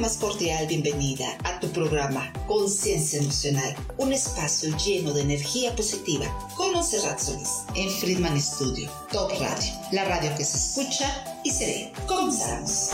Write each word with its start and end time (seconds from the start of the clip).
más 0.00 0.16
cordial 0.16 0.66
bienvenida 0.66 1.36
a 1.44 1.60
tu 1.60 1.68
programa 1.72 2.32
Conciencia 2.46 3.20
Emocional, 3.20 3.76
un 3.98 4.14
espacio 4.14 4.74
lleno 4.78 5.12
de 5.12 5.20
energía 5.20 5.76
positiva 5.76 6.26
con 6.56 6.72
Monserrat 6.72 7.18
Solís 7.18 7.64
en 7.74 7.90
Friedman 7.90 8.40
Studio, 8.40 8.90
Top 9.12 9.30
Radio, 9.32 9.72
la 9.92 10.06
radio 10.06 10.30
que 10.38 10.44
se 10.44 10.56
escucha 10.56 11.42
y 11.44 11.50
se 11.50 11.66
ve. 11.66 11.92
Comenzamos. 12.08 12.92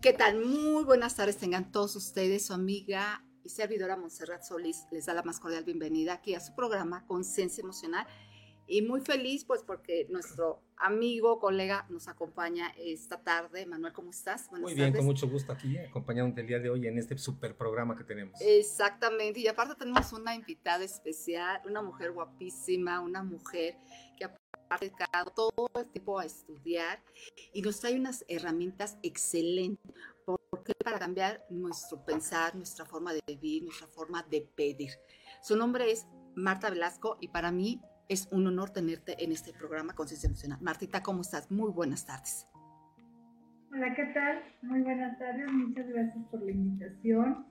¿Qué 0.00 0.14
tal? 0.14 0.42
Muy 0.42 0.84
buenas 0.84 1.14
tardes 1.14 1.36
tengan 1.36 1.70
todos 1.70 1.94
ustedes, 1.94 2.46
su 2.46 2.54
amiga 2.54 3.22
y 3.44 3.50
servidora 3.50 3.98
Monserrat 3.98 4.44
Solís 4.44 4.86
les 4.90 5.04
da 5.04 5.12
la 5.12 5.22
más 5.22 5.40
cordial 5.40 5.64
bienvenida 5.64 6.14
aquí 6.14 6.34
a 6.34 6.40
su 6.40 6.54
programa 6.54 7.04
Conciencia 7.06 7.60
Emocional 7.60 8.06
y 8.66 8.82
muy 8.82 9.00
feliz 9.00 9.44
pues 9.44 9.62
porque 9.62 10.06
nuestro 10.10 10.62
amigo, 10.76 11.38
colega 11.38 11.86
nos 11.88 12.08
acompaña 12.08 12.72
esta 12.76 13.22
tarde. 13.22 13.66
Manuel, 13.66 13.92
¿cómo 13.92 14.10
estás? 14.10 14.50
muy 14.50 14.74
bien, 14.74 14.92
con 14.92 15.04
mucho 15.04 15.28
gusto 15.28 15.52
aquí, 15.52 15.78
acompañándote 15.78 16.42
el 16.42 16.46
día 16.46 16.58
de 16.58 16.70
hoy 16.70 16.86
en 16.86 16.98
este 16.98 17.16
super 17.18 17.56
programa 17.56 17.96
que 17.96 18.04
tenemos. 18.04 18.40
Exactamente, 18.40 19.40
y 19.40 19.48
aparte 19.48 19.74
tenemos 19.74 20.12
una 20.12 20.34
invitada 20.34 20.84
especial, 20.84 21.60
una 21.66 21.82
mujer 21.82 22.12
guapísima, 22.12 23.00
una 23.00 23.22
mujer 23.22 23.76
que 24.16 24.24
ha 24.24 24.78
dedicado 24.78 25.30
todo 25.30 25.70
el 25.76 25.86
tiempo 25.86 26.18
a 26.18 26.24
estudiar 26.24 27.02
y 27.52 27.62
nos 27.62 27.80
trae 27.80 27.98
unas 27.98 28.24
herramientas 28.28 28.98
excelentes 29.02 29.94
porque 30.50 30.74
para 30.74 30.98
cambiar 30.98 31.44
nuestro 31.50 32.04
pensar, 32.04 32.56
nuestra 32.56 32.84
forma 32.84 33.12
de 33.12 33.22
vivir, 33.26 33.62
nuestra 33.62 33.86
forma 33.86 34.24
de 34.24 34.40
pedir. 34.40 34.90
Su 35.40 35.56
nombre 35.56 35.90
es 35.90 36.06
Marta 36.34 36.68
Velasco 36.68 37.16
y 37.20 37.28
para 37.28 37.52
mí 37.52 37.80
es 38.08 38.28
un 38.30 38.46
honor 38.46 38.70
tenerte 38.70 39.22
en 39.22 39.32
este 39.32 39.52
programa 39.52 39.94
Conciencia 39.94 40.28
Emocional. 40.28 40.58
Martita, 40.60 41.02
¿cómo 41.02 41.22
estás? 41.22 41.50
Muy 41.50 41.70
buenas 41.70 42.06
tardes. 42.06 42.46
Hola, 43.72 43.94
¿qué 43.94 44.04
tal? 44.06 44.42
Muy 44.62 44.80
buenas 44.82 45.18
tardes. 45.18 45.50
Muchas 45.50 45.88
gracias 45.88 46.24
por 46.30 46.42
la 46.42 46.50
invitación. 46.50 47.46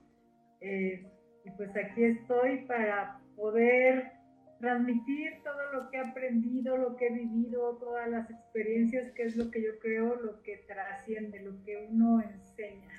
Eh, 0.60 1.06
y 1.44 1.50
pues 1.52 1.70
aquí 1.76 2.04
estoy 2.04 2.64
para 2.66 3.20
poder 3.36 4.12
transmitir 4.58 5.42
todo 5.44 5.72
lo 5.72 5.90
que 5.90 5.98
he 5.98 6.00
aprendido, 6.00 6.76
lo 6.76 6.96
que 6.96 7.08
he 7.08 7.12
vivido, 7.12 7.76
todas 7.76 8.08
las 8.08 8.30
experiencias, 8.30 9.12
que 9.12 9.24
es 9.24 9.36
lo 9.36 9.50
que 9.50 9.62
yo 9.62 9.78
creo, 9.78 10.16
lo 10.16 10.42
que 10.42 10.64
trasciende, 10.66 11.42
lo 11.42 11.62
que 11.62 11.86
uno 11.90 12.22
enseña. 12.22 12.90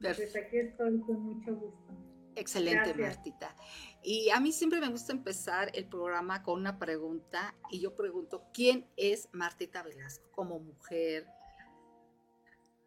Pues 0.00 0.34
aquí 0.34 0.56
estoy 0.56 0.98
con 1.00 1.20
mucho 1.20 1.54
gusto. 1.54 2.09
Excelente, 2.40 2.94
Martita. 2.94 3.54
Y 4.02 4.30
a 4.30 4.40
mí 4.40 4.50
siempre 4.52 4.80
me 4.80 4.88
gusta 4.88 5.12
empezar 5.12 5.70
el 5.74 5.86
programa 5.86 6.42
con 6.42 6.58
una 6.58 6.78
pregunta 6.78 7.54
y 7.70 7.80
yo 7.80 7.94
pregunto, 7.94 8.44
¿quién 8.54 8.86
es 8.96 9.28
Martita 9.32 9.82
Velasco 9.82 10.30
como 10.32 10.58
mujer, 10.58 11.26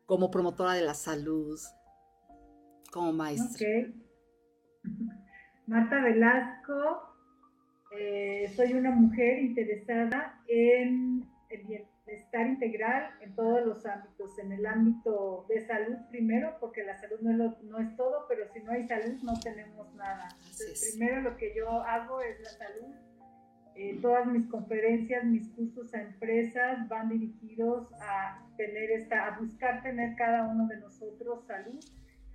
como 0.08 0.32
promotora 0.32 0.74
de 0.74 0.82
la 0.82 0.96
salud, 0.96 1.60
como 2.92 3.14
maestra? 3.14 3.68
Marta 5.68 6.02
Velasco, 6.02 7.16
eh, 7.92 8.52
soy 8.56 8.74
una 8.74 8.90
mujer 8.90 9.40
interesada 9.40 10.42
en 10.48 11.30
el 11.50 11.64
bienestar 11.68 12.48
integral 12.48 13.12
en 13.22 13.36
todos 13.36 13.66
los 13.66 13.86
ámbitos, 13.86 14.38
en 14.40 14.52
el 14.52 14.66
ámbito 14.66 15.46
de 15.48 15.62
salud 15.62 15.96
primero, 16.10 16.58
porque 16.60 16.84
la 16.84 16.98
salud 16.98 17.20
no 17.22 17.32
es, 17.32 17.64
no 17.64 17.80
es 17.80 17.96
todo, 17.96 18.23
no 18.74 18.80
hay 18.80 18.88
salud 18.88 19.22
no 19.22 19.40
tenemos 19.40 19.94
nada. 19.96 20.30
Entonces, 20.32 20.96
primero 20.96 21.22
lo 21.22 21.38
que 21.38 21.54
yo 21.56 21.70
hago 21.84 22.22
es 22.22 22.40
la 22.42 22.50
salud. 22.50 22.96
Eh, 23.76 24.00
todas 24.02 24.26
mis 24.28 24.48
conferencias, 24.48 25.24
mis 25.26 25.50
cursos 25.50 25.94
a 25.94 26.02
empresas 26.02 26.88
van 26.90 27.10
dirigidos 27.10 27.92
a 28.02 28.44
tener 28.58 28.92
esta, 28.92 29.28
a 29.28 29.40
buscar 29.40 29.82
tener 29.82 30.16
cada 30.16 30.48
uno 30.48 30.68
de 30.68 30.78
nosotros 30.80 31.46
salud, 31.48 31.80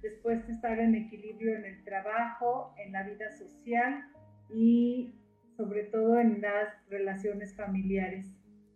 después 0.02 0.44
de 0.46 0.52
estar 0.52 0.78
en 0.78 0.94
equilibrio 0.94 1.56
en 1.56 1.64
el 1.64 1.84
trabajo, 1.84 2.74
en 2.78 2.92
la 2.92 3.04
vida 3.04 3.30
social 3.30 4.04
y 4.52 5.14
sobre 5.56 5.84
todo 5.84 6.18
en 6.18 6.40
las 6.40 6.68
relaciones 6.88 7.54
familiares. 7.56 8.26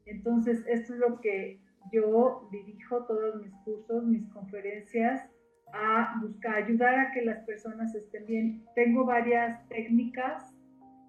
Entonces, 0.05 0.65
esto 0.69 0.95
es 0.95 0.99
lo 1.01 1.21
que 1.21 1.61
yo 1.93 2.49
dirijo 2.51 3.07
todos 3.07 3.41
mis 3.41 3.55
cursos, 3.65 4.05
mis 4.05 4.29
conferencias, 4.33 5.32
a 5.73 6.19
buscar 6.21 6.57
ayudar 6.57 6.99
a 6.99 7.13
que 7.13 7.23
las 7.23 7.45
personas 7.45 7.95
estén 7.95 8.27
bien. 8.27 8.65
Tengo 8.75 9.05
varias 9.05 9.67
técnicas 9.69 10.55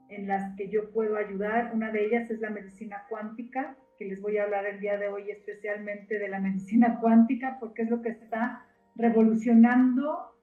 en 0.09 0.27
las 0.27 0.55
que 0.55 0.69
yo 0.69 0.91
puedo 0.91 1.17
ayudar. 1.17 1.71
Una 1.73 1.91
de 1.91 2.05
ellas 2.05 2.29
es 2.29 2.39
la 2.39 2.49
medicina 2.49 3.03
cuántica, 3.09 3.75
que 3.97 4.05
les 4.05 4.21
voy 4.21 4.37
a 4.37 4.43
hablar 4.43 4.65
el 4.65 4.79
día 4.79 4.97
de 4.97 5.07
hoy 5.07 5.29
especialmente 5.29 6.17
de 6.17 6.29
la 6.29 6.39
medicina 6.39 6.99
cuántica, 7.01 7.57
porque 7.59 7.83
es 7.83 7.89
lo 7.89 8.01
que 8.01 8.09
está 8.09 8.65
revolucionando 8.95 10.33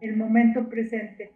el 0.00 0.16
momento 0.16 0.68
presente. 0.68 1.32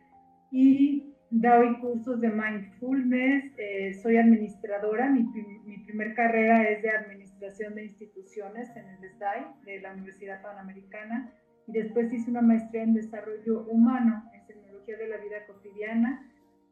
Y 0.51 1.15
doy 1.31 1.79
cursos 1.81 2.21
de 2.21 2.29
mindfulness, 2.29 3.53
eh, 3.57 3.95
soy 4.03 4.19
administradora, 4.19 5.09
mi, 5.09 5.23
mi, 5.65 5.79
primer 5.85 6.15
carrera 6.15 6.69
es 6.69 6.83
de 6.83 6.91
administración 6.91 7.22
de 7.43 7.85
instituciones 7.85 8.71
en 8.77 8.89
el 8.89 9.11
SDAI 9.17 9.47
de 9.65 9.81
la 9.81 9.93
Universidad 9.93 10.41
Panamericana 10.43 11.33
y 11.67 11.73
después 11.73 12.13
hice 12.13 12.31
una 12.31 12.41
maestría 12.41 12.85
en 12.85 12.95
desarrollo 12.95 13.65
humano, 13.65 14.31
en 14.33 14.47
tecnología 14.47 14.97
de 14.97 15.09
la 15.09 15.17
vida 15.17 15.47
cotidiana. 15.49 16.31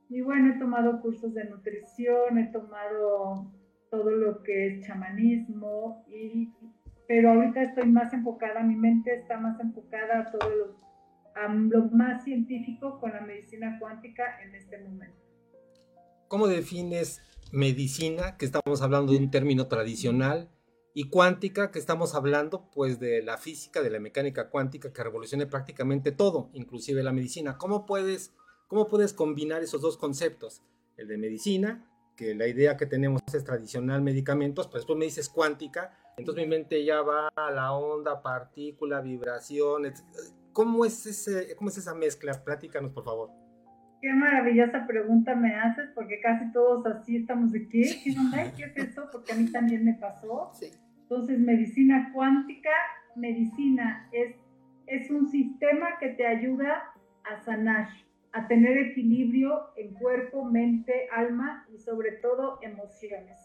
Y 0.08 0.20
bueno, 0.20 0.54
he 0.54 0.58
tomado 0.58 1.00
cursos 1.00 1.34
de 1.34 1.44
nutrición, 1.44 2.38
he 2.38 2.52
tomado 2.52 3.50
todo 3.90 4.10
lo 4.10 4.42
que 4.44 4.68
es 4.68 4.86
chamanismo, 4.86 6.04
y, 6.08 6.52
pero 7.08 7.30
ahorita 7.30 7.62
estoy 7.62 7.88
más 7.88 8.12
enfocada, 8.12 8.62
mi 8.62 8.76
mente 8.76 9.12
está 9.14 9.38
más 9.38 9.58
enfocada 9.58 10.20
a 10.20 10.30
todos 10.30 10.52
los 10.56 10.90
lo 11.70 11.84
más 11.90 12.22
científico 12.24 13.00
con 13.00 13.12
la 13.12 13.22
medicina 13.22 13.78
cuántica 13.80 14.40
en 14.42 14.54
este 14.54 14.78
momento. 14.78 15.16
¿Cómo 16.28 16.46
defines 16.48 17.22
medicina, 17.50 18.36
que 18.36 18.44
estamos 18.44 18.82
hablando 18.82 19.12
de 19.12 19.18
un 19.18 19.30
término 19.30 19.66
tradicional, 19.66 20.50
y 20.94 21.08
cuántica, 21.08 21.70
que 21.70 21.78
estamos 21.78 22.14
hablando 22.14 22.70
pues 22.72 22.98
de 22.98 23.22
la 23.22 23.38
física, 23.38 23.82
de 23.82 23.90
la 23.90 24.00
mecánica 24.00 24.50
cuántica 24.50 24.92
que 24.92 25.02
revolucione 25.02 25.46
prácticamente 25.46 26.12
todo, 26.12 26.50
inclusive 26.52 27.02
la 27.02 27.12
medicina? 27.12 27.58
¿Cómo 27.58 27.86
puedes, 27.86 28.34
cómo 28.68 28.88
puedes 28.88 29.12
combinar 29.12 29.62
esos 29.62 29.80
dos 29.80 29.96
conceptos? 29.96 30.62
El 30.96 31.08
de 31.08 31.18
medicina, 31.18 31.90
que 32.16 32.34
la 32.34 32.46
idea 32.46 32.76
que 32.76 32.86
tenemos 32.86 33.22
es 33.32 33.44
tradicional 33.44 34.02
medicamentos, 34.02 34.66
pero 34.66 34.78
después 34.78 34.98
me 34.98 35.04
dices 35.06 35.28
cuántica, 35.28 35.96
entonces 36.16 36.44
mi 36.44 36.50
mente 36.50 36.84
ya 36.84 37.02
va 37.02 37.28
a 37.34 37.50
la 37.50 37.72
onda, 37.72 38.22
partícula, 38.22 39.00
vibración, 39.00 39.86
etc 39.86 40.04
¿Cómo 40.52 40.84
es, 40.84 41.06
ese, 41.06 41.54
¿Cómo 41.56 41.70
es 41.70 41.78
esa 41.78 41.94
mezcla? 41.94 42.44
Platícanos, 42.44 42.92
por 42.92 43.04
favor. 43.04 43.30
Qué 44.00 44.12
maravillosa 44.12 44.86
pregunta 44.86 45.34
me 45.34 45.54
haces, 45.54 45.90
porque 45.94 46.20
casi 46.20 46.50
todos 46.52 46.86
así 46.86 47.16
estamos 47.16 47.52
de 47.52 47.68
qué, 47.68 47.82
¿qué 48.02 48.64
es 48.64 48.76
eso? 48.76 49.08
Porque 49.12 49.32
a 49.32 49.36
mí 49.36 49.50
también 49.52 49.84
me 49.84 49.94
pasó. 49.94 50.52
Entonces, 51.02 51.38
medicina 51.38 52.10
cuántica, 52.14 52.70
medicina 53.14 54.08
es, 54.12 54.36
es 54.86 55.10
un 55.10 55.28
sistema 55.28 55.98
que 55.98 56.10
te 56.10 56.26
ayuda 56.26 56.82
a 57.30 57.36
sanar, 57.44 57.88
a 58.32 58.48
tener 58.48 58.78
equilibrio 58.78 59.70
en 59.76 59.92
cuerpo, 59.94 60.44
mente, 60.44 61.08
alma 61.14 61.66
y 61.74 61.78
sobre 61.78 62.12
todo 62.12 62.58
emociones. 62.62 63.38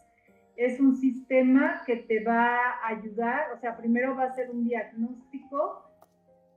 Es 0.56 0.80
un 0.80 0.96
sistema 0.96 1.82
que 1.86 1.98
te 1.98 2.24
va 2.24 2.56
a 2.56 2.88
ayudar, 2.88 3.52
o 3.54 3.60
sea, 3.60 3.76
primero 3.76 4.16
va 4.16 4.26
a 4.26 4.36
ser 4.36 4.50
un 4.52 4.64
diagnóstico 4.64 5.86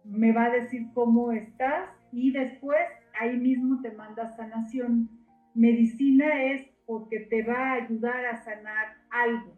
me 0.08 0.32
va 0.32 0.44
a 0.44 0.50
decir 0.50 0.86
cómo 0.94 1.32
estás 1.32 1.90
y 2.12 2.32
después 2.32 2.80
ahí 3.20 3.36
mismo 3.36 3.80
te 3.82 3.90
manda 3.92 4.34
sanación. 4.36 5.08
Medicina 5.54 6.44
es 6.44 6.66
porque 6.86 7.20
te 7.20 7.42
va 7.42 7.58
a 7.58 7.72
ayudar 7.74 8.26
a 8.26 8.44
sanar 8.44 8.96
algo. 9.10 9.56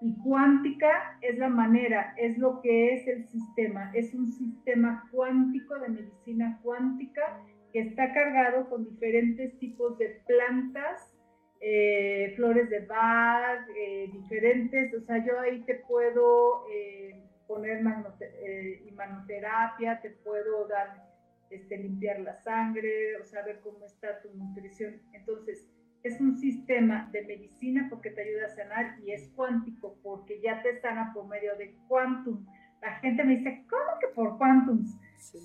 Y 0.00 0.14
cuántica 0.22 1.18
es 1.22 1.38
la 1.38 1.48
manera, 1.48 2.14
es 2.18 2.36
lo 2.36 2.60
que 2.60 2.94
es 2.94 3.08
el 3.08 3.26
sistema. 3.26 3.90
Es 3.94 4.12
un 4.14 4.26
sistema 4.26 5.08
cuántico 5.10 5.78
de 5.78 5.88
medicina 5.88 6.60
cuántica 6.62 7.40
que 7.72 7.80
está 7.80 8.12
cargado 8.12 8.68
con 8.68 8.84
diferentes 8.84 9.58
tipos 9.58 9.96
de 9.98 10.20
plantas, 10.26 11.14
eh, 11.60 12.34
flores 12.36 12.68
de 12.68 12.84
Bach, 12.86 13.66
eh, 13.76 14.10
diferentes. 14.12 14.92
O 14.94 15.00
sea, 15.00 15.24
yo 15.24 15.40
ahí 15.40 15.62
te 15.62 15.76
puedo... 15.86 16.66
Eh, 16.70 17.24
poner 17.46 17.82
manoterapia, 17.82 20.00
te 20.00 20.10
puedo 20.10 20.66
dar, 20.68 21.13
este, 21.50 21.76
limpiar 21.78 22.20
la 22.20 22.34
sangre, 22.34 23.16
o 23.20 23.24
saber 23.24 23.60
cómo 23.60 23.84
está 23.86 24.20
tu 24.22 24.34
nutrición. 24.34 25.00
Entonces, 25.12 25.68
es 26.02 26.20
un 26.20 26.36
sistema 26.36 27.08
de 27.12 27.24
medicina 27.24 27.86
porque 27.88 28.10
te 28.10 28.22
ayuda 28.22 28.46
a 28.46 28.50
sanar 28.50 28.98
y 29.00 29.12
es 29.12 29.30
cuántico 29.34 29.98
porque 30.02 30.40
ya 30.42 30.62
te 30.62 30.78
sana 30.80 31.12
por 31.14 31.26
medio 31.26 31.56
de 31.56 31.74
quantum. 31.88 32.44
La 32.82 32.92
gente 32.96 33.24
me 33.24 33.38
dice, 33.38 33.64
¿cómo 33.70 33.98
que 33.98 34.08
por 34.14 34.36
quantums? 34.36 34.98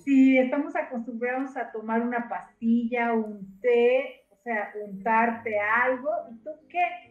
Si 0.04 0.36
estamos 0.36 0.76
acostumbrados 0.76 1.56
a 1.56 1.72
tomar 1.72 2.02
una 2.02 2.28
pastilla, 2.28 3.14
un 3.14 3.58
té, 3.60 4.26
o 4.28 4.36
sea, 4.42 4.72
untarte 4.84 5.58
algo, 5.58 6.10
¿y 6.30 6.36
tú 6.44 6.50
qué? 6.68 7.09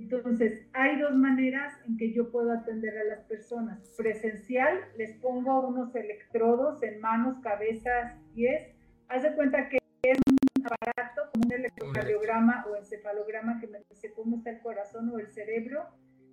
Entonces, 0.00 0.66
hay 0.72 0.98
dos 0.98 1.14
maneras 1.14 1.74
en 1.86 1.98
que 1.98 2.12
yo 2.12 2.30
puedo 2.30 2.50
atender 2.52 2.96
a 2.96 3.04
las 3.04 3.20
personas. 3.24 3.94
Presencial, 3.98 4.80
les 4.96 5.12
pongo 5.18 5.68
unos 5.68 5.94
electrodos 5.94 6.82
en 6.82 7.00
manos, 7.00 7.38
cabezas, 7.40 8.16
pies. 8.34 8.74
Haz 9.08 9.22
de 9.22 9.34
cuenta 9.34 9.68
que 9.68 9.78
es 10.02 10.18
un 10.26 10.64
aparato 10.64 11.30
como 11.32 11.44
un 11.46 11.52
electrocardiograma 11.52 12.64
o 12.70 12.76
encefalograma 12.76 13.60
que 13.60 13.66
me 13.66 13.80
dice 13.90 14.12
cómo 14.14 14.38
está 14.38 14.50
el 14.50 14.60
corazón 14.60 15.10
o 15.10 15.18
el 15.18 15.28
cerebro. 15.28 15.84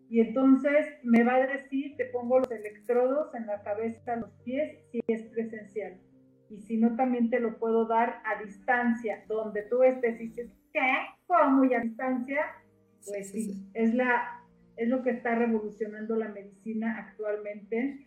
Y 0.09 0.21
entonces 0.21 0.87
me 1.03 1.25
va 1.25 1.35
a 1.35 1.47
decir, 1.47 1.97
te 1.97 2.05
pongo 2.05 2.39
los 2.39 2.49
electrodos 2.49 3.35
en 3.35 3.47
la 3.47 3.61
cabeza, 3.63 4.15
los 4.15 4.31
pies, 4.45 4.79
si 4.91 5.01
es 5.09 5.23
presencial. 5.23 5.99
Y 6.49 6.61
si 6.61 6.77
no, 6.77 6.95
también 6.95 7.29
te 7.29 7.41
lo 7.41 7.59
puedo 7.59 7.85
dar 7.85 8.21
a 8.23 8.41
distancia, 8.41 9.25
donde 9.27 9.63
tú 9.63 9.83
estés 9.83 10.21
y 10.21 10.27
dices, 10.27 10.49
¿qué? 10.71 10.93
¿Cómo 11.25 11.57
muy 11.57 11.73
a 11.73 11.81
distancia? 11.81 12.45
Pues 13.07 13.31
sí, 13.31 13.69
es, 13.73 13.93
la, 13.93 14.43
es 14.75 14.87
lo 14.87 15.03
que 15.03 15.11
está 15.11 15.35
revolucionando 15.35 16.15
la 16.15 16.29
medicina 16.29 16.97
actualmente. 16.97 18.05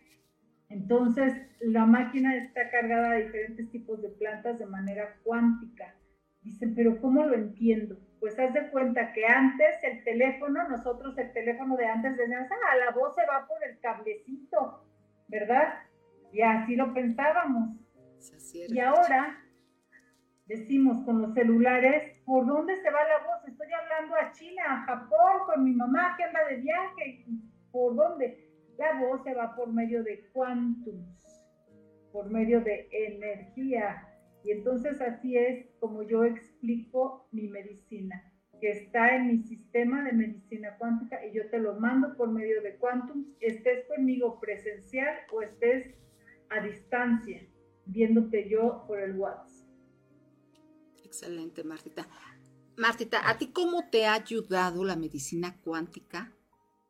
Entonces, 0.69 1.33
la 1.59 1.85
máquina 1.85 2.35
está 2.37 2.69
cargada 2.69 3.11
de 3.11 3.25
diferentes 3.25 3.69
tipos 3.71 4.01
de 4.01 4.09
plantas 4.09 4.57
de 4.59 4.65
manera 4.65 5.17
cuántica. 5.23 5.95
Dicen, 6.43 6.73
pero 6.75 6.99
¿cómo 7.01 7.25
lo 7.25 7.35
entiendo? 7.35 7.99
Pues 8.19 8.39
haz 8.39 8.53
de 8.53 8.69
cuenta 8.69 9.13
que 9.13 9.25
antes 9.25 9.75
el 9.83 10.03
teléfono, 10.03 10.67
nosotros 10.69 11.17
el 11.17 11.31
teléfono 11.33 11.75
de 11.75 11.85
antes 11.85 12.17
decíamos, 12.17 12.49
ah, 12.51 12.77
la 12.77 12.91
voz 12.91 13.15
se 13.15 13.25
va 13.25 13.47
por 13.47 13.63
el 13.63 13.79
cablecito, 13.79 14.85
¿verdad? 15.27 15.73
Y 16.31 16.41
así 16.41 16.75
lo 16.75 16.93
pensábamos. 16.93 17.77
Y 18.69 18.79
ahora 18.79 19.43
decimos 20.51 21.01
con 21.05 21.21
los 21.21 21.33
celulares, 21.33 22.19
¿por 22.25 22.45
dónde 22.45 22.75
se 22.81 22.91
va 22.91 22.99
la 23.07 23.25
voz? 23.25 23.47
Estoy 23.47 23.67
hablando 23.71 24.15
a 24.15 24.31
China, 24.33 24.63
a 24.67 24.85
Japón, 24.85 25.45
con 25.45 25.63
mi 25.63 25.71
mamá 25.71 26.15
que 26.17 26.25
anda 26.25 26.45
de 26.49 26.57
viaje. 26.57 27.25
¿Por 27.71 27.95
dónde? 27.95 28.49
La 28.77 28.99
voz 28.99 29.23
se 29.23 29.33
va 29.33 29.55
por 29.55 29.71
medio 29.71 30.03
de 30.03 30.29
quantums, 30.33 31.41
por 32.11 32.29
medio 32.29 32.59
de 32.61 32.89
energía. 32.91 34.05
Y 34.43 34.51
entonces 34.51 34.99
así 34.99 35.37
es 35.37 35.67
como 35.79 36.03
yo 36.03 36.25
explico 36.25 37.27
mi 37.31 37.47
medicina, 37.47 38.21
que 38.59 38.71
está 38.71 39.15
en 39.15 39.27
mi 39.27 39.37
sistema 39.43 40.03
de 40.03 40.11
medicina 40.11 40.75
cuántica 40.77 41.25
y 41.25 41.33
yo 41.33 41.49
te 41.49 41.59
lo 41.59 41.79
mando 41.79 42.17
por 42.17 42.29
medio 42.29 42.61
de 42.61 42.75
quantums, 42.75 43.27
estés 43.39 43.85
conmigo 43.85 44.37
presencial 44.41 45.15
o 45.31 45.41
estés 45.41 45.95
a 46.49 46.59
distancia, 46.59 47.41
viéndote 47.85 48.49
yo 48.49 48.83
por 48.87 48.99
el 48.99 49.17
WhatsApp. 49.17 49.50
Excelente, 51.11 51.65
Martita. 51.65 52.07
Martita, 52.77 53.29
¿a 53.29 53.37
ti 53.37 53.47
cómo 53.47 53.89
te 53.89 54.05
ha 54.05 54.13
ayudado 54.13 54.85
la 54.85 54.95
medicina 54.95 55.59
cuántica 55.61 56.33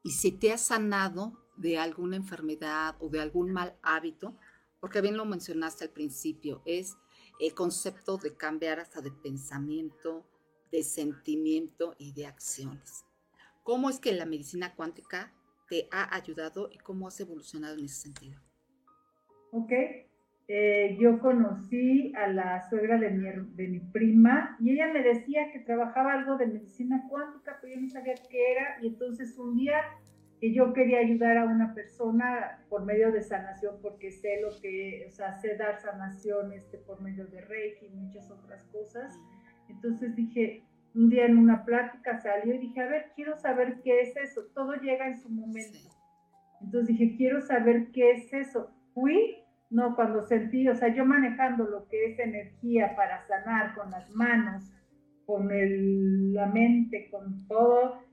y 0.03 0.12
si 0.12 0.31
te 0.31 0.53
ha 0.53 0.59
sanado 0.59 1.44
de 1.57 1.79
alguna 1.79 2.18
enfermedad 2.18 2.95
o 3.00 3.09
de 3.09 3.19
algún 3.19 3.51
mal 3.51 3.75
hábito? 3.81 4.38
Porque 4.79 5.01
bien 5.01 5.18
lo 5.18 5.25
mencionaste 5.25 5.85
al 5.85 5.89
principio, 5.89 6.62
es 6.65 6.97
el 7.39 7.56
concepto 7.56 8.18
de 8.18 8.38
cambiar 8.38 8.79
hasta 8.79 9.01
de 9.01 9.12
pensamiento, 9.12 10.24
de 10.71 10.83
sentimiento 10.83 11.95
y 11.97 12.13
de 12.13 12.27
acciones. 12.27 13.06
¿Cómo 13.63 13.89
es 13.89 14.00
que 14.00 14.13
la 14.13 14.27
medicina 14.27 14.75
cuántica 14.75 15.33
te 15.67 15.88
ha 15.89 16.15
ayudado 16.15 16.69
y 16.71 16.77
cómo 16.77 17.07
has 17.07 17.19
evolucionado 17.19 17.79
en 17.79 17.85
ese 17.85 18.01
sentido? 18.03 18.39
Ok, 19.51 19.71
eh, 20.47 20.97
yo 20.99 21.19
conocí 21.19 22.13
a 22.15 22.27
la 22.27 22.61
suegra 22.69 22.97
de 22.97 23.11
mi, 23.11 23.29
de 23.55 23.67
mi 23.67 23.79
prima 23.79 24.57
y 24.59 24.71
ella 24.71 24.91
me 24.91 25.01
decía 25.01 25.51
que 25.51 25.59
trabajaba 25.59 26.13
algo 26.13 26.38
de 26.38 26.47
medicina 26.47 27.05
cuántica, 27.09 27.57
pero 27.61 27.75
yo 27.75 27.81
no 27.81 27.89
sabía 27.89 28.15
qué 28.29 28.51
era. 28.51 28.77
Y 28.81 28.88
entonces 28.88 29.38
un 29.38 29.55
día 29.55 29.81
que 30.41 30.53
yo 30.53 30.73
quería 30.73 30.99
ayudar 30.99 31.38
a 31.38 31.45
una 31.45 31.73
persona 31.75 32.59
por 32.67 32.83
medio 32.83 33.11
de 33.11 33.21
sanación, 33.21 33.75
porque 33.79 34.11
sé 34.11 34.41
lo 34.41 34.49
que, 34.59 35.05
o 35.07 35.11
sea, 35.11 35.33
sé 35.39 35.55
dar 35.55 35.79
sanación 35.79 36.51
este, 36.51 36.79
por 36.79 36.99
medio 36.99 37.27
de 37.27 37.41
Reiki 37.41 37.85
y 37.85 37.89
muchas 37.89 38.29
otras 38.31 38.65
cosas. 38.65 39.19
Entonces 39.69 40.15
dije, 40.15 40.63
un 40.95 41.09
día 41.09 41.27
en 41.27 41.38
una 41.38 41.63
plática 41.63 42.19
salió 42.19 42.55
y 42.55 42.57
dije, 42.57 42.81
a 42.81 42.88
ver, 42.88 43.11
quiero 43.15 43.38
saber 43.38 43.81
qué 43.83 44.01
es 44.01 44.17
eso. 44.17 44.41
Todo 44.55 44.73
llega 44.73 45.07
en 45.07 45.21
su 45.21 45.29
momento. 45.29 45.77
Entonces 46.59 46.97
dije, 46.97 47.15
quiero 47.15 47.41
saber 47.41 47.91
qué 47.91 48.11
es 48.11 48.33
eso. 48.33 48.71
Fui 48.95 49.40
no, 49.71 49.95
cuando 49.95 50.21
sentí, 50.21 50.68
o 50.68 50.75
sea, 50.75 50.94
yo 50.94 51.06
manejando 51.06 51.63
lo 51.63 51.88
que 51.88 52.12
es 52.12 52.19
energía 52.19 52.94
para 52.95 53.25
sanar 53.25 53.73
con 53.73 53.89
las 53.89 54.13
manos, 54.13 54.69
con 55.25 55.47
la 56.33 56.45
mente, 56.47 57.07
con 57.09 57.47
todo, 57.47 58.03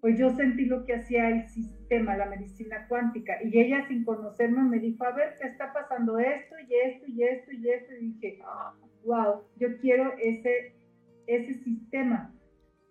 pues 0.00 0.18
yo 0.18 0.30
sentí 0.30 0.64
lo 0.64 0.86
que 0.86 0.94
hacía 0.94 1.28
el 1.28 1.46
sistema, 1.48 2.16
la 2.16 2.26
medicina 2.26 2.86
cuántica. 2.88 3.34
Y 3.42 3.58
ella 3.58 3.86
sin 3.86 4.02
conocerme 4.04 4.62
me 4.62 4.78
dijo, 4.78 5.04
a 5.04 5.12
ver, 5.12 5.34
¿qué 5.38 5.48
está 5.48 5.74
pasando 5.74 6.18
esto 6.18 6.54
y 6.66 6.74
esto 6.74 7.06
y 7.06 7.22
esto 7.22 7.52
y 7.52 7.68
esto? 7.68 7.94
Y 7.94 8.12
dije, 8.12 8.38
wow, 9.04 9.42
yo 9.56 9.76
quiero 9.80 10.14
ese, 10.18 10.74
ese 11.26 11.54
sistema, 11.64 12.34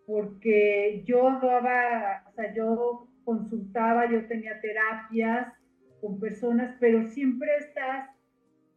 porque 0.05 1.03
yo 1.05 1.39
daba, 1.41 2.25
o 2.29 2.31
sea, 2.33 2.53
yo 2.53 3.07
consultaba, 3.23 4.09
yo 4.11 4.27
tenía 4.27 4.61
terapias, 4.61 5.56
con 6.01 6.19
personas, 6.19 6.75
pero 6.79 7.07
siempre 7.07 7.49
estás 7.59 8.09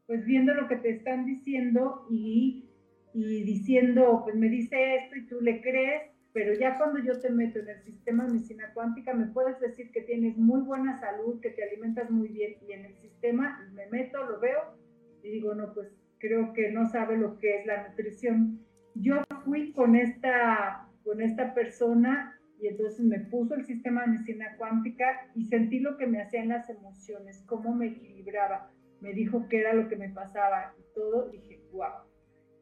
pues 0.07 0.25
viendo 0.25 0.55
lo 0.55 0.67
que 0.67 0.77
te 0.77 0.91
están 0.91 1.25
diciendo 1.25 2.07
y, 2.11 2.69
y 3.15 3.43
diciendo, 3.45 4.23
pues 4.25 4.35
me 4.37 4.49
dice 4.49 4.97
esto 4.97 5.17
y 5.17 5.27
tú 5.27 5.41
le 5.41 5.61
crees, 5.61 6.03
pero 6.33 6.53
ya 6.55 6.79
cuando 6.79 6.99
yo 7.01 7.21
te 7.21 7.31
meto 7.31 7.59
en 7.61 7.69
el 7.69 7.83
sistema 7.83 8.25
de 8.25 8.33
medicina 8.33 8.73
cuántica, 8.75 9.15
me 9.15 9.27
puedes 9.27 9.61
decir 9.61 9.91
que 9.93 10.03
tienes 10.03 10.37
muy 10.37 10.63
buena 10.63 10.99
salud, 10.99 11.41
que 11.41 11.51
te 11.51 11.63
alimentas 11.63 12.11
muy 12.11 12.29
bien 12.29 12.57
y 12.69 12.73
en 12.73 12.87
el 12.87 12.97
sistema 12.97 13.69
me 13.73 13.87
meto, 13.87 14.25
lo 14.25 14.41
veo 14.41 14.77
y 15.23 15.31
digo, 15.31 15.55
no, 15.55 15.73
pues 15.75 15.89
creo 16.19 16.53
que 16.53 16.71
no 16.71 16.87
sabe 16.87 17.17
lo 17.17 17.39
que 17.39 17.61
es 17.61 17.67
la 17.67 17.89
nutrición. 17.89 18.61
Yo 18.95 19.23
fui 19.45 19.73
con 19.73 19.97
esta, 19.97 20.89
con 21.05 21.21
esta 21.21 21.55
persona 21.55 22.40
y 22.61 22.69
entonces 22.69 23.01
me 23.01 23.21
puso 23.21 23.55
el 23.55 23.65
sistema 23.65 24.03
de 24.03 24.09
medicina 24.09 24.55
cuántica 24.59 25.31
y 25.35 25.45
sentí 25.45 25.81
lo 25.81 25.97
que 25.97 26.07
me 26.07 26.21
hacían 26.21 26.49
las 26.49 26.69
emociones, 26.69 27.43
cómo 27.47 27.75
me 27.75 27.87
equilibraba. 27.87 28.71
Me 29.01 29.15
dijo 29.15 29.49
qué 29.49 29.61
era 29.61 29.73
lo 29.73 29.89
que 29.89 29.97
me 29.97 30.11
pasaba 30.11 30.75
y 30.79 30.95
todo. 30.95 31.31
Dije, 31.31 31.63
wow. 31.73 32.05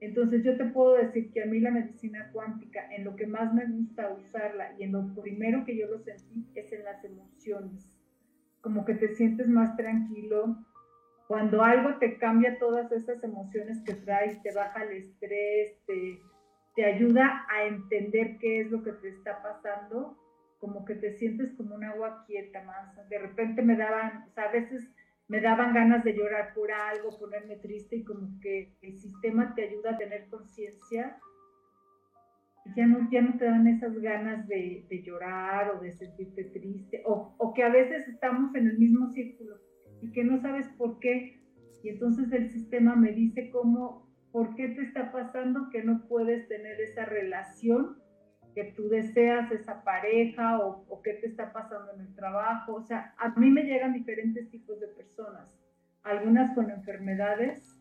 Entonces 0.00 0.44
yo 0.44 0.56
te 0.56 0.66
puedo 0.66 0.94
decir 0.94 1.32
que 1.32 1.42
a 1.42 1.46
mí 1.46 1.58
la 1.58 1.72
medicina 1.72 2.30
cuántica, 2.32 2.88
en 2.94 3.04
lo 3.04 3.16
que 3.16 3.26
más 3.26 3.52
me 3.52 3.66
gusta 3.66 4.12
usarla 4.12 4.72
y 4.78 4.84
en 4.84 4.92
lo 4.92 5.12
primero 5.20 5.64
que 5.64 5.76
yo 5.76 5.88
lo 5.88 5.98
sentí 5.98 6.46
es 6.54 6.72
en 6.72 6.84
las 6.84 7.04
emociones. 7.04 7.90
Como 8.60 8.84
que 8.84 8.94
te 8.94 9.08
sientes 9.16 9.48
más 9.48 9.76
tranquilo. 9.76 10.64
Cuando 11.26 11.64
algo 11.64 11.98
te 11.98 12.18
cambia 12.18 12.58
todas 12.60 12.92
esas 12.92 13.22
emociones 13.24 13.82
que 13.84 13.94
traes, 13.94 14.40
te 14.42 14.54
baja 14.54 14.84
el 14.84 14.92
estrés, 14.92 15.76
te, 15.86 16.20
te 16.78 16.84
ayuda 16.84 17.44
a 17.50 17.64
entender 17.64 18.38
qué 18.38 18.60
es 18.60 18.70
lo 18.70 18.84
que 18.84 18.92
te 18.92 19.08
está 19.08 19.42
pasando, 19.42 20.16
como 20.60 20.84
que 20.84 20.94
te 20.94 21.10
sientes 21.10 21.52
como 21.56 21.74
un 21.74 21.82
agua 21.82 22.22
quieta 22.24 22.62
más. 22.62 22.94
De 23.08 23.18
repente 23.18 23.62
me 23.62 23.76
daban, 23.76 24.28
o 24.28 24.30
sea, 24.30 24.44
a 24.44 24.52
veces 24.52 24.88
me 25.26 25.40
daban 25.40 25.74
ganas 25.74 26.04
de 26.04 26.14
llorar 26.14 26.54
por 26.54 26.70
algo, 26.70 27.18
ponerme 27.18 27.56
triste 27.56 27.96
y 27.96 28.04
como 28.04 28.28
que 28.40 28.76
el 28.82 28.96
sistema 28.96 29.56
te 29.56 29.64
ayuda 29.64 29.90
a 29.90 29.98
tener 29.98 30.28
conciencia. 30.28 31.18
Ya 32.76 32.86
no, 32.86 33.10
ya 33.10 33.22
no 33.22 33.36
te 33.38 33.46
dan 33.46 33.66
esas 33.66 33.98
ganas 33.98 34.46
de, 34.46 34.86
de 34.88 35.02
llorar 35.02 35.74
o 35.74 35.80
de 35.80 35.90
sentirte 35.90 36.44
triste, 36.44 37.02
o, 37.04 37.34
o 37.38 37.54
que 37.54 37.64
a 37.64 37.70
veces 37.70 38.06
estamos 38.06 38.54
en 38.54 38.68
el 38.68 38.78
mismo 38.78 39.08
círculo 39.14 39.56
y 40.00 40.12
que 40.12 40.22
no 40.22 40.40
sabes 40.40 40.68
por 40.78 41.00
qué. 41.00 41.40
Y 41.82 41.88
entonces 41.88 42.30
el 42.30 42.48
sistema 42.48 42.94
me 42.94 43.10
dice 43.10 43.50
cómo 43.50 44.07
¿Por 44.32 44.54
qué 44.54 44.68
te 44.68 44.82
está 44.82 45.10
pasando 45.10 45.70
que 45.70 45.82
no 45.82 46.06
puedes 46.06 46.48
tener 46.48 46.80
esa 46.80 47.04
relación 47.06 47.96
que 48.54 48.64
tú 48.76 48.88
deseas, 48.88 49.50
esa 49.52 49.82
pareja 49.84 50.58
o, 50.58 51.00
qué 51.02 51.14
te 51.14 51.28
está 51.28 51.52
pasando 51.52 51.92
en 51.94 52.00
el 52.00 52.14
trabajo? 52.14 52.74
O 52.74 52.82
sea, 52.82 53.14
a 53.18 53.30
mí 53.38 53.50
me 53.50 53.62
llegan 53.62 53.94
diferentes 53.94 54.50
tipos 54.50 54.80
de 54.80 54.88
personas, 54.88 55.58
algunas 56.02 56.54
con 56.54 56.70
enfermedades, 56.70 57.78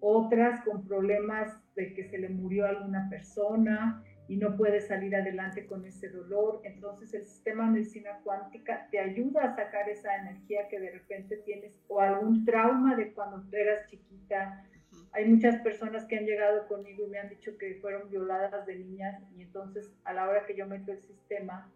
otras 0.00 0.62
con 0.64 0.86
problemas 0.86 1.58
de 1.74 1.94
que 1.94 2.04
se 2.04 2.18
le 2.18 2.28
murió 2.28 2.66
alguna 2.66 3.08
persona 3.08 4.02
y 4.28 4.36
no 4.36 4.56
puede 4.56 4.80
salir 4.80 5.16
adelante 5.16 5.66
con 5.66 5.84
ese 5.86 6.10
dolor. 6.10 6.60
Entonces 6.64 7.14
el 7.14 7.26
sistema 7.26 7.64
de 7.64 7.70
medicina 7.70 8.20
cuántica 8.22 8.86
te 8.90 9.00
ayuda 9.00 9.44
a 9.44 9.56
sacar 9.56 9.88
esa 9.88 10.14
energía 10.16 10.68
que 10.68 10.78
de 10.78 10.90
repente 10.90 11.38
tienes 11.38 11.80
o 11.88 12.00
algún 12.00 12.44
trauma 12.44 12.94
de 12.94 13.12
cuando 13.14 13.42
eras 13.56 13.86
chiquita 13.86 14.64
hay 15.12 15.26
muchas 15.26 15.60
personas 15.62 16.04
que 16.06 16.18
han 16.18 16.26
llegado 16.26 16.66
conmigo 16.68 17.04
y 17.06 17.10
me 17.10 17.18
han 17.18 17.28
dicho 17.28 17.56
que 17.58 17.78
fueron 17.80 18.10
violadas 18.10 18.66
de 18.66 18.76
niñas 18.76 19.22
y 19.36 19.42
entonces 19.42 19.92
a 20.04 20.12
la 20.12 20.28
hora 20.28 20.46
que 20.46 20.56
yo 20.56 20.66
meto 20.66 20.92
el 20.92 21.00
sistema 21.02 21.70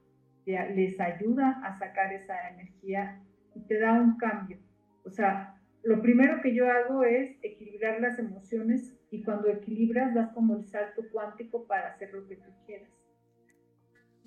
les 0.45 1.01
ayuda 1.01 1.61
a 1.65 1.79
sacar 1.79 2.13
esa 2.13 2.49
energía 2.51 3.23
y 3.55 3.61
te 3.61 3.79
da 3.79 3.93
un 3.93 4.17
cambio. 4.17 4.59
O 5.05 5.11
sea, 5.11 5.61
lo 5.83 6.01
primero 6.01 6.41
que 6.43 6.55
yo 6.55 6.71
hago 6.71 7.05
es 7.05 7.37
equilibrar 7.43 8.01
las 8.01 8.19
emociones 8.19 8.95
y 9.11 9.23
cuando 9.23 9.49
equilibras 9.49 10.15
das 10.15 10.33
como 10.33 10.57
el 10.57 10.67
salto 10.67 11.03
cuántico 11.11 11.67
para 11.67 11.89
hacer 11.89 12.13
lo 12.13 12.27
que 12.27 12.37
tú 12.37 12.51
quieras. 12.67 12.91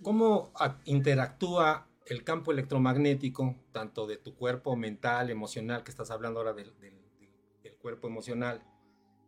¿Cómo 0.01 0.51
interactúa 0.85 1.87
el 2.05 2.23
campo 2.23 2.51
electromagnético, 2.51 3.55
tanto 3.71 4.05
de 4.05 4.17
tu 4.17 4.35
cuerpo 4.35 4.75
mental, 4.75 5.29
emocional, 5.29 5.83
que 5.83 5.91
estás 5.91 6.11
hablando 6.11 6.39
ahora 6.39 6.53
del, 6.53 6.73
del, 6.79 6.93
cuerpo 7.77 8.07
emocional, 8.07 8.63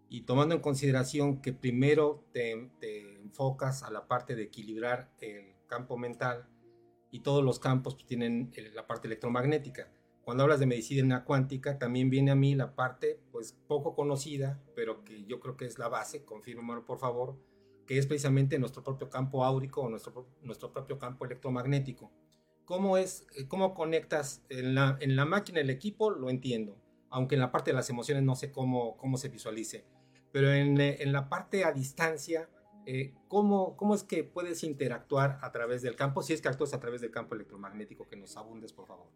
y 0.09 0.21
tomando 0.21 0.55
en 0.55 0.61
consideración 0.61 1.41
que 1.41 1.53
primero 1.53 2.23
te, 2.31 2.71
te, 2.79 3.15
enfocas 3.21 3.83
a 3.83 3.91
la 3.91 4.07
parte 4.07 4.35
de 4.35 4.43
equilibrar 4.43 5.11
el 5.19 5.53
campo 5.67 5.97
mental 5.97 6.47
y 7.11 7.19
todos 7.19 7.43
los 7.43 7.59
campos 7.59 7.95
pues, 7.95 8.05
tienen 8.05 8.51
la 8.73 8.87
parte 8.87 9.07
electromagnética. 9.07 9.91
Cuando 10.21 10.43
hablas 10.43 10.59
de 10.59 10.65
medicina 10.65 11.23
cuántica, 11.23 11.79
también 11.79 12.09
viene 12.09 12.31
a 12.31 12.35
mí 12.35 12.53
la 12.55 12.75
parte, 12.75 13.19
pues 13.31 13.53
poco 13.67 13.95
conocida, 13.95 14.61
pero 14.75 15.03
que 15.03 15.23
yo 15.25 15.39
creo 15.39 15.55
que 15.55 15.65
es 15.65 15.79
la 15.79 15.87
base, 15.87 16.25
confírmalo 16.25 16.85
por 16.85 16.99
favor, 16.99 17.37
que 17.85 17.97
es 17.97 18.07
precisamente 18.07 18.59
nuestro 18.59 18.83
propio 18.83 19.09
campo 19.09 19.45
áurico 19.45 19.81
o 19.81 19.89
nuestro, 19.89 20.27
nuestro 20.41 20.71
propio 20.73 20.99
campo 20.99 21.25
electromagnético. 21.25 22.11
¿Cómo, 22.65 22.97
es, 22.97 23.25
eh, 23.37 23.47
cómo 23.47 23.73
conectas 23.73 24.43
en 24.49 24.75
la, 24.75 24.97
en 24.99 25.15
la 25.15 25.23
máquina, 25.23 25.61
el 25.61 25.69
equipo? 25.69 26.11
Lo 26.11 26.29
entiendo, 26.29 26.77
aunque 27.09 27.35
en 27.35 27.41
la 27.41 27.51
parte 27.51 27.71
de 27.71 27.75
las 27.75 27.89
emociones 27.89 28.23
no 28.23 28.35
sé 28.35 28.51
cómo, 28.51 28.97
cómo 28.97 29.17
se 29.17 29.29
visualice, 29.29 29.85
pero 30.31 30.51
en, 30.51 30.79
eh, 30.79 30.97
en 30.99 31.11
la 31.13 31.29
parte 31.29 31.63
a 31.63 31.71
distancia, 31.71 32.49
eh, 32.85 33.13
¿cómo, 33.27 33.75
¿cómo 33.75 33.95
es 33.95 34.03
que 34.03 34.23
puedes 34.23 34.63
interactuar 34.63 35.39
a 35.41 35.51
través 35.51 35.81
del 35.81 35.95
campo? 35.95 36.21
Si 36.21 36.33
es 36.33 36.41
que 36.41 36.47
actúas 36.47 36.73
a 36.73 36.79
través 36.79 37.01
del 37.01 37.11
campo 37.11 37.35
electromagnético, 37.35 38.07
que 38.07 38.15
nos 38.15 38.37
abundes, 38.37 38.73
por 38.73 38.87
favor. 38.87 39.07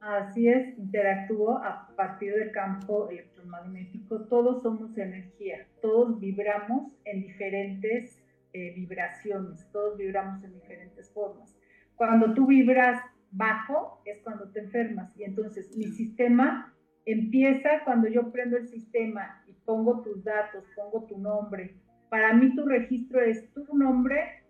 Así 0.00 0.48
es, 0.48 0.76
interactúo 0.76 1.58
a 1.58 1.88
partir 1.96 2.34
del 2.34 2.50
campo 2.50 3.08
electromagnético. 3.08 4.22
Todos 4.26 4.62
somos 4.62 4.96
energía, 4.98 5.66
todos 5.80 6.20
vibramos 6.20 6.92
en 7.04 7.22
diferentes 7.22 8.20
vibraciones, 8.52 9.66
todos 9.72 9.96
vibramos 9.96 10.44
en 10.44 10.52
diferentes 10.52 11.10
formas. 11.10 11.56
Cuando 11.96 12.34
tú 12.34 12.46
vibras 12.46 13.02
bajo 13.34 14.00
es 14.04 14.20
cuando 14.22 14.50
te 14.50 14.60
enfermas 14.60 15.16
y 15.16 15.24
entonces 15.24 15.76
mi 15.76 15.86
sistema 15.86 16.72
empieza 17.04 17.82
cuando 17.84 18.08
yo 18.08 18.30
prendo 18.30 18.56
el 18.56 18.68
sistema 18.68 19.43
pongo 19.64 20.02
tus 20.02 20.22
datos, 20.24 20.64
pongo 20.76 21.06
tu 21.06 21.18
nombre. 21.18 21.74
Para 22.10 22.32
mí 22.34 22.54
tu 22.54 22.64
registro 22.64 23.20
es 23.20 23.52
tu 23.52 23.64
nombre, 23.76 24.44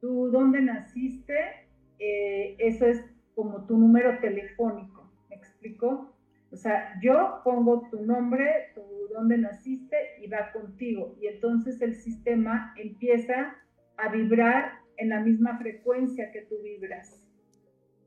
tú 0.00 0.30
dónde 0.30 0.60
naciste, 0.60 1.34
eh, 1.98 2.56
eso 2.58 2.86
es 2.86 3.04
como 3.34 3.66
tu 3.66 3.76
número 3.76 4.18
telefónico, 4.20 5.10
¿me 5.28 5.36
explico? 5.36 6.14
O 6.52 6.56
sea, 6.56 6.98
yo 7.02 7.40
pongo 7.44 7.88
tu 7.90 8.04
nombre, 8.04 8.72
tu 8.74 8.82
dónde 9.12 9.38
naciste 9.38 9.96
y 10.20 10.28
va 10.28 10.52
contigo. 10.52 11.16
Y 11.20 11.26
entonces 11.26 11.80
el 11.80 11.94
sistema 11.94 12.74
empieza 12.76 13.56
a 13.96 14.08
vibrar 14.08 14.72
en 14.96 15.10
la 15.10 15.20
misma 15.20 15.58
frecuencia 15.58 16.30
que 16.32 16.42
tú 16.42 16.56
vibras. 16.62 17.19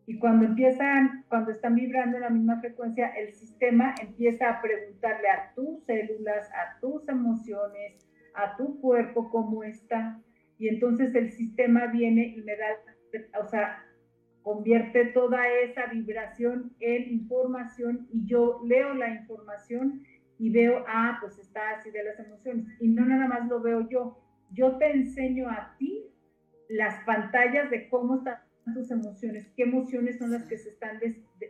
Y 0.06 0.20
cuando 0.20 0.46
empiezan, 0.46 1.24
cuando 1.30 1.52
están 1.52 1.76
vibrando 1.76 2.18
en 2.18 2.24
la 2.24 2.30
misma 2.30 2.60
frecuencia, 2.60 3.08
el 3.10 3.34
sistema 3.34 3.96
empieza 4.02 4.50
a 4.50 4.62
preguntarle 4.62 5.30
a 5.30 5.54
tus 5.56 5.84
células, 5.86 6.50
a 6.52 6.80
tus 6.82 7.08
emociones, 7.08 8.06
a 8.36 8.58
tu 8.58 8.82
cuerpo 8.82 9.30
cómo 9.30 9.64
está. 9.64 10.20
Y 10.58 10.68
entonces 10.68 11.16
el 11.16 11.32
sistema 11.32 11.88
viene 11.88 12.34
y 12.36 12.42
me 12.42 12.56
da, 12.58 12.68
o 13.42 13.48
sea, 13.48 13.86
convierte 14.42 15.06
toda 15.06 15.48
esa 15.48 15.86
vibración 15.86 16.74
en 16.82 17.10
información 17.10 18.08
y 18.12 18.26
yo 18.26 18.62
leo 18.66 18.94
la 18.94 19.10
información 19.10 20.04
y 20.38 20.50
veo, 20.50 20.84
ah, 20.88 21.18
pues 21.22 21.40
está 21.40 21.72
así 21.72 21.90
de 21.92 22.04
las 22.04 22.20
emociones. 22.20 22.68
Y 22.82 22.90
no 22.90 23.06
nada 23.06 23.28
más 23.28 23.48
lo 23.48 23.62
veo 23.62 23.88
yo, 23.90 24.20
yo 24.52 24.78
te 24.78 24.92
enseño 24.92 25.50
a 25.50 25.76
ti 25.78 26.10
las 26.68 27.04
pantallas 27.06 27.70
de 27.70 27.88
cómo 27.88 28.18
están 28.18 28.38
tus 28.74 28.92
emociones, 28.92 29.48
qué 29.56 29.64
emociones 29.64 30.18
son 30.18 30.32
las 30.32 30.44
que 30.46 30.58
se 30.58 30.70
están, 30.70 31.00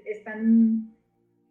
están 0.05 0.93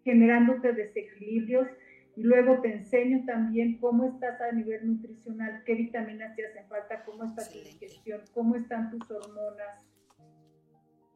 generándote 0.05 0.73
desequilibrios. 0.73 1.69
Y 2.15 2.25
luego 2.25 2.61
te 2.61 2.73
enseño 2.73 3.25
también 3.25 3.79
cómo 3.79 4.05
estás 4.05 4.39
a 4.43 4.53
nivel 4.53 4.87
nutricional, 4.87 5.63
qué 5.65 5.75
vitaminas 5.75 6.37
te 6.37 6.47
hacen 6.47 6.69
falta, 6.69 7.05
cómo 7.05 7.25
está 7.25 7.49
tu 7.49 7.59
digestión, 7.59 8.21
cómo 8.35 8.57
están 8.57 8.91
tus 8.91 9.11
hormonas. 9.11 9.81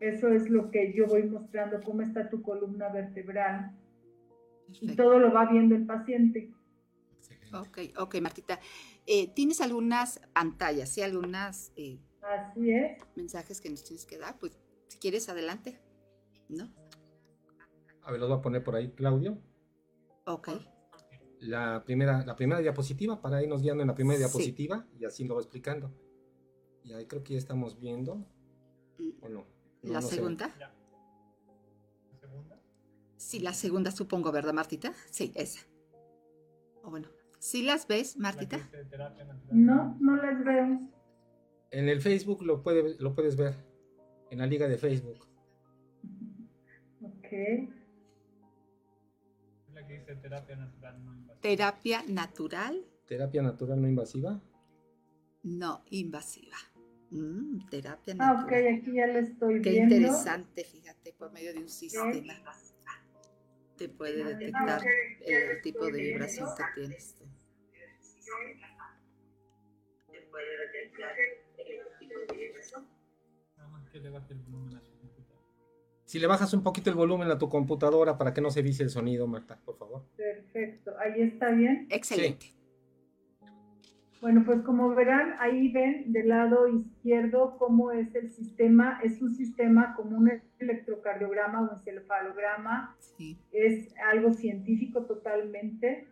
Eso 0.00 0.28
es 0.28 0.48
lo 0.48 0.70
que 0.70 0.94
yo 0.94 1.06
voy 1.06 1.24
mostrando, 1.24 1.82
cómo 1.82 2.02
está 2.02 2.30
tu 2.30 2.40
columna 2.40 2.88
vertebral. 2.88 3.72
Y 4.80 4.96
todo 4.96 5.18
lo 5.18 5.32
va 5.32 5.50
viendo 5.50 5.74
el 5.74 5.84
paciente. 5.84 6.50
Ok, 7.52 7.78
ok, 7.98 8.20
Martita. 8.20 8.58
Eh, 9.06 9.32
¿Tienes 9.34 9.60
algunas 9.60 10.20
pantallas, 10.32 10.90
sí? 10.90 11.02
Algunas 11.02 11.72
eh, 11.76 11.98
Así 12.26 12.71
es. 12.71 12.99
Mensajes 13.14 13.61
que 13.61 13.71
nos 13.71 13.85
tienes 13.85 14.04
que 14.04 14.18
dar, 14.18 14.38
pues 14.38 14.59
si 14.88 14.99
quieres, 14.99 15.28
adelante. 15.28 15.78
¿No? 16.49 16.68
A 18.02 18.11
ver, 18.11 18.21
los 18.21 18.28
voy 18.28 18.38
a 18.38 18.42
poner 18.42 18.64
por 18.64 18.75
ahí, 18.75 18.90
Claudio. 18.92 19.38
Ok. 20.26 20.49
La 21.40 21.85
primera, 21.85 22.25
la 22.25 22.35
primera 22.35 22.61
diapositiva, 22.61 23.21
para 23.21 23.42
irnos 23.42 23.62
guiando 23.62 23.83
en 23.83 23.88
la 23.88 23.95
primera 23.95 24.18
diapositiva, 24.18 24.87
y 24.99 25.04
así 25.04 25.25
lo 25.25 25.35
voy 25.35 25.42
explicando. 25.42 25.92
Y 26.83 26.92
ahí 26.92 27.06
creo 27.06 27.23
que 27.23 27.35
ya 27.35 27.38
estamos 27.38 27.78
viendo. 27.78 28.16
Mm. 28.99 29.11
¿O 29.21 29.28
no? 29.28 29.47
la 29.83 30.02
segunda? 30.02 30.49
¿La 30.59 30.73
segunda? 32.18 32.61
Sí, 33.16 33.38
la 33.40 33.52
segunda 33.52 33.90
supongo, 33.90 34.33
¿verdad, 34.33 34.52
Martita? 34.52 34.92
Sí, 35.11 35.33
esa. 35.35 35.61
O 36.83 36.90
bueno, 36.90 37.09
¿sí 37.38 37.62
las 37.62 37.87
ves, 37.87 38.16
Martita? 38.16 38.59
No, 39.50 39.97
no 40.00 40.16
las 40.16 40.45
veo. 40.45 40.95
En 41.70 41.88
el 41.88 42.00
Facebook 42.00 42.42
lo, 42.42 42.62
puede, 42.62 42.96
lo 42.99 43.14
puedes 43.14 43.37
ver, 43.37 43.54
en 44.30 44.38
la 44.38 44.46
liga 44.46 44.68
de 44.68 44.78
Facebook. 44.78 45.26
Ok. 47.02 47.32
La 49.75 49.87
que 49.87 49.99
dice 49.99 50.16
terapia 50.16 50.56
natural 50.56 51.04
no 51.04 51.14
invasiva. 51.14 51.40
Terapia 51.40 52.02
natural. 52.08 52.87
Terapia 53.06 53.42
natural 53.42 53.82
no 53.82 53.88
invasiva. 53.88 54.40
No 55.42 55.85
invasiva. 55.90 56.56
Mm, 57.11 57.68
terapia 57.68 58.14
natural. 58.14 58.38
Ah, 58.38 58.44
ok, 58.44 58.52
aquí 58.78 58.92
ya 58.94 59.06
lo 59.06 59.18
estoy 59.18 59.62
Qué 59.62 59.70
viendo. 59.70 59.88
Qué 59.88 59.96
interesante, 59.96 60.64
fíjate, 60.64 61.12
por 61.12 61.32
medio 61.32 61.52
de 61.52 61.61
un 61.61 61.68
sistema. 61.68 62.35
Te 63.76 63.88
puede 63.88 64.25
detectar 64.25 64.80
el 65.20 65.61
tipo 65.62 65.87
de 65.87 66.00
vibración 66.00 66.49
que 66.56 66.64
tienes. 66.80 67.16
Te 70.11 70.20
puede 70.30 70.58
detectar 70.66 71.14
si 76.06 76.20
le 76.20 76.28
bajas 76.28 76.54
un 76.54 76.62
poquito 76.62 76.88
el 76.88 76.96
volumen 76.96 77.28
a 77.30 77.38
tu 77.38 77.48
computadora 77.48 78.16
para 78.16 78.32
que 78.32 78.40
no 78.40 78.50
se 78.50 78.62
vise 78.62 78.84
el 78.84 78.90
sonido, 78.90 79.26
Marta, 79.26 79.58
por 79.64 79.76
favor. 79.76 80.04
Perfecto, 80.16 80.92
ahí 80.98 81.20
está 81.20 81.50
bien. 81.50 81.88
Excelente. 81.90 82.52
Bueno, 84.20 84.44
pues 84.46 84.62
como 84.62 84.94
verán, 84.94 85.34
ahí 85.40 85.70
ven 85.72 86.12
del 86.12 86.28
lado 86.28 86.68
izquierdo 86.68 87.56
cómo 87.58 87.92
es 87.92 88.14
el 88.14 88.30
sistema. 88.30 89.00
Es 89.02 89.20
un 89.20 89.34
sistema 89.34 89.94
como 89.94 90.16
un 90.16 90.30
electrocardiograma 90.58 91.62
o 91.62 91.72
encefalograma. 91.72 92.96
Sí. 92.98 93.36
Es 93.52 93.94
algo 94.10 94.32
científico 94.32 95.02
totalmente. 95.02 96.08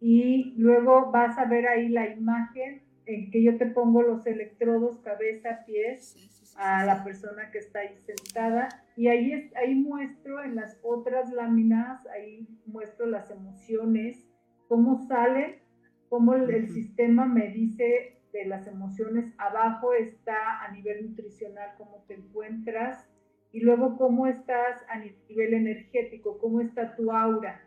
Y 0.00 0.54
luego 0.58 1.10
vas 1.10 1.38
a 1.38 1.46
ver 1.46 1.66
ahí 1.66 1.88
la 1.88 2.12
imagen 2.12 2.82
en 3.06 3.30
que 3.30 3.42
yo 3.42 3.56
te 3.56 3.66
pongo 3.66 4.02
los 4.02 4.26
electrodos 4.26 4.98
cabeza, 4.98 5.64
pies 5.66 6.16
a 6.58 6.84
la 6.84 7.04
persona 7.04 7.50
que 7.50 7.58
está 7.58 7.80
ahí 7.80 7.96
sentada. 8.06 8.68
Y 8.96 9.08
ahí, 9.08 9.50
ahí 9.56 9.74
muestro 9.74 10.42
en 10.42 10.56
las 10.56 10.78
otras 10.82 11.32
láminas, 11.32 12.06
ahí 12.06 12.48
muestro 12.66 13.06
las 13.06 13.30
emociones, 13.30 14.26
cómo 14.68 15.06
salen, 15.06 15.56
cómo 16.08 16.34
el, 16.34 16.68
sistema 16.70 17.26
me 17.26 17.48
dice 17.48 18.18
de 18.32 18.44
las 18.46 18.66
emociones, 18.66 19.32
abajo 19.38 19.92
está 19.94 20.64
a 20.64 20.70
nivel 20.72 21.10
nutricional, 21.10 21.70
cómo 21.78 22.04
te 22.06 22.14
encuentras 22.14 23.08
y 23.52 23.60
luego 23.60 23.96
cómo 23.96 24.26
estás 24.26 24.84
a 24.88 24.98
nivel 24.98 25.54
energético, 25.54 26.38
cómo 26.38 26.60
está 26.60 26.94
tu 26.96 27.12
aura 27.12 27.65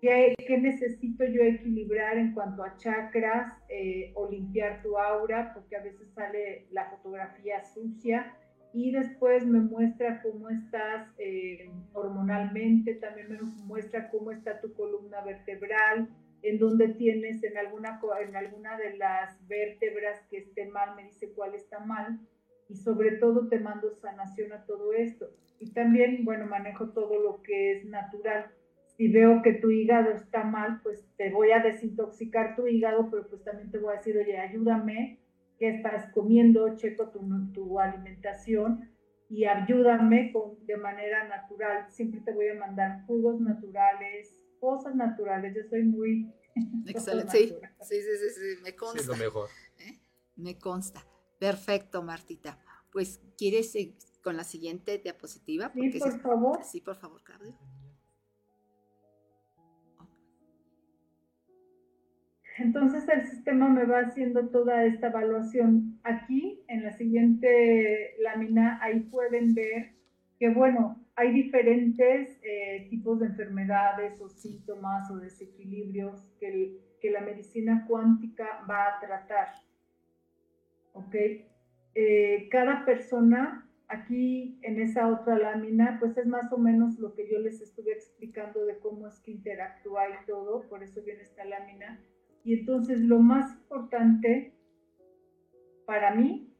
¿Qué, 0.00 0.36
necesito 0.60 1.24
yo 1.24 1.42
equilibrar 1.42 2.18
en 2.18 2.32
cuanto 2.32 2.62
a 2.62 2.76
chakras 2.76 3.52
eh, 3.68 4.12
o 4.14 4.30
limpiar 4.30 4.80
tu 4.82 4.96
aura? 4.96 5.52
Porque 5.54 5.76
a 5.76 5.82
veces 5.82 6.08
sale 6.14 6.66
la 6.70 6.88
fotografía 6.90 7.64
sucia 7.64 8.32
y 8.72 8.92
después 8.92 9.44
me 9.44 9.60
muestra 9.60 10.22
cómo 10.22 10.50
estás 10.50 11.08
eh, 11.18 11.70
hormonalmente, 11.94 12.94
también 12.94 13.28
me 13.30 13.38
muestra 13.64 14.08
cómo 14.10 14.30
está 14.30 14.60
tu 14.60 14.72
columna 14.74 15.24
vertebral, 15.24 16.08
en 16.42 16.58
dónde 16.58 16.90
tienes 16.90 17.42
en 17.42 17.56
alguna, 17.58 18.00
en 18.20 18.36
alguna 18.36 18.76
de 18.78 18.96
las 18.96 19.44
vértebras 19.48 20.20
que 20.30 20.38
esté 20.38 20.66
mal, 20.66 20.94
me 20.94 21.04
dice 21.04 21.32
cuál 21.34 21.54
está 21.54 21.80
mal 21.80 22.20
y 22.68 22.76
sobre 22.76 23.12
todo 23.12 23.48
te 23.48 23.58
mando 23.58 23.90
sanación 23.96 24.52
a 24.52 24.64
todo 24.64 24.92
esto. 24.92 25.28
Y 25.58 25.72
también, 25.72 26.24
bueno, 26.24 26.46
manejo 26.46 26.90
todo 26.90 27.18
lo 27.20 27.42
que 27.42 27.72
es 27.72 27.84
natural 27.86 28.52
si 28.98 29.06
veo 29.06 29.42
que 29.42 29.52
tu 29.52 29.70
hígado 29.70 30.10
está 30.10 30.42
mal, 30.42 30.80
pues 30.82 31.06
te 31.16 31.30
voy 31.30 31.52
a 31.52 31.60
desintoxicar 31.60 32.56
tu 32.56 32.66
hígado, 32.66 33.08
pero 33.08 33.28
pues 33.28 33.44
también 33.44 33.70
te 33.70 33.78
voy 33.78 33.94
a 33.94 33.98
decir, 33.98 34.18
oye, 34.18 34.36
ayúdame 34.36 35.20
qué 35.56 35.68
estás 35.68 36.12
comiendo, 36.12 36.74
checo 36.74 37.08
tu, 37.10 37.20
tu 37.52 37.78
alimentación 37.78 38.90
y 39.28 39.44
ayúdame 39.44 40.32
con, 40.32 40.66
de 40.66 40.76
manera 40.78 41.28
natural. 41.28 41.88
Siempre 41.88 42.22
te 42.22 42.32
voy 42.32 42.48
a 42.48 42.54
mandar 42.54 43.06
jugos 43.06 43.40
naturales, 43.40 44.36
cosas 44.58 44.96
naturales. 44.96 45.54
Yo 45.54 45.62
soy 45.70 45.84
muy... 45.84 46.34
Excelente, 46.88 47.38
sí, 47.38 47.54
sí, 47.82 48.00
sí, 48.02 48.30
sí, 48.30 48.62
me 48.64 48.74
consta. 48.74 48.98
Sí, 48.98 49.02
es 49.02 49.06
lo 49.06 49.24
mejor. 49.24 49.48
¿Eh? 49.78 50.00
Me 50.34 50.58
consta. 50.58 51.06
Perfecto, 51.38 52.02
Martita. 52.02 52.58
Pues, 52.90 53.20
¿quieres 53.36 53.76
ir 53.76 53.94
con 54.24 54.36
la 54.36 54.42
siguiente 54.42 54.98
diapositiva? 54.98 55.70
Sí, 55.72 56.00
por 56.00 56.20
favor. 56.20 56.64
Sí, 56.64 56.80
por 56.80 56.96
favor, 56.96 57.22
Claudio. 57.22 57.56
Entonces 62.58 63.08
el 63.08 63.26
sistema 63.26 63.68
me 63.68 63.84
va 63.84 64.00
haciendo 64.00 64.48
toda 64.48 64.84
esta 64.84 65.08
evaluación. 65.08 65.98
Aquí, 66.02 66.64
en 66.66 66.82
la 66.82 66.92
siguiente 66.92 68.14
lámina, 68.20 68.80
ahí 68.82 69.00
pueden 69.00 69.54
ver 69.54 69.92
que, 70.40 70.48
bueno, 70.50 71.04
hay 71.14 71.32
diferentes 71.32 72.38
eh, 72.42 72.88
tipos 72.90 73.20
de 73.20 73.26
enfermedades 73.26 74.20
o 74.20 74.28
síntomas 74.28 75.08
o 75.10 75.18
desequilibrios 75.18 76.20
que, 76.40 76.76
que 77.00 77.10
la 77.10 77.20
medicina 77.20 77.84
cuántica 77.86 78.64
va 78.68 78.88
a 78.88 79.00
tratar. 79.00 79.48
¿Ok? 80.94 81.14
Eh, 81.94 82.48
cada 82.50 82.84
persona, 82.84 83.68
aquí 83.86 84.58
en 84.62 84.80
esa 84.80 85.08
otra 85.08 85.38
lámina, 85.38 85.98
pues 86.00 86.16
es 86.18 86.26
más 86.26 86.52
o 86.52 86.58
menos 86.58 86.98
lo 86.98 87.14
que 87.14 87.30
yo 87.30 87.38
les 87.38 87.60
estuve 87.60 87.92
explicando 87.92 88.64
de 88.66 88.78
cómo 88.78 89.06
es 89.06 89.20
que 89.20 89.30
interactúa 89.30 90.08
y 90.08 90.26
todo, 90.26 90.68
por 90.68 90.82
eso 90.82 91.02
viene 91.02 91.22
esta 91.22 91.44
lámina 91.44 92.00
y 92.44 92.54
entonces 92.60 93.00
lo 93.00 93.18
más 93.18 93.52
importante 93.54 94.54
para 95.86 96.14
mí 96.14 96.52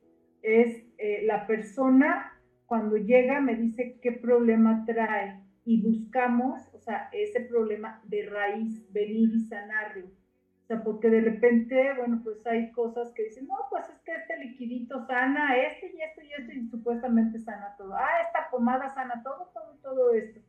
es 0.43 0.85
eh, 0.99 1.23
la 1.25 1.47
persona 1.47 2.33
cuando 2.67 2.97
llega 2.97 3.41
me 3.41 3.57
dice 3.57 3.99
qué 4.03 4.13
problema 4.13 4.85
trae 4.87 5.43
y 5.65 5.83
buscamos, 5.83 6.63
o 6.75 6.79
sea, 6.81 7.09
ese 7.13 7.41
problema 7.41 8.01
de 8.05 8.27
raíz, 8.27 8.91
venir 8.93 9.31
y 9.35 9.41
sanarlo. 9.41 10.07
O 10.07 10.67
sea, 10.67 10.83
porque 10.83 11.09
de 11.09 11.21
repente, 11.21 11.95
bueno, 11.97 12.21
pues 12.23 12.47
hay 12.47 12.71
cosas 12.73 13.13
que 13.15 13.25
dicen, 13.25 13.47
no, 13.47 13.55
pues 13.71 13.89
es 13.89 13.99
que 14.01 14.13
este 14.13 14.39
liquidito 14.39 15.07
sana 15.07 15.57
este 15.57 15.93
y 15.95 16.03
esto 16.03 16.23
y 16.23 16.33
esto 16.33 16.53
y 16.53 16.69
supuestamente 16.69 17.39
sana 17.39 17.75
todo. 17.77 17.95
Ah, 17.95 18.23
esta 18.27 18.51
pomada 18.51 18.89
sana 18.91 19.23
todo, 19.23 19.51
todo, 19.55 19.79
todo 19.83 20.15
esto. 20.15 20.41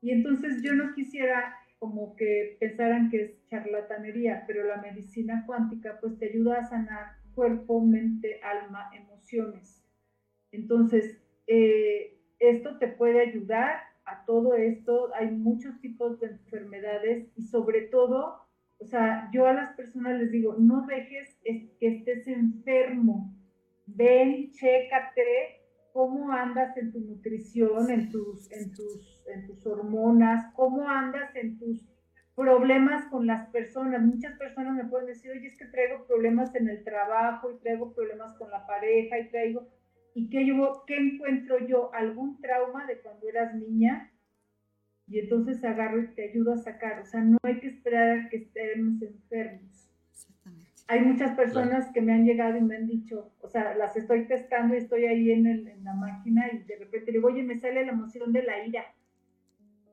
Y 0.00 0.10
entonces 0.10 0.60
yo 0.62 0.72
no 0.74 0.92
quisiera 0.94 1.54
como 1.84 2.16
que 2.16 2.56
pensaran 2.60 3.10
que 3.10 3.24
es 3.24 3.46
charlatanería, 3.50 4.44
pero 4.46 4.64
la 4.64 4.78
medicina 4.78 5.44
cuántica 5.44 5.98
pues 6.00 6.18
te 6.18 6.30
ayuda 6.30 6.60
a 6.60 6.66
sanar 6.66 7.16
cuerpo, 7.34 7.78
mente, 7.84 8.40
alma, 8.42 8.90
emociones. 8.94 9.84
Entonces, 10.50 11.22
eh, 11.46 12.18
esto 12.38 12.78
te 12.78 12.88
puede 12.88 13.20
ayudar 13.20 13.82
a 14.06 14.24
todo 14.24 14.54
esto. 14.54 15.10
Hay 15.14 15.30
muchos 15.30 15.78
tipos 15.82 16.18
de 16.20 16.28
enfermedades 16.28 17.28
y 17.36 17.42
sobre 17.42 17.82
todo, 17.82 18.38
o 18.78 18.86
sea, 18.86 19.28
yo 19.34 19.46
a 19.46 19.52
las 19.52 19.76
personas 19.76 20.18
les 20.18 20.30
digo, 20.30 20.56
no 20.58 20.86
dejes 20.86 21.38
que 21.44 21.86
estés 21.86 22.26
enfermo. 22.28 23.30
Ven, 23.84 24.52
chécate 24.52 25.63
cómo 25.94 26.32
andas 26.32 26.76
en 26.76 26.90
tu 26.90 26.98
nutrición, 26.98 27.88
en 27.88 28.10
tus, 28.10 28.50
en 28.50 28.72
tus 28.72 29.14
en 29.26 29.46
tus 29.46 29.64
hormonas, 29.66 30.52
cómo 30.54 30.88
andas 30.88 31.34
en 31.36 31.56
tus 31.56 31.86
problemas 32.34 33.06
con 33.06 33.26
las 33.26 33.48
personas. 33.50 34.02
Muchas 34.02 34.36
personas 34.38 34.74
me 34.74 34.88
pueden 34.90 35.06
decir, 35.06 35.30
oye, 35.30 35.46
es 35.46 35.56
que 35.56 35.66
traigo 35.66 36.04
problemas 36.06 36.54
en 36.54 36.68
el 36.68 36.82
trabajo 36.82 37.50
y 37.50 37.58
traigo 37.60 37.94
problemas 37.94 38.36
con 38.36 38.50
la 38.50 38.66
pareja 38.66 39.18
y 39.18 39.30
traigo, 39.30 39.68
¿y 40.14 40.28
qué, 40.30 40.44
yo, 40.44 40.82
qué 40.86 40.96
encuentro 40.96 41.64
yo? 41.66 41.94
¿Algún 41.94 42.40
trauma 42.40 42.86
de 42.86 43.00
cuando 43.00 43.28
eras 43.28 43.54
niña? 43.54 44.10
Y 45.06 45.20
entonces 45.20 45.62
agarro 45.64 46.02
y 46.02 46.14
te 46.14 46.30
ayudo 46.30 46.54
a 46.54 46.56
sacar. 46.56 47.00
O 47.00 47.06
sea, 47.06 47.20
no 47.20 47.38
hay 47.42 47.60
que 47.60 47.68
esperar 47.68 48.18
a 48.18 48.28
que 48.28 48.38
estemos 48.38 49.00
enfermos. 49.00 49.73
Hay 50.86 51.00
muchas 51.00 51.34
personas 51.34 51.90
que 51.92 52.02
me 52.02 52.12
han 52.12 52.24
llegado 52.24 52.58
y 52.58 52.60
me 52.60 52.76
han 52.76 52.86
dicho, 52.86 53.32
o 53.40 53.48
sea, 53.48 53.74
las 53.74 53.96
estoy 53.96 54.26
testando 54.26 54.74
y 54.74 54.78
estoy 54.78 55.06
ahí 55.06 55.30
en, 55.30 55.46
en 55.46 55.84
la 55.84 55.94
máquina 55.94 56.50
y 56.52 56.58
de 56.58 56.76
repente 56.76 57.12
digo, 57.12 57.28
oye, 57.28 57.42
me 57.42 57.58
sale 57.58 57.86
la 57.86 57.92
emoción 57.92 58.32
de 58.32 58.42
la 58.42 58.66
ira 58.66 58.84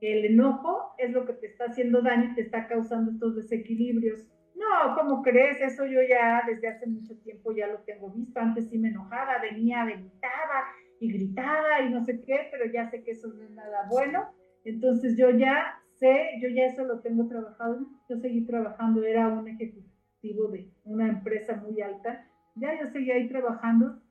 el 0.02 0.26
enojo 0.26 0.96
es 0.98 1.12
lo 1.12 1.26
que 1.26 1.34
te 1.34 1.46
está 1.48 1.66
haciendo 1.66 2.02
daño 2.02 2.32
y 2.32 2.36
te 2.36 2.42
está 2.42 2.68
causando 2.68 3.12
estos 3.12 3.36
desequilibrios. 3.36 4.28
No, 4.56 4.96
¿cómo 4.96 5.22
crees? 5.22 5.62
Eso 5.62 5.86
yo 5.86 6.00
ya 6.02 6.44
desde 6.48 6.68
hace 6.68 6.88
mucho 6.88 7.16
tiempo 7.20 7.52
ya 7.52 7.68
lo 7.68 7.80
tengo 7.82 8.10
visto. 8.10 8.40
Antes 8.40 8.70
sí 8.70 8.80
me 8.80 8.90
enojaba, 8.90 9.40
venía, 9.40 9.84
aventaba 9.84 10.66
y 11.00 11.12
gritaba 11.12 11.82
y 11.82 11.92
no 11.92 12.04
sé 12.04 12.22
qué, 12.24 12.48
pero 12.52 12.72
ya 12.72 12.90
sé 12.90 13.04
que 13.04 13.12
eso 13.12 13.28
no 13.28 13.44
es 13.44 13.52
nada 13.52 13.88
bueno. 13.90 14.34
Entonces 14.66 15.18
yo 15.18 15.30
ya 15.30 15.80
sé, 16.00 16.32
yo 16.42 16.50
ya 16.50 16.66
eso 16.66 16.84
lo 16.84 17.02
tengo 17.02 17.28
trabajado. 17.28 17.88
Yo 18.10 18.18
seguí 18.18 18.46
trabajando, 18.46 19.04
era 19.04 19.28
un 19.28 19.48
ejecutivo 19.48 19.91
de 20.22 20.70
una 20.84 21.08
empresa 21.08 21.56
muy 21.56 21.82
alta. 21.82 22.28
Ya 22.56 22.80
yo 22.80 22.88
seguí 22.88 23.12
ahí 23.12 23.28
trabajando. 23.28 24.02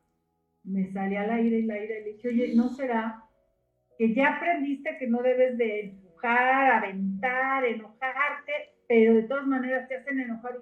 Me 0.65 0.91
salía 0.93 1.23
al 1.23 1.31
aire 1.31 1.61
y 1.61 1.63
la 1.63 1.75
aire 1.75 2.01
y 2.01 2.05
le 2.05 2.13
dije, 2.13 2.29
oye, 2.29 2.55
¿no 2.55 2.69
será 2.69 3.25
que 3.97 4.15
ya 4.15 4.37
aprendiste 4.37 4.97
que 4.99 5.07
no 5.07 5.23
debes 5.23 5.57
de 5.59 5.81
empujar, 5.81 6.85
aventar, 6.85 7.65
enojarte, 7.65 8.53
pero 8.89 9.15
de 9.15 9.23
todas 9.25 9.47
maneras 9.47 9.89
te 9.89 9.97
hacen 9.97 10.21
enojar 10.21 10.59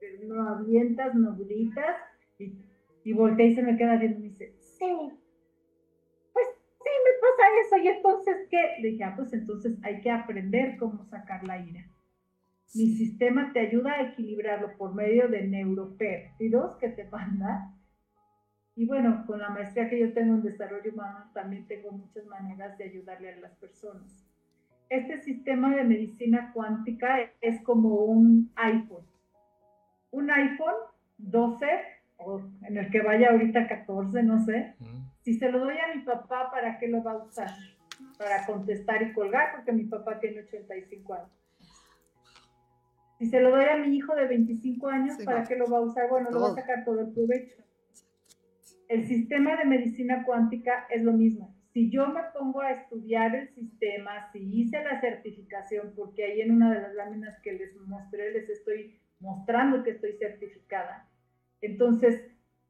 y 0.00 0.26
no 0.26 0.48
avientas, 0.48 1.14
no 1.14 1.36
gritas, 1.36 1.96
y, 2.38 2.54
y 3.04 3.12
voltea 3.12 3.46
y 3.46 3.54
se 3.54 3.62
me 3.62 3.76
queda 3.76 3.96
viendo 3.96 4.18
y 4.18 4.22
me 4.22 4.28
dice, 4.28 4.54
sí, 4.58 5.12
pues 6.32 6.46
sí 6.48 6.90
me 7.04 7.20
pasa 7.20 7.50
eso, 7.60 7.76
y 7.84 7.88
entonces, 7.88 8.36
¿qué? 8.50 8.76
Le 8.80 8.88
dije, 8.88 9.04
ah, 9.04 9.14
pues 9.14 9.32
entonces 9.32 9.76
hay 9.82 10.00
que 10.00 10.10
aprender 10.10 10.76
cómo 10.78 11.04
sacar 11.04 11.44
la 11.44 11.58
ira. 11.58 11.84
Mi 12.74 12.86
sistema 12.96 13.52
te 13.52 13.60
ayuda 13.60 13.92
a 13.92 14.02
equilibrarlo 14.02 14.76
por 14.76 14.94
medio 14.94 15.28
de 15.28 15.46
neuropéptidos 15.46 16.76
que 16.76 16.88
te 16.88 17.04
manda 17.04 17.74
y 18.78 18.86
bueno, 18.86 19.24
con 19.26 19.40
la 19.40 19.48
maestría 19.48 19.90
que 19.90 19.98
yo 19.98 20.12
tengo 20.12 20.34
en 20.34 20.42
desarrollo 20.42 20.92
humano, 20.92 21.28
también 21.34 21.66
tengo 21.66 21.90
muchas 21.90 22.24
maneras 22.26 22.78
de 22.78 22.84
ayudarle 22.84 23.32
a 23.32 23.36
las 23.38 23.50
personas. 23.56 24.24
Este 24.88 25.20
sistema 25.20 25.74
de 25.74 25.82
medicina 25.82 26.52
cuántica 26.54 27.28
es 27.40 27.60
como 27.62 27.96
un 28.04 28.52
iPhone. 28.54 29.04
Un 30.12 30.30
iPhone 30.30 30.76
12, 31.18 31.66
o 32.18 32.40
en 32.68 32.76
el 32.76 32.88
que 32.92 33.02
vaya 33.02 33.30
ahorita 33.30 33.66
14, 33.66 34.22
no 34.22 34.44
sé. 34.44 34.76
Si 35.22 35.34
se 35.34 35.50
lo 35.50 35.58
doy 35.58 35.74
a 35.76 35.96
mi 35.96 36.02
papá, 36.02 36.48
¿para 36.52 36.78
qué 36.78 36.86
lo 36.86 37.02
va 37.02 37.14
a 37.14 37.24
usar? 37.24 37.50
Para 38.16 38.46
contestar 38.46 39.02
y 39.02 39.12
colgar, 39.12 39.56
porque 39.56 39.72
mi 39.72 39.86
papá 39.86 40.20
tiene 40.20 40.42
85 40.42 41.14
años. 41.14 41.47
Si 43.18 43.26
se 43.26 43.40
lo 43.40 43.50
doy 43.50 43.64
a 43.64 43.76
mi 43.76 43.96
hijo 43.96 44.14
de 44.14 44.26
25 44.26 44.88
años, 44.88 45.16
¿para 45.24 45.44
qué 45.44 45.56
lo 45.56 45.68
va 45.68 45.78
a 45.78 45.82
usar? 45.82 46.08
Bueno, 46.08 46.30
lo 46.30 46.40
va 46.40 46.48
a 46.50 46.54
sacar 46.54 46.84
todo 46.84 47.00
el 47.00 47.12
provecho 47.12 47.56
el 48.88 49.06
sistema 49.06 49.56
de 49.56 49.66
medicina 49.66 50.24
cuántica 50.24 50.86
es 50.90 51.02
lo 51.02 51.12
mismo. 51.12 51.54
Si 51.72 51.90
yo 51.90 52.08
me 52.08 52.22
pongo 52.32 52.62
a 52.62 52.72
estudiar 52.72 53.36
el 53.36 53.48
sistema, 53.50 54.30
si 54.32 54.38
hice 54.38 54.82
la 54.82 55.00
certificación, 55.00 55.92
porque 55.94 56.24
ahí 56.24 56.40
en 56.40 56.52
una 56.52 56.72
de 56.72 56.80
las 56.80 56.94
láminas 56.94 57.38
que 57.42 57.52
les 57.52 57.76
mostré 57.76 58.32
les 58.32 58.48
estoy 58.48 58.98
mostrando 59.20 59.82
que 59.82 59.90
estoy 59.90 60.14
certificada, 60.14 61.08
entonces 61.60 62.24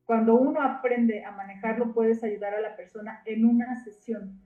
cuando 0.04 0.34
uno 0.34 0.60
aprende 0.60 1.24
a 1.24 1.30
manejarlo 1.30 1.92
puedes 1.92 2.24
ayudar 2.24 2.54
a 2.54 2.60
la 2.60 2.76
persona 2.76 3.22
en 3.24 3.44
una 3.44 3.82
sesión. 3.84 4.40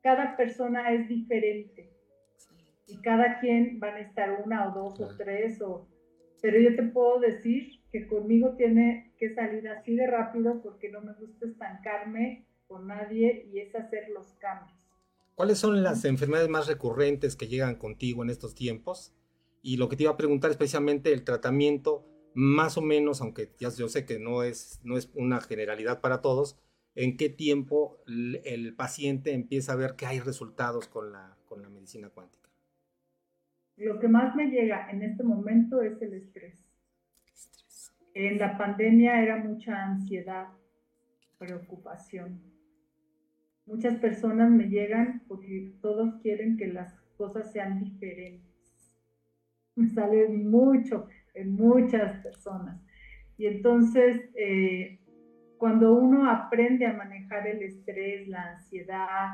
Cada 0.00 0.36
persona 0.36 0.92
es 0.92 1.08
diferente 1.08 1.92
y 2.88 3.00
cada 3.02 3.38
quien 3.40 3.78
van 3.78 3.94
a 3.94 4.00
estar 4.00 4.42
una 4.44 4.68
o 4.68 4.74
dos 4.74 5.00
o 5.00 5.16
tres 5.16 5.60
o 5.62 5.86
pero 6.40 6.60
yo 6.60 6.76
te 6.76 6.82
puedo 6.84 7.18
decir 7.20 7.80
que 7.90 8.06
conmigo 8.06 8.54
tiene 8.56 9.12
que 9.18 9.34
salir 9.34 9.68
así 9.68 9.96
de 9.96 10.06
rápido 10.06 10.60
porque 10.62 10.90
no 10.90 11.00
me 11.00 11.12
gusta 11.14 11.46
estancarme 11.46 12.46
con 12.66 12.86
nadie 12.86 13.48
y 13.52 13.58
es 13.58 13.74
hacer 13.74 14.08
los 14.10 14.34
cambios. 14.34 14.78
¿Cuáles 15.34 15.58
son 15.58 15.82
las 15.82 16.04
enfermedades 16.04 16.48
más 16.48 16.66
recurrentes 16.66 17.36
que 17.36 17.48
llegan 17.48 17.76
contigo 17.76 18.22
en 18.22 18.30
estos 18.30 18.54
tiempos? 18.54 19.14
Y 19.62 19.76
lo 19.76 19.88
que 19.88 19.96
te 19.96 20.04
iba 20.04 20.12
a 20.12 20.16
preguntar 20.16 20.50
especialmente 20.50 21.12
el 21.12 21.24
tratamiento, 21.24 22.04
más 22.34 22.76
o 22.76 22.82
menos, 22.82 23.20
aunque 23.20 23.50
ya 23.58 23.70
yo 23.70 23.88
sé 23.88 24.04
que 24.04 24.18
no 24.18 24.42
es, 24.42 24.80
no 24.84 24.96
es 24.96 25.10
una 25.14 25.40
generalidad 25.40 26.00
para 26.00 26.20
todos, 26.20 26.58
¿en 26.94 27.16
qué 27.16 27.28
tiempo 27.28 27.98
el, 28.06 28.74
paciente 28.76 29.32
empieza 29.32 29.72
a 29.72 29.76
ver 29.76 29.94
que 29.96 30.06
hay 30.06 30.20
resultados 30.20 30.88
con 30.88 31.12
la, 31.12 31.36
con 31.46 31.62
la 31.62 31.68
medicina 31.68 32.10
cuántica? 32.10 32.47
Lo 33.78 33.98
que 33.98 34.08
más 34.08 34.34
me 34.34 34.46
llega 34.50 34.90
en 34.90 35.02
este 35.02 35.22
momento 35.22 35.80
es 35.82 36.00
el 36.02 36.14
estrés 36.14 36.68
en 38.26 38.38
la 38.38 38.58
pandemia 38.58 39.22
era 39.22 39.36
mucha 39.36 39.84
ansiedad, 39.84 40.48
preocupación. 41.38 42.42
Muchas 43.64 43.96
personas 43.98 44.50
me 44.50 44.64
llegan 44.64 45.22
porque 45.28 45.74
todos 45.80 46.20
quieren 46.20 46.56
que 46.56 46.66
las 46.66 46.98
cosas 47.16 47.52
sean 47.52 47.78
diferentes. 47.78 48.92
Me 49.76 49.88
sale 49.88 50.28
mucho 50.28 51.06
en 51.34 51.52
muchas 51.54 52.20
personas. 52.22 52.82
Y 53.36 53.46
entonces, 53.46 54.28
eh, 54.34 54.98
cuando 55.58 55.92
uno 55.92 56.28
aprende 56.28 56.86
a 56.86 56.94
manejar 56.94 57.46
el 57.46 57.62
estrés, 57.62 58.26
la 58.26 58.54
ansiedad, 58.54 59.28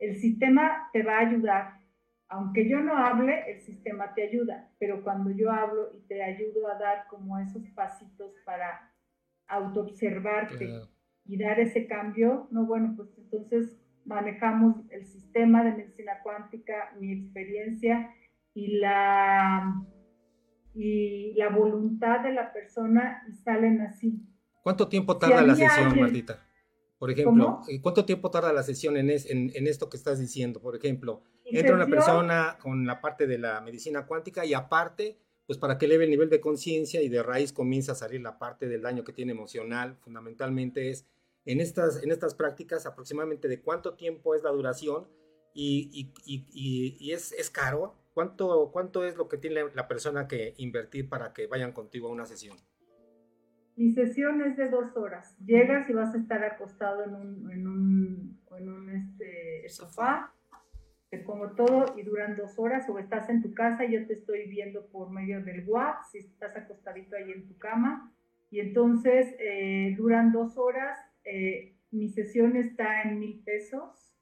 el 0.00 0.16
sistema 0.16 0.88
te 0.92 1.04
va 1.04 1.18
a 1.18 1.28
ayudar. 1.28 1.77
Aunque 2.30 2.68
yo 2.68 2.80
no 2.80 2.96
hable, 2.96 3.50
el 3.50 3.60
sistema 3.60 4.12
te 4.14 4.28
ayuda, 4.28 4.70
pero 4.78 5.02
cuando 5.02 5.30
yo 5.30 5.50
hablo 5.50 5.90
y 5.94 6.00
te 6.08 6.22
ayudo 6.22 6.68
a 6.68 6.78
dar 6.78 7.06
como 7.08 7.38
esos 7.38 7.66
pasitos 7.70 8.32
para 8.44 8.92
autoobservarte 9.46 10.82
y 11.24 11.38
dar 11.38 11.58
ese 11.58 11.86
cambio, 11.86 12.46
no, 12.50 12.66
bueno, 12.66 12.94
pues 12.96 13.08
entonces 13.16 13.80
manejamos 14.04 14.76
el 14.90 15.06
sistema 15.06 15.64
de 15.64 15.72
medicina 15.72 16.20
cuántica, 16.22 16.94
mi 16.98 17.12
experiencia 17.12 18.10
y 18.54 18.78
la, 18.78 19.74
y 20.74 21.32
la 21.34 21.48
voluntad 21.48 22.20
de 22.20 22.32
la 22.32 22.52
persona 22.52 23.22
y 23.28 23.32
salen 23.34 23.80
así. 23.80 24.20
¿Cuánto 24.62 24.88
tiempo 24.88 25.16
tarda 25.16 25.42
la 25.42 25.54
sesión, 25.54 25.98
Martita? 25.98 26.44
Por 26.98 27.10
ejemplo, 27.12 27.60
eh, 27.68 27.80
¿cuánto 27.80 28.04
tiempo 28.04 28.30
tarda 28.30 28.52
la 28.52 28.64
sesión 28.64 28.96
en, 28.96 29.08
en, 29.08 29.66
esto 29.68 29.88
que 29.88 29.96
estás 29.96 30.18
diciendo? 30.18 30.60
Por 30.60 30.74
ejemplo, 30.74 31.22
entra 31.50 31.74
una 31.74 31.86
persona 31.86 32.56
con 32.60 32.86
la 32.86 33.00
parte 33.00 33.26
de 33.26 33.38
la 33.38 33.60
medicina 33.60 34.06
cuántica 34.06 34.44
y 34.44 34.54
aparte, 34.54 35.18
pues 35.46 35.58
para 35.58 35.78
que 35.78 35.86
eleve 35.86 36.04
el 36.04 36.10
nivel 36.10 36.30
de 36.30 36.40
conciencia 36.40 37.00
y 37.02 37.08
de 37.08 37.22
raíz 37.22 37.52
comienza 37.52 37.92
a 37.92 37.94
salir 37.94 38.20
la 38.20 38.38
parte 38.38 38.68
del 38.68 38.82
daño 38.82 39.04
que 39.04 39.12
tiene 39.12 39.32
emocional, 39.32 39.96
fundamentalmente 40.00 40.90
es 40.90 41.06
en 41.44 41.60
estas, 41.60 42.02
en 42.02 42.10
estas 42.10 42.34
prácticas 42.34 42.84
aproximadamente 42.84 43.48
de 43.48 43.60
cuánto 43.60 43.94
tiempo 43.94 44.34
es 44.34 44.42
la 44.42 44.50
duración 44.50 45.08
y, 45.54 46.12
y, 46.26 46.96
y, 47.00 47.12
es, 47.12 47.32
es, 47.32 47.50
caro. 47.50 47.94
¿Cuánto, 48.12 48.70
¿Cuánto 48.72 49.04
es 49.04 49.16
lo 49.16 49.28
que 49.28 49.38
tiene 49.38 49.64
la 49.74 49.88
persona 49.88 50.28
que 50.28 50.54
invertir 50.58 51.08
para 51.08 51.32
que 51.32 51.46
vayan 51.46 51.72
contigo 51.72 52.08
a 52.08 52.12
una 52.12 52.26
sesión? 52.26 52.56
Mi 53.76 53.92
sesión 53.92 54.42
es 54.42 54.56
de 54.56 54.68
dos 54.68 54.96
horas. 54.96 55.36
Llegas 55.44 55.88
y 55.88 55.94
vas 55.94 56.14
a 56.14 56.18
estar 56.18 56.44
acostado 56.44 57.04
en 57.04 57.14
un, 57.14 57.50
en 57.50 57.66
un, 57.66 58.40
en 58.58 58.68
un 58.68 58.90
este, 58.90 59.68
sofá, 59.68 60.34
te 61.10 61.18
pongo 61.18 61.52
todo 61.52 61.98
y 61.98 62.02
duran 62.02 62.36
dos 62.36 62.58
horas 62.58 62.88
o 62.88 62.98
estás 62.98 63.28
en 63.30 63.42
tu 63.42 63.54
casa 63.54 63.84
y 63.84 63.92
yo 63.92 64.06
te 64.06 64.14
estoy 64.14 64.48
viendo 64.48 64.86
por 64.88 65.10
medio 65.10 65.42
del 65.42 65.66
WhatsApp, 65.68 66.04
si 66.10 66.18
estás 66.18 66.56
acostadito 66.56 67.16
ahí 67.16 67.32
en 67.32 67.46
tu 67.46 67.56
cama. 67.58 68.12
Y 68.50 68.60
entonces 68.60 69.34
eh, 69.38 69.94
duran 69.96 70.32
dos 70.32 70.56
horas. 70.58 70.98
Eh, 71.24 71.74
mi 71.90 72.08
sesión 72.08 72.56
está 72.56 73.02
en 73.02 73.18
mil 73.18 73.42
pesos. 73.44 74.14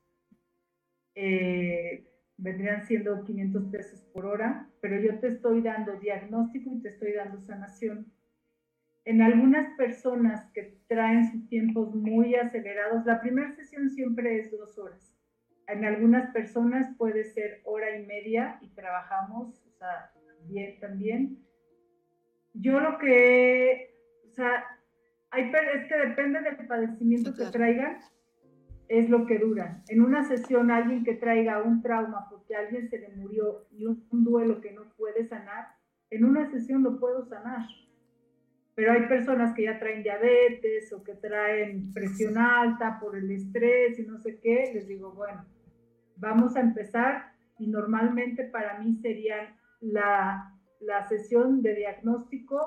Eh, 1.15 2.07
vendrían 2.37 2.85
siendo 2.87 3.25
500 3.25 3.65
pesos 3.71 4.01
por 4.13 4.27
hora, 4.27 4.69
pero 4.81 5.01
yo 5.01 5.19
te 5.19 5.29
estoy 5.29 5.63
dando 5.63 5.99
diagnóstico 5.99 6.71
y 6.75 6.83
te 6.83 6.91
estoy 6.91 7.13
dando 7.13 7.41
sanación 7.41 8.13
en 9.07 9.23
algunas 9.23 9.73
personas 9.77 10.51
que 10.53 10.81
traen 10.89 11.31
sus 11.31 11.49
tiempos 11.49 11.95
muy 11.95 12.35
acelerados, 12.35 13.07
la 13.07 13.21
primera 13.21 13.55
sesión 13.55 13.89
siempre 13.89 14.41
es 14.41 14.51
dos 14.51 14.77
horas. 14.79 15.06
En 15.69 15.85
algunas 15.85 16.31
personas 16.33 16.95
puede 16.97 17.25
ser 17.25 17.61
hora 17.65 17.97
y 17.97 18.07
media 18.07 18.59
y 18.61 18.69
trabajamos, 18.69 19.65
o 19.67 19.71
sea, 19.79 20.13
bien 20.49 20.79
también. 20.81 21.39
Yo 22.55 22.81
lo 22.81 22.99
que, 22.99 23.95
o 24.31 24.33
sea, 24.33 24.65
hay, 25.31 25.51
es 25.75 25.89
que 25.89 25.97
depende 25.97 26.41
del 26.41 26.67
padecimiento 26.67 27.35
que 27.35 27.47
traigan, 27.47 27.99
es 28.89 29.11
lo 29.11 29.27
que 29.27 29.39
dura. 29.39 29.83
En 29.89 30.03
una 30.03 30.23
sesión, 30.25 30.71
alguien 30.71 31.03
que 31.05 31.15
traiga 31.15 31.63
un 31.63 31.83
trauma 31.83 32.29
porque 32.31 32.55
alguien 32.55 32.89
se 32.89 32.99
le 32.99 33.09
murió 33.17 33.67
y 33.73 33.87
un 33.87 34.25
duelo 34.25 34.61
que 34.61 34.73
no 34.73 34.85
puede 34.97 35.25
sanar, 35.25 35.67
en 36.11 36.25
una 36.25 36.49
sesión 36.51 36.85
lo 36.85 37.01
puedo 37.01 37.25
sanar 37.27 37.67
pero 38.77 38.93
hay 38.93 39.09
personas 39.09 39.55
que 39.55 39.65
ya 39.65 39.79
traen 39.79 40.03
diabetes 40.03 40.93
o 40.93 41.03
que 41.03 41.15
traen 41.15 41.91
presión 41.95 42.37
alta 42.37 43.01
por 43.01 43.17
el 43.17 43.31
estrés 43.31 43.99
y 43.99 44.03
no 44.03 44.19
sé 44.19 44.39
qué, 44.39 44.71
les 44.75 44.87
digo, 44.87 45.13
bueno, 45.13 45.47
vamos 46.17 46.57
a 46.57 46.61
empezar 46.61 47.33
y 47.59 47.69
normalmente 47.69 48.45
para 48.45 48.79
mí 48.79 48.95
serían 48.95 49.57
la, 49.81 50.53
la 50.81 51.09
sesión 51.09 51.63
de 51.63 51.75
diagnóstico 51.75 52.61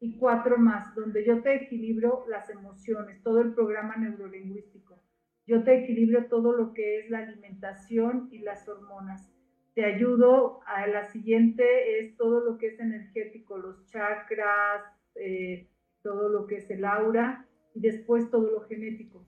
y 0.00 0.16
cuatro 0.16 0.56
más, 0.56 0.94
donde 0.94 1.24
yo 1.24 1.42
te 1.42 1.54
equilibro 1.54 2.24
las 2.28 2.48
emociones, 2.48 3.22
todo 3.22 3.40
el 3.42 3.52
programa 3.52 3.96
neurolingüístico. 3.96 4.98
Yo 5.46 5.62
te 5.62 5.82
equilibro 5.82 6.26
todo 6.26 6.52
lo 6.52 6.72
que 6.72 7.00
es 7.00 7.10
la 7.10 7.18
alimentación 7.18 8.28
y 8.32 8.38
las 8.38 8.66
hormonas. 8.68 9.30
Te 9.74 9.84
ayudo 9.84 10.60
a 10.66 10.86
la 10.86 11.04
siguiente, 11.04 11.98
es 11.98 12.16
todo 12.16 12.40
lo 12.44 12.56
que 12.56 12.68
es 12.68 12.80
energético, 12.80 13.58
los 13.58 13.84
chakras, 13.86 14.82
eh, 15.16 15.68
todo 16.02 16.28
lo 16.28 16.46
que 16.46 16.56
es 16.56 16.70
el 16.70 16.84
aura 16.84 17.46
y 17.74 17.80
después 17.80 18.30
todo 18.30 18.50
lo 18.50 18.62
genético. 18.62 19.26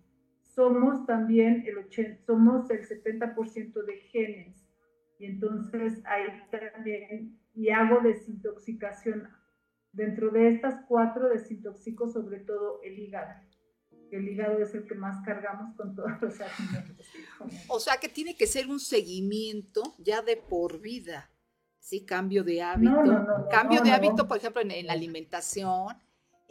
Somos 0.54 1.06
también 1.06 1.64
el 1.66 1.78
80, 1.78 2.24
somos 2.26 2.70
el 2.70 2.86
70% 2.86 3.84
de 3.84 3.96
genes 4.10 4.62
y 5.18 5.26
entonces 5.26 6.02
ahí 6.04 6.26
también 6.50 7.38
y 7.54 7.70
hago 7.70 8.00
desintoxicación. 8.00 9.28
Dentro 9.92 10.30
de 10.30 10.48
estas 10.48 10.84
cuatro 10.88 11.28
desintoxico 11.28 12.08
sobre 12.08 12.40
todo 12.40 12.80
el 12.82 12.98
hígado. 12.98 13.34
El 14.10 14.28
hígado 14.28 14.58
es 14.58 14.74
el 14.74 14.86
que 14.86 14.94
más 14.94 15.22
cargamos 15.24 15.74
con 15.76 15.94
todos 15.94 16.20
los 16.20 16.40
alimentos. 16.40 17.06
O 17.68 17.80
sea 17.80 17.96
que 17.96 18.08
tiene 18.08 18.36
que 18.36 18.46
ser 18.46 18.68
un 18.68 18.80
seguimiento 18.80 19.94
ya 19.98 20.22
de 20.22 20.36
por 20.36 20.80
vida. 20.80 21.30
Sí, 21.78 22.04
cambio 22.04 22.44
de 22.44 22.62
hábito. 22.62 22.92
cambio 23.50 23.82
de 23.82 23.90
hábito, 23.90 24.28
por 24.28 24.36
ejemplo, 24.36 24.62
en, 24.62 24.86
la 24.86 24.92
alimentación, 24.92 25.96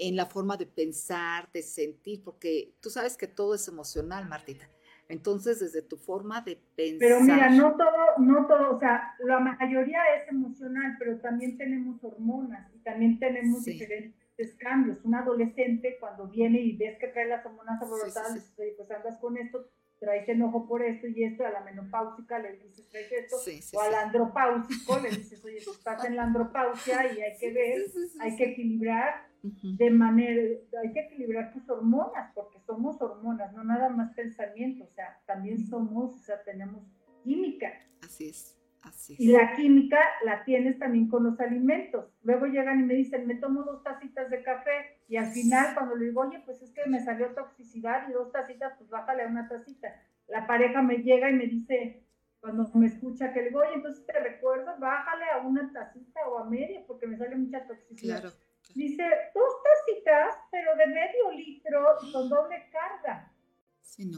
en 0.01 0.15
la 0.15 0.25
forma 0.25 0.57
de 0.57 0.65
pensar, 0.65 1.47
de 1.53 1.61
sentir, 1.61 2.23
porque 2.23 2.73
tú 2.81 2.89
sabes 2.89 3.15
que 3.15 3.27
todo 3.27 3.53
es 3.53 3.67
emocional, 3.67 4.27
Martita. 4.27 4.67
Entonces, 5.07 5.59
desde 5.59 5.83
tu 5.83 5.95
forma 5.95 6.41
de 6.41 6.55
pensar. 6.75 6.97
Pero 6.99 7.21
mira, 7.21 7.49
no 7.51 7.75
todo, 7.75 8.17
no 8.17 8.47
todo, 8.47 8.77
o 8.77 8.79
sea, 8.79 9.13
la 9.19 9.39
mayoría 9.39 9.99
es 10.15 10.27
emocional, 10.27 10.95
pero 10.97 11.19
también 11.19 11.55
tenemos 11.55 12.03
hormonas 12.03 12.73
y 12.73 12.79
también 12.79 13.19
tenemos 13.19 13.63
diferentes 13.63 14.55
cambios. 14.57 14.97
Un 15.03 15.13
adolescente, 15.13 15.97
cuando 15.99 16.27
viene 16.27 16.59
y 16.61 16.75
ves 16.77 16.97
que 16.97 17.09
trae 17.09 17.27
las 17.27 17.45
hormonas 17.45 17.79
alborotadas, 17.79 18.53
pues 18.55 18.89
andas 18.89 19.19
con 19.19 19.37
esto, 19.37 19.69
traes 19.99 20.27
enojo 20.27 20.67
por 20.67 20.81
esto 20.81 21.05
y 21.07 21.25
esto, 21.25 21.45
a 21.45 21.51
la 21.51 21.61
menopáusica 21.61 22.39
le 22.39 22.53
dices 22.53 22.89
traes 22.89 23.11
esto, 23.11 23.35
o 23.77 23.81
al 23.81 23.93
andropáusico 23.93 24.99
le 24.99 25.09
dices, 25.11 25.45
oye, 25.45 25.59
tú 25.63 25.73
estás 25.73 26.03
en 26.05 26.15
la 26.15 26.23
andropausia 26.23 27.13
y 27.13 27.21
hay 27.21 27.37
que 27.37 27.53
ver, 27.53 27.85
hay 28.19 28.35
que 28.35 28.45
equilibrar 28.45 29.30
de 29.43 29.89
manera, 29.89 30.41
hay 30.83 30.93
que 30.93 30.99
equilibrar 30.99 31.51
tus 31.51 31.67
hormonas, 31.69 32.31
porque 32.35 32.59
somos 32.59 33.01
hormonas, 33.01 33.51
no 33.53 33.63
nada 33.63 33.89
más 33.89 34.13
pensamiento, 34.13 34.83
o 34.83 34.89
sea, 34.89 35.19
también 35.25 35.65
somos, 35.67 36.13
o 36.13 36.19
sea, 36.19 36.43
tenemos 36.43 36.83
química. 37.23 37.71
Así 38.03 38.29
es. 38.29 38.57
Así 38.83 39.15
y 39.19 39.27
la 39.27 39.55
química 39.55 39.99
la 40.25 40.43
tienes 40.43 40.79
también 40.79 41.07
con 41.07 41.23
los 41.23 41.39
alimentos. 41.39 42.11
Luego 42.23 42.47
llegan 42.47 42.79
y 42.79 42.83
me 42.83 42.95
dicen, 42.95 43.27
me 43.27 43.35
tomo 43.35 43.63
dos 43.63 43.83
tacitas 43.83 44.29
de 44.31 44.41
café 44.41 44.71
y 45.07 45.17
al 45.17 45.27
final 45.27 45.75
cuando 45.75 45.95
le 45.95 46.05
digo, 46.05 46.21
oye, 46.21 46.41
pues 46.45 46.63
es 46.63 46.71
que 46.71 46.89
me 46.89 46.99
salió 46.99 47.27
toxicidad 47.35 48.09
y 48.09 48.13
dos 48.13 48.31
tacitas, 48.31 48.73
pues 48.79 48.89
bájale 48.89 49.23
a 49.23 49.27
una 49.27 49.47
tacita. 49.47 49.87
La 50.27 50.47
pareja 50.47 50.81
me 50.81 50.97
llega 50.97 51.29
y 51.29 51.33
me 51.33 51.45
dice, 51.45 52.03
cuando 52.39 52.67
me 52.73 52.87
escucha 52.87 53.31
que 53.33 53.41
le 53.41 53.47
digo, 53.49 53.59
oye, 53.59 53.75
entonces 53.75 54.03
te 54.03 54.19
recuerdo, 54.19 54.71
bájale 54.79 55.25
a 55.31 55.45
una 55.45 55.71
tacita 55.71 56.27
o 56.27 56.39
a 56.39 56.49
media 56.49 56.83
porque 56.87 57.05
me 57.05 57.17
sale 57.17 57.35
mucha 57.35 57.67
toxicidad. 57.67 58.33
Dice, 58.75 59.03
dos 59.33 59.53
tacitas, 59.63 60.35
pero 60.49 60.75
de 60.77 60.87
medio 60.87 61.31
litro 61.31 61.97
y 62.03 62.11
con 62.11 62.29
doble 62.29 62.69
carga. 62.71 63.31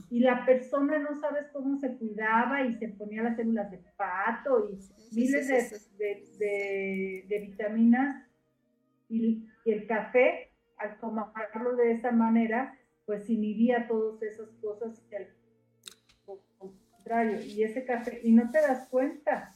Y 0.10 0.20
la 0.20 0.46
persona 0.46 1.00
no 1.00 1.20
sabes 1.20 1.48
cómo 1.52 1.78
se 1.78 1.98
cuidaba 1.98 2.62
y 2.62 2.76
se 2.76 2.90
ponía 2.90 3.24
las 3.24 3.36
células 3.36 3.72
de 3.72 3.80
pato 3.98 4.70
y 4.70 4.80
miles 5.16 5.48
de, 5.98 7.26
de, 7.28 7.40
vitaminas. 7.40 8.28
Y, 9.10 9.48
el 9.66 9.88
café, 9.88 10.52
al 10.78 11.00
tomarlo 11.00 11.76
de 11.76 11.94
esa 11.94 12.12
manera, 12.12 12.78
pues 13.06 13.30
inhibía 13.30 13.88
todas 13.88 14.22
esas 14.22 14.50
cosas 14.62 15.02
al 15.16 15.30
contrario. 16.58 17.42
Y 17.42 17.64
ese 17.64 17.86
café, 17.86 18.22
y 18.24 18.32
no 18.32 18.52
te 18.52 18.60
das 18.62 18.88
cuenta. 18.90 19.54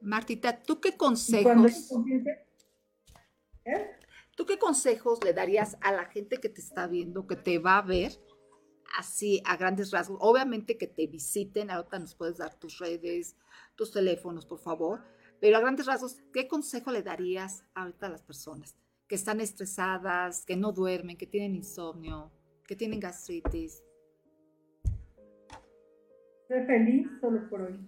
Martita, 0.00 0.60
¿tú 0.60 0.80
qué 0.80 0.96
consejos? 0.96 1.92
¿Eh? 3.72 3.90
¿Tú 4.36 4.46
qué 4.46 4.58
consejos 4.58 5.22
le 5.24 5.32
darías 5.32 5.76
a 5.80 5.92
la 5.92 6.06
gente 6.06 6.38
que 6.38 6.48
te 6.48 6.60
está 6.60 6.86
viendo, 6.86 7.26
que 7.26 7.36
te 7.36 7.58
va 7.58 7.78
a 7.78 7.82
ver? 7.82 8.12
así 8.98 9.42
a 9.46 9.56
grandes 9.56 9.90
rasgos. 9.90 10.18
Obviamente 10.20 10.76
que 10.76 10.86
te 10.86 11.06
visiten, 11.06 11.70
ahorita 11.70 11.98
nos 11.98 12.14
puedes 12.14 12.38
dar 12.38 12.54
tus 12.54 12.78
redes, 12.78 13.36
tus 13.76 13.92
teléfonos, 13.92 14.46
por 14.46 14.58
favor, 14.58 15.04
pero 15.40 15.56
a 15.56 15.60
grandes 15.60 15.86
rasgos, 15.86 16.18
¿qué 16.32 16.48
consejo 16.48 16.90
le 16.92 17.02
darías 17.02 17.64
ahorita 17.74 18.06
a 18.06 18.10
las 18.10 18.22
personas 18.22 18.76
que 19.06 19.14
están 19.14 19.40
estresadas, 19.40 20.44
que 20.44 20.56
no 20.56 20.72
duermen, 20.72 21.16
que 21.16 21.26
tienen 21.26 21.54
insomnio, 21.54 22.30
que 22.66 22.76
tienen 22.76 23.00
gastritis? 23.00 23.82
Sé 26.48 26.64
feliz 26.66 27.08
solo 27.20 27.48
por 27.48 27.62
hoy. 27.62 27.86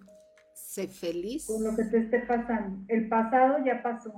Sé 0.55 0.87
feliz. 0.87 1.47
Con 1.47 1.63
lo 1.63 1.75
que 1.75 1.83
te 1.83 1.97
esté 1.97 2.19
pasando. 2.19 2.85
El 2.87 3.09
pasado 3.09 3.57
ya 3.65 3.83
pasó. 3.83 4.13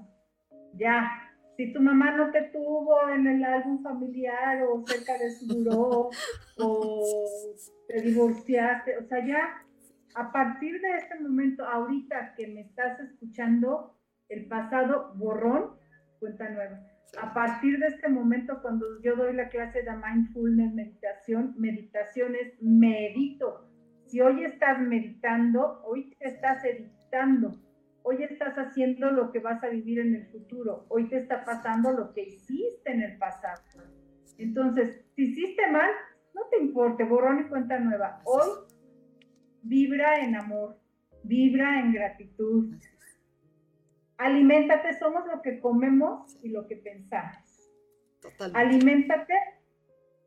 Ya. 0.76 1.25
Si 1.58 1.72
tu 1.72 1.82
mamá 1.82 2.12
no 2.12 2.32
te 2.32 2.44
tuvo 2.44 3.10
en 3.10 3.28
el 3.28 3.44
álbum 3.44 3.82
familiar 3.82 4.64
o 4.64 4.86
cerca 4.86 5.18
de 5.18 5.32
su 5.32 5.48
buró 5.48 6.10
o 6.58 7.26
te 7.88 8.02
divorciaste, 8.02 8.98
o 8.98 9.04
sea, 9.08 9.26
ya 9.26 9.66
a 10.16 10.32
partir 10.32 10.80
de 10.82 10.96
este 10.98 11.20
momento, 11.20 11.66
ahorita 11.66 12.34
que 12.36 12.48
me 12.48 12.62
estás 12.62 13.00
escuchando, 13.00 13.98
el 14.30 14.48
pasado 14.48 15.14
borrón, 15.16 15.72
cuenta 16.20 16.50
nueva. 16.50 16.80
A 17.22 17.34
partir 17.34 17.78
de 17.80 17.88
este 17.88 18.10
momento, 18.10 18.62
cuando 18.62 18.86
yo 19.02 19.16
doy 19.16 19.34
la 19.34 19.50
clase 19.50 19.84
de 19.84 19.92
mindfulness, 19.92 20.74
meditación, 20.74 21.54
meditación 21.58 22.36
es 22.36 22.62
medito. 22.62 23.70
Si 24.08 24.22
hoy 24.22 24.46
estás 24.46 24.80
meditando, 24.80 25.82
hoy 25.86 26.16
te 26.18 26.30
estás 26.30 26.64
editando 26.64 27.65
Hoy 28.08 28.22
estás 28.22 28.56
haciendo 28.56 29.10
lo 29.10 29.32
que 29.32 29.40
vas 29.40 29.64
a 29.64 29.68
vivir 29.68 30.00
en 30.00 30.14
el 30.14 30.28
futuro. 30.28 30.86
Hoy 30.90 31.10
te 31.10 31.18
está 31.18 31.44
pasando 31.44 31.92
lo 31.92 32.14
que 32.14 32.22
hiciste 32.22 32.92
en 32.92 33.02
el 33.02 33.18
pasado. 33.18 33.64
Entonces, 34.38 35.04
si 35.16 35.24
hiciste 35.24 35.66
mal, 35.72 35.90
no 36.36 36.44
te 36.52 36.60
importe, 36.60 37.04
borrón 37.04 37.40
y 37.40 37.50
cuenta 37.50 37.80
nueva. 37.80 38.22
Hoy 38.26 38.48
vibra 39.64 40.24
en 40.24 40.36
amor, 40.36 40.78
vibra 41.24 41.80
en 41.80 41.94
gratitud. 41.94 42.76
Aliméntate, 44.18 45.00
somos 45.00 45.24
lo 45.26 45.42
que 45.42 45.60
comemos 45.60 46.38
y 46.44 46.50
lo 46.50 46.68
que 46.68 46.76
pensamos. 46.76 47.72
Totalmente. 48.22 48.60
Aliméntate 48.60 49.34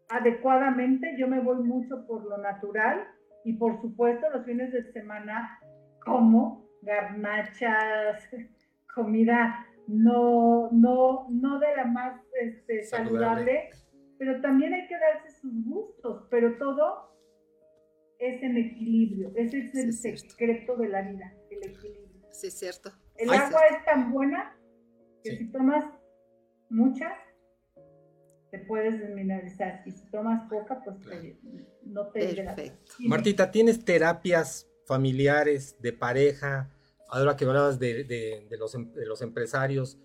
adecuadamente. 0.09 1.15
Yo 1.17 1.29
me 1.29 1.39
voy 1.39 1.63
mucho 1.63 2.05
por 2.09 2.25
lo 2.25 2.39
natural 2.39 3.07
y 3.45 3.53
por 3.53 3.81
supuesto 3.81 4.29
los 4.31 4.45
fines 4.45 4.73
de 4.73 4.83
semana 4.93 5.61
como 6.05 6.68
garnachas, 6.89 8.29
comida 8.95 9.67
no, 9.87 10.71
no, 10.71 11.29
no 11.31 11.59
de 11.59 11.77
la 11.77 11.85
más 11.87 12.21
este, 12.43 12.83
saludable. 12.85 13.71
pero 14.19 14.41
también 14.41 14.75
hay 14.75 14.87
que 14.87 14.99
darse 14.99 15.31
sus 15.41 15.65
gustos, 15.65 16.27
pero 16.31 16.59
todo 16.59 17.09
es 18.19 18.43
en 18.43 18.57
equilibrio, 18.57 19.33
ese 19.37 19.61
es 19.61 19.75
el 19.75 19.93
secreto 19.93 20.77
de 20.77 20.89
la 20.89 21.03
vida, 21.03 21.33
el 21.51 21.71
equilibrio. 21.71 22.29
Sí, 22.33 22.49
es 22.49 22.59
cierto. 22.59 22.91
El 23.17 23.31
agua 23.31 23.61
es 23.71 23.85
tan 23.85 24.13
buena 24.13 24.57
que 25.23 25.37
si 25.37 25.51
tomas 25.51 25.85
mucha, 26.69 27.13
te 28.51 28.59
puedes 28.61 28.99
desmineralizar, 29.01 29.83
y 29.87 29.93
si 29.93 30.11
tomas 30.11 30.49
poca, 30.51 30.83
pues 30.85 30.99
no 31.85 32.09
te 32.09 32.35
Perfecto. 32.35 32.93
Martita, 33.01 33.51
¿tienes 33.51 33.85
terapias 33.85 34.69
familiares, 34.87 35.77
de 35.81 35.93
pareja, 35.93 36.71
ahora 37.09 37.37
que 37.37 37.45
hablabas 37.45 37.79
de, 37.79 38.05
de, 38.05 38.57
los, 38.59 38.75
em, 38.75 38.93
de 38.93 39.07
los, 39.07 39.23
empresarios, 39.23 39.99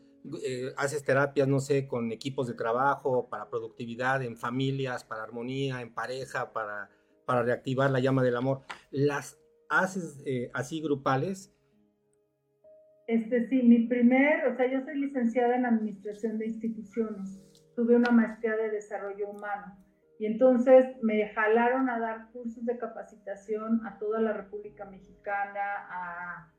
eh, 0.46 0.72
haces 0.78 1.04
terapias, 1.04 1.48
no 1.48 1.60
sé, 1.60 1.88
con 1.88 2.12
equipos 2.12 2.48
de 2.48 2.54
trabajo, 2.54 3.30
para 3.30 3.50
productividad, 3.50 4.24
en 4.24 4.38
familias, 4.38 5.04
para 5.04 5.24
armonía, 5.24 5.82
en 5.82 5.94
pareja, 5.94 6.54
para, 6.54 6.90
para 7.26 7.44
reactivar 7.44 7.92
la 7.92 8.00
llama 8.00 8.24
del 8.24 8.38
amor. 8.38 8.62
¿Las 8.92 9.38
haces 9.70 10.22
eh, 10.26 10.50
así 10.54 10.82
grupales? 10.82 11.54
Este 13.08 13.48
sí, 13.50 13.62
mi 13.64 13.88
primer, 13.88 14.48
o 14.48 14.56
sea, 14.56 14.72
yo 14.72 14.82
soy 14.86 14.98
licenciada 14.98 15.58
en 15.58 15.66
Administración 15.66 16.38
de 16.38 16.48
Instituciones, 16.48 17.42
tuve 17.76 17.98
una 17.98 18.12
maestría 18.12 18.56
de 18.56 18.70
Desarrollo 18.70 19.30
Humano 19.30 19.78
y 20.20 20.26
entonces 20.26 20.86
me 21.02 21.28
jalaron 21.34 21.90
a 21.90 22.00
dar 22.00 22.32
cursos 22.32 22.66
de 22.66 22.78
capacitación 22.78 23.86
a 23.86 23.98
toda 24.00 24.22
la 24.22 24.32
República 24.32 24.86
Mexicana, 24.86 25.86
a 25.90 26.53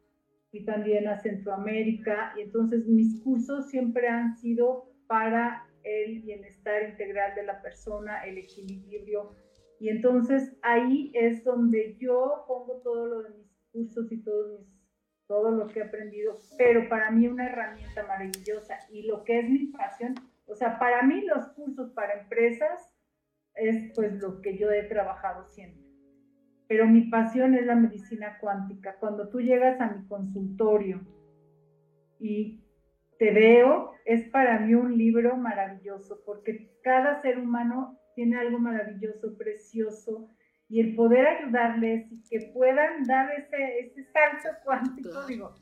y 0.55 0.65
también 0.65 1.09
a 1.09 1.19
Centroamérica. 1.19 2.33
Y 2.37 2.43
entonces 2.43 2.87
mis 2.87 3.21
cursos 3.23 3.69
siempre 3.69 4.09
han 4.09 4.37
sido 4.37 4.89
para 5.09 5.67
el 5.83 6.23
bienestar 6.23 6.89
integral 6.89 7.35
de 7.35 7.43
la 7.43 7.61
persona, 7.61 8.25
el 8.25 8.39
equilibrio. 8.39 9.35
Y 9.81 9.89
entonces 9.89 10.57
ahí 10.63 11.11
es 11.13 11.43
donde 11.43 11.97
yo 11.99 12.45
pongo 12.47 12.81
todo 12.83 13.07
lo 13.07 13.23
de 13.25 13.31
mis 13.31 13.53
cursos 13.73 14.11
y 14.13 14.23
todo, 14.23 14.59
mis, 14.59 14.69
todo 15.27 15.51
lo 15.51 15.67
que 15.67 15.81
he 15.81 15.83
aprendido, 15.83 16.39
pero 16.57 16.89
para 16.89 17.11
mí 17.11 17.27
una 17.27 17.49
herramienta 17.49 18.07
maravillosa 18.07 18.79
y 18.91 19.03
lo 19.03 19.25
que 19.25 19.41
es 19.41 19.51
mi 19.51 19.67
pasión, 19.67 20.15
o 20.47 20.55
sea, 20.55 20.79
para 20.79 21.03
mí 21.03 21.23
los 21.23 21.49
cursos 21.49 21.91
para 21.91 22.21
empresas 22.21 22.95
es 23.57 23.93
pues 23.95 24.13
lo 24.21 24.41
que 24.41 24.57
yo 24.57 24.71
he 24.71 24.85
trabajado 24.85 25.45
siempre 25.47 25.84
pero 26.75 26.89
mi 26.89 27.03
pasión 27.03 27.55
es 27.55 27.67
la 27.67 27.77
medicina 27.77 28.37
cuántica. 28.41 28.97
Cuando 28.99 29.29
tú 29.29 29.41
llegas 29.41 29.81
a 29.81 29.93
mi 29.93 30.05
consultorio 30.09 31.07
y 32.19 32.65
te 33.17 33.31
veo, 33.31 33.93
es 34.05 34.29
para 34.31 34.59
mí 34.59 34.75
un 34.75 34.99
libro 34.99 35.37
maravilloso, 35.37 36.21
porque 36.27 36.77
cada 36.83 37.23
ser 37.23 37.39
humano 37.39 37.97
tiene 38.17 38.39
algo 38.39 38.59
maravilloso, 38.59 39.39
precioso, 39.39 40.29
y 40.69 40.81
el 40.81 40.97
poder 40.97 41.29
ayudarles 41.29 42.11
y 42.11 42.25
que 42.29 42.51
puedan 42.53 43.05
dar 43.05 43.31
ese, 43.31 43.79
ese 43.79 44.11
salto 44.11 44.49
cuántico, 44.65 45.25
digo, 45.29 45.55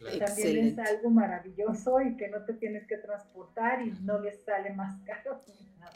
También 0.00 0.66
es 0.66 0.78
algo 0.78 1.10
maravilloso 1.10 2.00
y 2.00 2.16
que 2.16 2.28
no 2.28 2.44
te 2.44 2.54
tienes 2.54 2.86
que 2.86 2.96
transportar 2.96 3.82
y 3.82 3.92
no 4.02 4.18
les 4.18 4.42
sale 4.42 4.72
más 4.72 4.98
caro. 5.04 5.40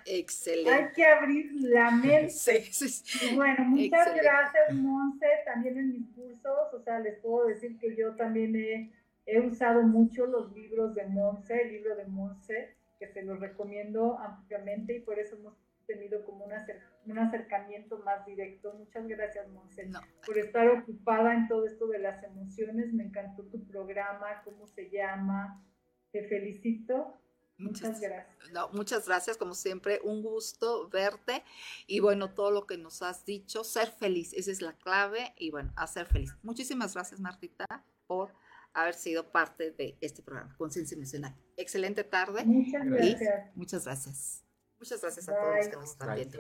Excelente. 0.07 0.71
Hay 0.71 0.93
que 0.93 1.07
abrir 1.07 1.53
la 1.55 1.90
mente. 1.90 2.31
Sí, 2.75 3.35
bueno, 3.35 3.64
muchas 3.64 4.14
gracias, 4.14 4.75
Monse, 4.75 5.27
también 5.47 5.79
en 5.79 5.93
mis 5.93 6.09
cursos, 6.11 6.75
o 6.75 6.81
sea, 6.83 6.99
les 6.99 7.19
puedo 7.19 7.47
decir 7.47 7.79
que 7.79 7.97
yo 7.97 8.14
también 8.14 8.55
he, 8.57 8.93
he 9.27 9.40
usado 9.40 9.83
mucho 9.83 10.27
los 10.27 10.53
libros 10.53 10.95
de 10.95 11.07
Monse, 11.07 11.62
el 11.62 11.73
libro 11.73 11.97
de 11.97 12.07
Monse, 12.07 12.75
que 12.99 13.09
se 13.09 13.23
los 13.23 13.40
recomiendo 13.40 14.19
ampliamente 14.19 14.97
y 14.97 15.01
por 15.01 15.19
eso 15.19 15.37
hemos 15.37 15.55
tenido 15.87 16.25
como 16.25 16.44
una, 16.44 16.66
un 17.07 17.18
acercamiento 17.18 17.99
más 17.99 18.25
directo. 18.27 18.73
Muchas 18.75 19.07
gracias, 19.07 19.49
Monse, 19.49 19.90
por 20.27 20.38
estar 20.38 20.68
ocupada 20.68 21.35
en 21.35 21.49
todo 21.49 21.66
esto 21.66 21.87
de 21.87 21.99
las 21.99 22.23
emociones. 22.23 22.92
Me 22.92 23.05
encantó 23.05 23.44
tu 23.44 23.66
programa, 23.66 24.42
cómo 24.44 24.66
se 24.66 24.90
llama. 24.90 25.64
Te 26.12 26.29
felicito. 26.29 27.18
Muchas, 27.57 28.01
gracias. 28.01 28.73
muchas 28.73 29.07
gracias, 29.07 29.37
como 29.37 29.55
siempre, 29.55 30.01
un 30.03 30.23
gusto 30.23 30.88
verte 30.88 31.44
y 31.87 32.01
bueno, 32.01 32.35
todo 32.35 32.51
lo 32.51 32.66
que 32.66 32.77
nos 32.77 33.01
has 33.03 33.25
dicho, 33.25 33.62
ser 33.62 33.88
feliz, 33.92 34.33
esa 34.33 34.51
es 34.51 34.61
la 34.61 34.73
clave 34.73 35.33
y 35.38 35.53
bueno, 35.53 35.73
a 35.77 35.87
ser 35.87 36.07
feliz. 36.07 36.35
Muchísimas 36.42 36.94
gracias, 36.94 37.20
Martita, 37.20 37.64
por 38.09 38.35
haber 38.73 38.94
sido 38.94 39.31
parte 39.31 39.70
de 39.70 39.97
este 40.01 40.23
programa, 40.23 40.55
Conciencia 40.59 40.97
Emocional. 40.97 41.35
Excelente 41.57 42.03
tarde. 42.03 42.44
Muchas 42.44 42.85
gracias. 42.85 43.57
muchas 43.57 43.85
gracias. 43.85 44.43
Muchas 44.85 45.01
gracias 45.01 45.29
a 45.31 45.33
todos 45.33 45.57
los 45.57 45.68
que 45.68 45.77
nos 45.77 45.90
están 45.92 46.14
viendo. 46.14 46.38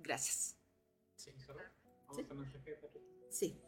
Gracias. 0.00 0.56
Sí. 3.30 3.62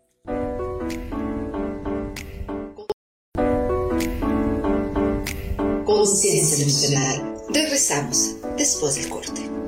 Conciencia 5.87 6.65
emocional. 6.65 7.45
Regresamos 7.51 8.37
después 8.57 8.97
del 8.97 9.09
corte. 9.09 9.68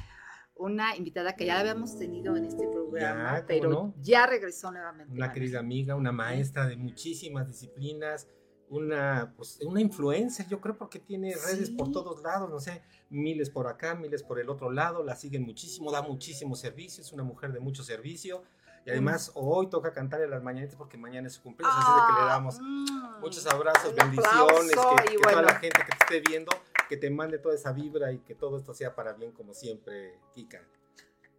Una 0.56 0.96
invitada 0.96 1.36
que 1.36 1.44
ya 1.44 1.52
la 1.56 1.60
habíamos 1.60 1.98
tenido 1.98 2.38
en 2.38 2.46
este 2.46 2.66
programa, 2.66 3.44
pero 3.46 3.92
ya 4.00 4.26
regresó 4.26 4.72
nuevamente. 4.72 5.12
Una 5.12 5.30
querida 5.30 5.58
amiga, 5.58 5.94
una 5.94 6.10
maestra 6.10 6.66
de 6.66 6.78
muchísimas 6.78 7.46
disciplinas, 7.46 8.28
una, 8.70 9.34
pues, 9.36 9.58
una 9.60 9.82
influencer, 9.82 10.48
yo 10.48 10.58
creo, 10.58 10.78
porque 10.78 11.00
tiene 11.00 11.34
redes 11.34 11.68
por 11.68 11.92
todos 11.92 12.22
lados, 12.22 12.48
no 12.48 12.60
sé, 12.60 12.80
miles 13.10 13.50
por 13.50 13.66
acá, 13.66 13.94
miles 13.94 14.22
por 14.22 14.40
el 14.40 14.48
otro 14.48 14.70
lado, 14.70 15.04
la 15.04 15.16
siguen 15.16 15.42
muchísimo, 15.42 15.92
da 15.92 16.00
muchísimo 16.00 16.56
servicio, 16.56 17.02
es 17.02 17.12
una 17.12 17.24
mujer 17.24 17.52
de 17.52 17.60
mucho 17.60 17.84
servicio 17.84 18.42
y 18.84 18.90
además 18.90 19.32
hoy 19.34 19.68
toca 19.68 19.92
cantarle 19.92 20.28
las 20.28 20.42
mañanitas 20.42 20.76
porque 20.76 20.98
mañana 20.98 21.28
es 21.28 21.34
su 21.34 21.42
cumpleaños, 21.42 21.78
así 21.78 21.92
de 21.92 22.06
que 22.06 22.20
le 22.20 22.26
damos 22.26 22.58
mm, 22.60 23.20
muchos 23.20 23.46
abrazos, 23.46 23.94
bendiciones, 23.94 24.70
que, 24.70 25.18
toda 25.18 25.42
la 25.42 25.54
gente 25.54 25.80
que 25.80 25.92
te 25.92 26.14
esté 26.16 26.30
viendo, 26.30 26.52
que 26.88 26.96
te 26.96 27.08
mande 27.10 27.38
toda 27.38 27.54
esa 27.54 27.72
vibra 27.72 28.12
y 28.12 28.18
que 28.18 28.34
todo 28.34 28.58
esto 28.58 28.74
sea 28.74 28.94
para 28.94 29.14
bien 29.14 29.32
como 29.32 29.54
siempre, 29.54 30.18
Kika. 30.34 30.62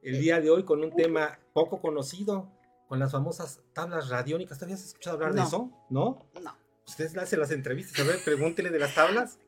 El 0.02 0.20
día 0.20 0.40
de 0.40 0.50
hoy 0.50 0.64
con 0.64 0.84
un 0.84 0.92
tema 0.96 1.40
poco 1.54 1.80
conocido, 1.80 2.52
con 2.88 3.00
las 3.00 3.12
famosas 3.12 3.62
tablas 3.74 4.10
radiónicas. 4.10 4.60
¿Te 4.60 4.66
habías 4.66 4.84
escuchado 4.84 5.16
hablar 5.16 5.34
de 5.34 5.42
eso? 5.42 5.72
¿No? 5.90 6.28
No. 6.42 6.56
Ustedes 6.88 7.18
hacen 7.18 7.40
las 7.40 7.50
entrevistas, 7.50 8.00
a 8.00 8.08
ver, 8.08 8.24
pregúntele 8.24 8.70
de 8.70 8.78
las 8.78 8.94
tablas. 8.94 9.40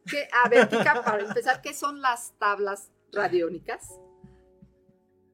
A 0.43 0.49
ver, 0.49 0.67
Kika, 0.69 1.03
para 1.03 1.23
empezar, 1.23 1.61
¿qué 1.61 1.73
son 1.73 2.01
las 2.01 2.33
tablas 2.39 2.89
radiónicas? 3.11 3.99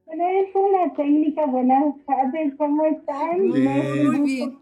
Es 0.07 0.55
una 0.55 0.93
técnica, 0.93 1.45
buenas 1.45 1.95
tardes, 2.05 2.53
¿cómo 2.57 2.85
están? 2.85 3.47
Muy 3.47 3.61
bien. 3.61 4.57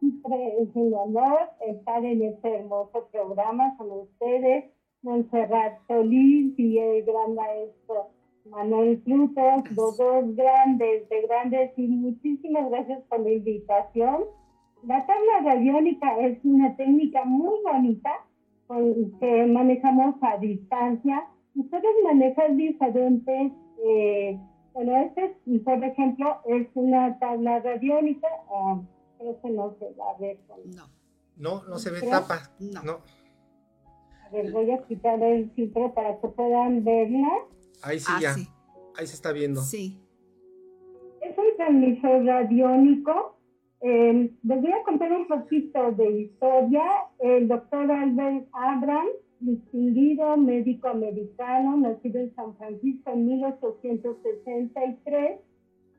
Es 0.00 0.68
un 0.74 0.94
honor 0.94 1.38
estar 1.66 2.04
en 2.04 2.22
este 2.22 2.56
hermoso 2.56 3.08
programa 3.10 3.74
con 3.76 3.90
ustedes, 3.90 4.66
Montserrat 5.02 5.78
Solís 5.86 6.58
y 6.58 6.78
el 6.78 7.04
gran 7.04 7.34
maestro 7.34 8.08
Manuel 8.50 9.00
Frutos, 9.02 9.70
los 9.76 9.96
dos 9.96 10.36
grandes, 10.36 11.08
de 11.08 11.22
grandes, 11.22 11.72
y 11.76 11.88
muchísimas 11.88 12.70
gracias 12.70 13.02
por 13.08 13.20
la 13.20 13.32
invitación. 13.32 14.24
La 14.84 15.04
tabla 15.06 15.54
radiónica 15.54 16.18
es 16.20 16.38
una 16.44 16.76
técnica 16.76 17.24
muy 17.24 17.60
bonita 17.62 18.10
que 19.20 19.46
manejamos 19.46 20.14
a 20.22 20.36
distancia. 20.36 21.24
Ustedes 21.56 21.90
manejan 22.04 22.56
diferentes 22.56 23.52
eh, 23.84 24.38
bueno, 24.72 24.96
este, 24.96 25.36
por 25.64 25.82
ejemplo, 25.82 26.40
es 26.46 26.68
una 26.74 27.18
tabla 27.18 27.60
radiónica, 27.60 28.28
uh, 28.50 28.80
pero 29.18 29.40
que 29.40 29.50
no 29.50 29.74
se 29.78 29.92
va 29.94 30.10
a 30.10 30.18
ver 30.18 30.38
con... 30.46 30.58
No. 30.70 30.84
No, 31.36 31.62
no 31.68 31.78
se 31.78 31.90
ve 31.90 32.00
tapa. 32.02 32.50
No. 32.58 32.98
A 34.24 34.30
ver, 34.30 34.52
voy 34.52 34.70
a 34.72 34.82
quitar 34.86 35.22
el 35.22 35.50
filtro 35.52 35.94
para 35.94 36.20
que 36.20 36.28
puedan 36.28 36.84
verla. 36.84 37.28
Ahí 37.82 38.00
sí, 38.00 38.12
ah, 38.14 38.18
ya. 38.20 38.34
Ahí 38.96 39.06
se 39.06 39.14
está 39.14 39.32
viendo. 39.32 39.62
Sí. 39.62 40.00
Es 41.20 41.38
un 41.38 41.56
transmisor 41.56 42.24
radiónico. 42.24 43.36
Eh, 43.80 44.32
les 44.42 44.60
voy 44.60 44.72
a 44.72 44.82
contar 44.82 45.12
un 45.12 45.28
poquito 45.28 45.92
de 45.92 46.10
historia. 46.22 46.84
El 47.20 47.46
doctor 47.46 47.90
Albert 47.90 48.48
Abrams 48.52 49.12
distinguido 49.40 50.36
médico 50.36 50.88
americano, 50.88 51.76
nacido 51.76 52.20
en 52.20 52.34
San 52.34 52.56
Francisco 52.56 53.10
en 53.10 53.26
1863, 53.26 55.40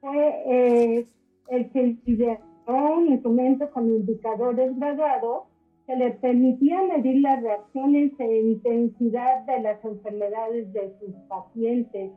fue 0.01 0.43
eh, 0.45 1.05
el 1.49 1.69
que 1.71 1.97
ideó 2.05 2.37
un 2.67 3.07
instrumento 3.07 3.71
con 3.71 3.87
indicadores 3.87 4.77
graduados 4.77 5.43
que 5.87 5.95
le 5.95 6.11
permitía 6.11 6.83
medir 6.83 7.21
las 7.21 7.41
reacciones 7.41 8.11
e 8.19 8.41
intensidad 8.41 9.43
de 9.45 9.61
las 9.61 9.83
enfermedades 9.83 10.71
de 10.71 10.93
sus 10.99 11.15
pacientes. 11.27 12.11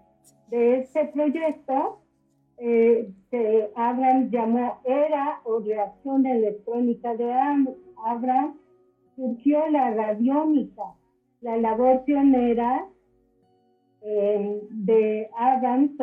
De 0.51 0.81
este 0.81 1.07
proyecto, 1.07 2.01
eh, 2.59 3.11
que 3.31 3.70
Abraham 3.75 4.29
llamó 4.31 4.81
ERA 4.85 5.41
o 5.45 5.61
reacción 5.61 6.27
electrónica 6.27 7.16
de 7.16 7.33
Abraham, 8.05 8.59
surgió 9.16 9.66
la 9.68 9.95
radiónica, 9.95 10.83
la 11.43 11.57
labor 11.57 12.05
pionera 12.05 12.86
eh, 14.01 14.61
de 14.70 15.28
Abraham 15.36 15.97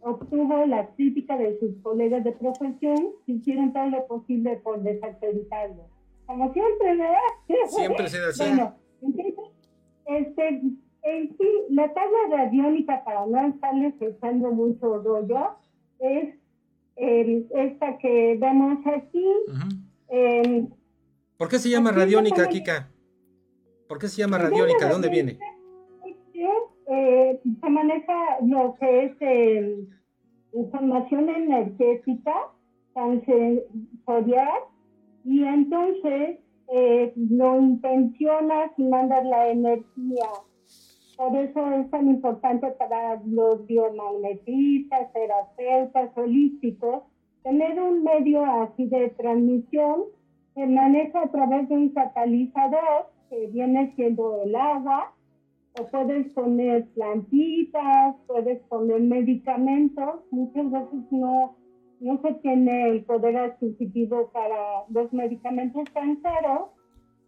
obtuvo 0.00 0.64
la 0.66 0.86
crítica 0.94 1.36
de 1.36 1.58
sus 1.58 1.74
colegas 1.82 2.22
de 2.24 2.32
profesión 2.32 3.12
que 3.26 3.32
hicieron 3.32 3.72
todo 3.72 3.86
lo 3.86 4.06
posible 4.06 4.56
por 4.56 4.82
desacreditarlo. 4.82 5.88
Como 6.26 6.52
siempre, 6.52 6.96
¿verdad? 6.96 7.66
Siempre 7.68 8.08
se 8.08 8.18
así. 8.24 8.44
Bueno, 8.44 8.74
este, 10.06 10.48
en 11.02 11.36
sí, 11.36 11.48
la 11.70 11.92
tabla 11.92 12.18
radiónica, 12.30 13.02
para 13.04 13.26
no 13.26 13.48
estarles 13.48 13.94
echando 14.00 14.52
mucho 14.52 15.02
rollo, 15.02 15.56
es 15.98 16.34
esta 16.96 17.98
que 17.98 18.36
vemos 18.40 18.78
aquí. 18.86 19.26
¿Por 21.36 21.48
qué 21.48 21.58
se 21.58 21.70
llama 21.70 21.92
radiónica, 21.92 22.48
Kika? 22.48 22.90
¿Por 23.88 23.98
qué 23.98 24.08
se 24.08 24.20
llama 24.20 24.38
radiónica? 24.38 24.86
¿De 24.86 24.92
dónde 24.92 25.08
viene? 25.08 25.38
Eh, 26.90 27.40
se 27.60 27.70
maneja 27.70 28.38
lo 28.42 28.74
que 28.80 29.04
es 29.04 29.12
eh, 29.20 29.84
información 30.54 31.28
energética 31.28 32.34
sensorial 32.94 34.58
y 35.24 35.44
entonces 35.44 36.38
eh, 36.72 37.12
lo 37.16 37.60
intencionas 37.60 38.70
y 38.78 38.84
mandas 38.84 39.24
la 39.26 39.48
energía. 39.48 40.28
Por 41.16 41.36
eso 41.36 41.72
es 41.72 41.90
tan 41.90 42.08
importante 42.08 42.68
para 42.78 43.20
los 43.26 43.66
biomagnetistas, 43.66 45.12
terapeutas, 45.12 46.10
holísticos, 46.16 47.02
tener 47.42 47.80
un 47.80 48.02
medio 48.02 48.44
así 48.44 48.86
de 48.86 49.10
transmisión 49.10 50.04
que 50.54 50.66
maneja 50.66 51.22
a 51.22 51.30
través 51.30 51.68
de 51.68 51.74
un 51.74 51.88
catalizador 51.90 53.17
que 53.28 53.46
viene 53.48 53.92
siendo 53.96 54.42
el 54.42 54.54
agua 54.54 55.14
puedes 55.90 56.32
poner 56.32 56.86
plantitas, 56.94 58.16
puedes 58.26 58.60
poner 58.64 59.00
medicamentos, 59.00 60.20
muchas 60.30 60.70
veces 60.70 61.12
no, 61.12 61.56
no 62.00 62.20
se 62.20 62.34
tiene 62.34 62.88
el 62.90 63.04
poder 63.04 63.36
adquisitivo 63.36 64.30
para 64.32 64.84
los 64.90 65.12
medicamentos 65.12 65.84
tan 65.92 66.16
caros, 66.16 66.70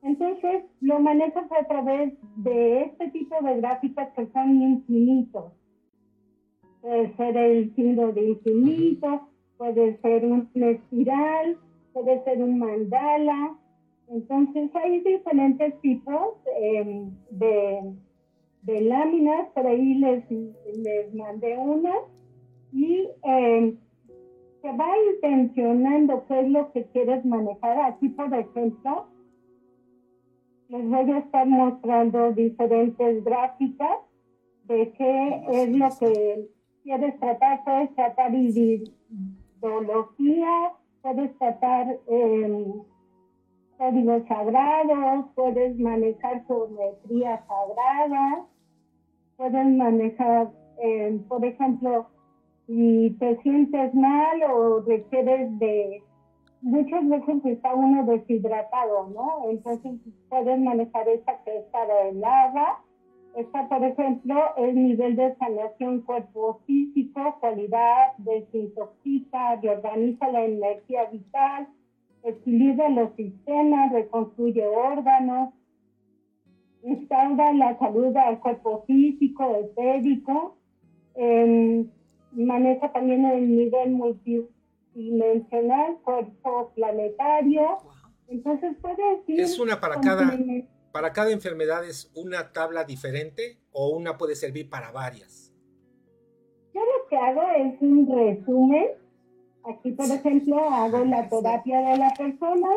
entonces 0.02 0.64
lo 0.80 0.98
manejas 1.00 1.50
a 1.52 1.64
través 1.66 2.14
de 2.36 2.82
este 2.82 3.10
tipo 3.10 3.36
de 3.42 3.60
gráficas 3.60 4.08
que 4.14 4.26
son 4.28 4.62
infinitos. 4.62 5.52
Puede 6.80 7.14
ser 7.16 7.36
el 7.36 7.74
signo 7.74 8.10
de 8.12 8.30
infinito, 8.30 9.28
puede 9.58 9.98
ser 10.00 10.24
un 10.24 10.48
espiral, 10.54 11.58
puede 11.92 12.24
ser 12.24 12.42
un 12.42 12.58
mandala. 12.58 13.58
Entonces 14.10 14.70
hay 14.74 15.00
diferentes 15.00 15.80
tipos 15.80 16.36
eh, 16.60 17.08
de 17.30 17.94
de 18.62 18.80
láminas, 18.82 19.48
por 19.54 19.66
ahí 19.66 19.94
les, 19.94 20.24
les 20.30 21.14
mandé 21.14 21.56
una 21.56 21.94
y 22.72 23.08
eh, 23.24 23.74
se 24.60 24.72
va 24.72 24.88
intencionando 25.14 26.24
qué 26.28 26.40
es 26.40 26.50
lo 26.50 26.70
que 26.72 26.84
quieres 26.86 27.24
manejar. 27.24 27.80
Aquí, 27.80 28.10
por 28.10 28.34
ejemplo, 28.34 29.06
les 30.68 30.86
voy 30.88 31.10
a 31.10 31.18
estar 31.18 31.46
mostrando 31.46 32.32
diferentes 32.32 33.24
gráficas 33.24 33.98
de 34.64 34.92
qué 34.92 35.42
es 35.50 35.70
lo 35.70 35.88
que 35.98 36.50
quieres 36.82 37.18
tratar. 37.18 37.64
Puedes 37.64 37.94
tratar 37.94 38.34
ideología, 38.34 38.82
puedes 41.00 41.36
tratar 41.38 41.98
eh, 42.08 42.74
códigos 43.80 44.22
sagrados, 44.28 45.24
puedes 45.34 45.78
manejar 45.78 46.44
geometría 46.46 47.42
sagrada, 47.48 48.44
puedes 49.38 49.68
manejar, 49.68 50.50
eh, 50.82 51.18
por 51.26 51.42
ejemplo, 51.42 52.06
si 52.66 53.16
te 53.18 53.40
sientes 53.40 53.94
mal 53.94 54.42
o 54.52 54.80
requieres 54.80 55.58
de, 55.58 56.02
muchas 56.60 57.08
veces 57.08 57.42
está 57.46 57.74
uno 57.74 58.04
deshidratado, 58.04 59.08
¿no? 59.14 59.48
Entonces 59.48 59.92
puedes 60.28 60.60
manejar 60.60 61.08
esta 61.08 61.42
que 61.42 61.56
es 61.56 61.64
para 61.72 62.08
el 62.08 62.22
agua. 62.22 62.82
Esta, 63.34 63.66
por 63.66 63.82
ejemplo, 63.82 64.36
es 64.58 64.74
nivel 64.74 65.16
de 65.16 65.34
sanación 65.36 66.02
cuerpo 66.02 66.60
físico, 66.66 67.38
cualidad, 67.40 68.12
desintoxica, 68.18 69.56
reorganiza 69.56 70.28
la 70.28 70.44
energía 70.44 71.06
vital, 71.06 71.66
equilibra 72.30 72.88
los 72.88 73.14
sistemas, 73.14 73.92
reconstruye 73.92 74.66
órganos, 74.66 75.54
instaura 76.82 77.52
la 77.52 77.78
salud 77.78 78.16
al 78.16 78.40
cuerpo 78.40 78.84
físico, 78.86 79.56
etérico, 79.56 80.56
eh, 81.14 81.86
maneja 82.32 82.92
también 82.92 83.24
el 83.24 83.56
nivel 83.56 83.92
multidimensional, 83.92 85.98
cuerpo 86.02 86.72
planetario. 86.74 87.78
Entonces 88.28 88.76
puede 88.80 89.16
decir... 89.16 89.40
¿Es 89.40 89.58
una 89.58 89.80
para 89.80 90.00
cada, 90.00 90.38
para 90.92 91.12
cada 91.12 91.32
enfermedad 91.32 91.84
es 91.84 92.10
una 92.14 92.52
tabla 92.52 92.84
diferente 92.84 93.58
o 93.72 93.90
una 93.90 94.16
puede 94.16 94.36
servir 94.36 94.70
para 94.70 94.92
varias? 94.92 95.52
Yo 96.72 96.80
lo 96.80 97.08
que 97.08 97.16
hago 97.16 97.42
es 97.56 97.82
un 97.82 98.06
resumen 98.06 98.99
Aquí, 99.64 99.92
por 99.92 100.06
ejemplo, 100.06 100.58
hago 100.70 101.04
la 101.04 101.28
terapia 101.28 101.80
de 101.80 101.98
la 101.98 102.10
persona 102.16 102.68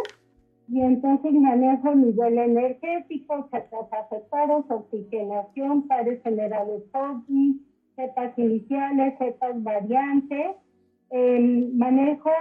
y 0.68 0.82
entonces 0.82 1.34
manejo 1.34 1.96
nivel 1.96 2.38
energético, 2.38 3.48
cepas 3.52 3.92
afectados, 3.92 4.66
oxigenación, 4.70 5.88
pares 5.88 6.22
generales 6.24 6.84
OVNI, 6.94 7.62
cepas 7.96 8.38
iniciales, 8.38 9.18
cepas 9.18 9.62
variantes. 9.64 10.56
Em, 11.10 11.78
manejo, 11.78 12.32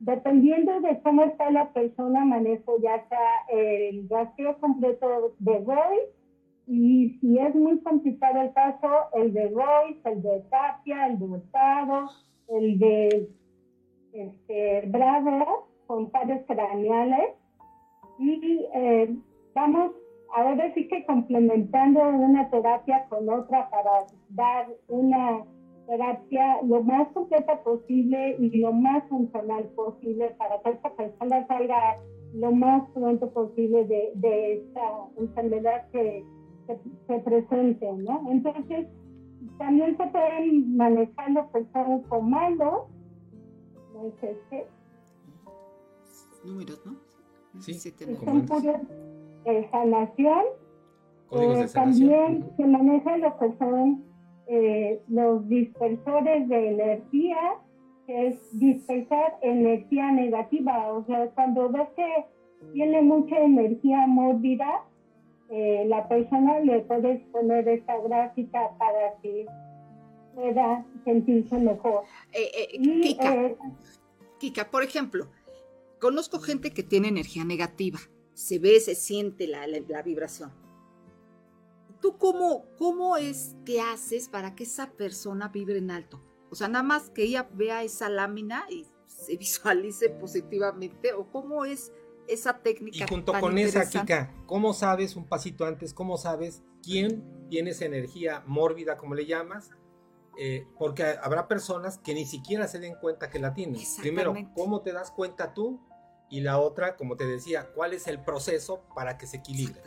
dependiendo 0.00 0.80
de 0.80 1.00
cómo 1.00 1.22
está 1.22 1.50
la 1.50 1.72
persona, 1.72 2.24
manejo 2.24 2.76
ya 2.82 3.06
sea 3.08 3.58
el 3.60 4.08
rastreo 4.08 4.58
completo 4.58 5.34
de 5.38 5.58
Roy 5.60 5.98
y 6.66 7.16
si 7.20 7.38
es 7.38 7.54
muy 7.54 7.78
complicado 7.80 8.40
el 8.42 8.52
caso, 8.52 8.88
el 9.14 9.32
de 9.32 9.48
Roy, 9.48 10.00
el 10.04 10.22
de 10.22 10.40
Tapia, 10.50 11.06
el 11.06 11.18
de 11.18 11.24
Hurtado, 11.24 12.10
el 12.48 12.78
de 12.78 13.28
este, 14.20 14.82
bravo 14.88 15.68
con 15.86 16.10
pares 16.10 16.44
craneales 16.46 17.34
y 18.18 18.66
eh, 18.74 19.14
vamos 19.54 19.92
ahora 20.34 20.72
sí 20.74 20.88
que 20.88 21.04
complementando 21.06 22.00
una 22.00 22.48
terapia 22.50 23.06
con 23.08 23.28
otra 23.28 23.70
para 23.70 24.06
dar 24.30 24.66
una 24.88 25.44
terapia 25.86 26.62
lo 26.62 26.82
más 26.82 27.08
completa 27.12 27.62
posible 27.62 28.36
y 28.38 28.58
lo 28.58 28.72
más 28.72 29.04
funcional 29.08 29.64
posible 29.76 30.34
para 30.38 30.60
que 30.62 30.70
esta 30.70 30.90
persona 30.90 31.46
salga 31.46 31.96
lo 32.34 32.52
más 32.52 32.88
pronto 32.90 33.30
posible 33.30 33.84
de, 33.84 34.10
de 34.14 34.54
esta 34.54 34.80
enfermedad 35.18 35.88
que 35.92 36.24
se, 37.06 37.18
presente, 37.20 37.92
¿no? 37.92 38.30
Entonces, 38.30 38.88
también 39.58 39.96
se 39.96 40.06
pueden 40.08 40.76
manejar 40.76 41.30
los 41.30 41.46
que 41.52 41.64
son 41.72 42.02
comandos 42.02 42.88
Números, 46.44 46.86
¿no? 46.86 46.96
Sí, 47.60 47.74
son 47.74 48.46
puros 48.46 48.62
de 49.44 49.68
sanación. 49.70 50.44
Eh, 51.32 51.66
también 51.72 52.50
se 52.56 52.66
maneja 52.66 53.16
lo 53.16 53.36
que 53.38 53.52
son 53.58 54.04
eh, 54.46 55.02
los 55.08 55.48
dispersores 55.48 56.48
de 56.48 56.70
energía, 56.70 57.36
que 58.06 58.28
es 58.28 58.58
dispersar 58.58 59.38
energía 59.42 60.12
negativa. 60.12 60.92
O 60.92 61.04
sea, 61.06 61.28
cuando 61.30 61.68
ves 61.70 61.88
que 61.96 62.26
tiene 62.72 63.02
mucha 63.02 63.38
energía 63.40 64.06
mórbida, 64.06 64.84
eh, 65.48 65.84
la 65.88 66.08
persona 66.08 66.60
le 66.60 66.80
puedes 66.80 67.20
poner 67.30 67.68
esta 67.68 67.98
gráfica 67.98 68.70
para 68.78 69.14
que 69.22 69.46
pueda 70.36 70.84
sentirse 71.04 71.56
mejor. 71.56 72.04
Eh, 72.32 72.50
eh, 72.54 73.16
eh, 73.20 73.56
Kika, 74.38 74.70
por 74.70 74.82
ejemplo, 74.82 75.28
conozco 75.98 76.38
gente 76.38 76.70
que 76.70 76.82
tiene 76.82 77.08
energía 77.08 77.44
negativa. 77.44 77.98
Se 78.34 78.58
ve, 78.58 78.78
se 78.80 78.94
siente 78.94 79.46
la, 79.48 79.66
vibración. 80.02 80.52
¿Tú 82.02 82.18
cómo, 82.18 82.66
cómo 82.76 83.16
es 83.16 83.56
que 83.64 83.80
haces 83.80 84.28
para 84.28 84.54
que 84.54 84.64
esa 84.64 84.92
persona 84.92 85.48
vibre 85.48 85.78
en 85.78 85.90
alto? 85.90 86.22
O 86.50 86.54
sea, 86.54 86.68
nada 86.68 86.84
más 86.84 87.08
que 87.08 87.22
ella 87.22 87.48
vea 87.54 87.82
esa 87.82 88.10
lámina 88.10 88.66
y 88.68 88.86
se 89.06 89.36
visualice 89.38 90.10
positivamente, 90.10 91.14
o 91.14 91.30
cómo 91.30 91.64
es 91.64 91.92
esa 92.28 92.58
técnica. 92.58 93.04
Y 93.04 93.08
junto 93.08 93.32
con 93.40 93.56
esa, 93.56 93.88
Kika, 93.88 94.34
¿cómo 94.44 94.74
sabes 94.74 95.16
un 95.16 95.24
pasito 95.24 95.64
antes? 95.64 95.94
¿Cómo 95.94 96.18
sabes 96.18 96.62
quién 96.82 97.24
tiene 97.48 97.70
esa 97.70 97.86
energía 97.86 98.44
mórbida, 98.46 98.98
como 98.98 99.14
le 99.14 99.24
llamas? 99.24 99.70
Eh, 100.38 100.66
porque 100.78 101.02
habrá 101.22 101.48
personas 101.48 101.98
que 101.98 102.12
ni 102.12 102.26
siquiera 102.26 102.66
se 102.66 102.78
den 102.78 102.94
cuenta 103.00 103.30
que 103.30 103.38
la 103.38 103.54
tienen. 103.54 103.80
Primero, 104.00 104.34
¿cómo 104.54 104.82
te 104.82 104.92
das 104.92 105.10
cuenta 105.10 105.54
tú? 105.54 105.80
Y 106.28 106.40
la 106.40 106.58
otra, 106.58 106.96
como 106.96 107.16
te 107.16 107.24
decía, 107.24 107.68
¿cuál 107.74 107.94
es 107.94 108.06
el 108.06 108.20
proceso 108.20 108.82
para 108.94 109.16
que 109.16 109.26
se 109.26 109.38
equilibre? 109.38 109.80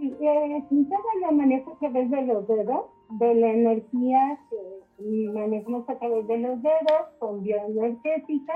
Eh, 0.00 0.64
yo 0.70 1.32
manejo 1.32 1.72
a 1.72 1.78
través 1.78 2.10
de 2.10 2.22
los 2.22 2.48
dedos, 2.48 2.86
de 3.10 3.34
la 3.34 3.50
energía 3.52 4.38
que 4.50 5.30
manejamos 5.32 5.88
a 5.88 5.98
través 5.98 6.26
de 6.26 6.38
los 6.38 6.62
dedos, 6.62 7.02
con 7.18 7.42
bioenergética, 7.42 8.54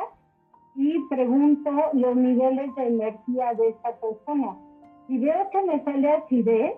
y 0.74 0.98
pregunto 1.08 1.70
los 1.92 2.16
niveles 2.16 2.74
de 2.74 2.86
energía 2.86 3.54
de 3.54 3.68
esta 3.68 4.00
persona. 4.00 4.56
Y 5.08 5.18
veo 5.18 5.50
que 5.50 5.62
me 5.62 5.84
sale 5.84 6.10
acidez, 6.10 6.74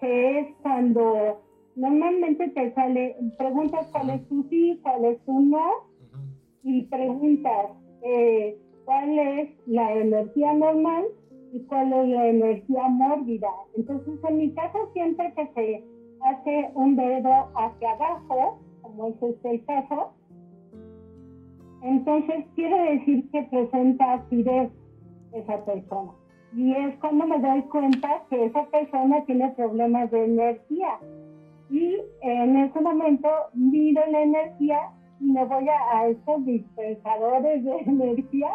que 0.00 0.40
es 0.40 0.56
cuando 0.62 1.45
normalmente 1.76 2.48
te 2.48 2.72
sale, 2.74 3.16
preguntas 3.38 3.86
cuál 3.92 4.10
es 4.10 4.28
tu 4.28 4.42
sí, 4.44 4.80
cuál 4.82 5.04
es 5.04 5.24
tu 5.24 5.40
no, 5.40 5.68
y 6.62 6.82
preguntas 6.84 7.70
eh, 8.02 8.58
cuál 8.84 9.18
es 9.18 9.50
la 9.66 9.92
energía 9.94 10.52
normal 10.54 11.04
y 11.52 11.60
cuál 11.60 11.92
es 11.92 12.08
la 12.08 12.28
energía 12.28 12.88
mórbida. 12.88 13.50
Entonces, 13.76 14.18
en 14.28 14.38
mi 14.38 14.52
caso, 14.52 14.90
siempre 14.92 15.32
que 15.34 15.46
se 15.54 15.84
hace 16.24 16.70
un 16.74 16.96
dedo 16.96 17.30
hacia 17.54 17.92
abajo, 17.92 18.58
como 18.82 19.08
es 19.08 19.22
este 19.22 19.50
el 19.50 19.64
caso, 19.64 20.12
entonces 21.82 22.46
quiere 22.54 22.96
decir 22.96 23.30
que 23.30 23.42
presenta 23.44 24.14
acidez 24.14 24.70
esa 25.32 25.64
persona. 25.64 26.12
Y 26.56 26.72
es 26.72 26.96
cuando 27.00 27.26
me 27.26 27.38
doy 27.38 27.62
cuenta 27.62 28.22
que 28.30 28.46
esa 28.46 28.64
persona 28.66 29.24
tiene 29.26 29.50
problemas 29.50 30.10
de 30.10 30.24
energía. 30.24 30.98
Y 31.70 31.96
en 32.22 32.56
ese 32.56 32.80
momento 32.80 33.28
mido 33.54 34.02
la 34.10 34.22
energía 34.22 34.78
y 35.20 35.24
me 35.24 35.44
voy 35.44 35.66
a, 35.68 36.08
estos 36.08 36.44
dispensadores 36.44 37.64
de 37.64 37.76
energía. 37.86 38.50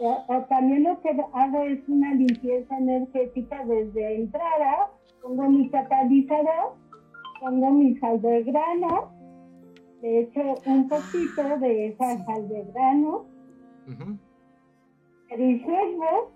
O, 0.00 0.24
también 0.48 0.84
lo 0.84 1.00
que 1.00 1.10
hago 1.32 1.62
es 1.62 1.80
una 1.88 2.14
limpieza 2.14 2.76
energética 2.76 3.64
desde 3.64 4.16
entrada. 4.16 4.90
Pongo 5.22 5.48
mi 5.50 5.68
catalizador, 5.70 6.76
pongo 7.40 7.70
mi 7.70 7.96
sal 7.98 8.20
de 8.22 8.44
grano 8.44 9.18
de 10.00 10.20
hecho 10.20 10.40
un 10.66 10.88
poquito 10.88 11.58
de 11.58 11.88
esa 11.88 12.24
sal 12.24 12.48
de 12.48 12.64
grano. 12.72 13.26
Uh 13.86 14.16
disuelvo 15.36 16.30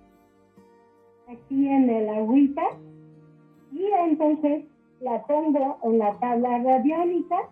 aquí 1.26 1.66
en 1.66 1.88
el 1.88 2.08
agüita 2.10 2.62
y 3.72 3.86
entonces 3.86 4.66
la 5.02 5.22
pongo 5.26 5.78
en 5.82 5.98
la 5.98 6.18
tabla 6.18 6.58
radiónica. 6.62 7.50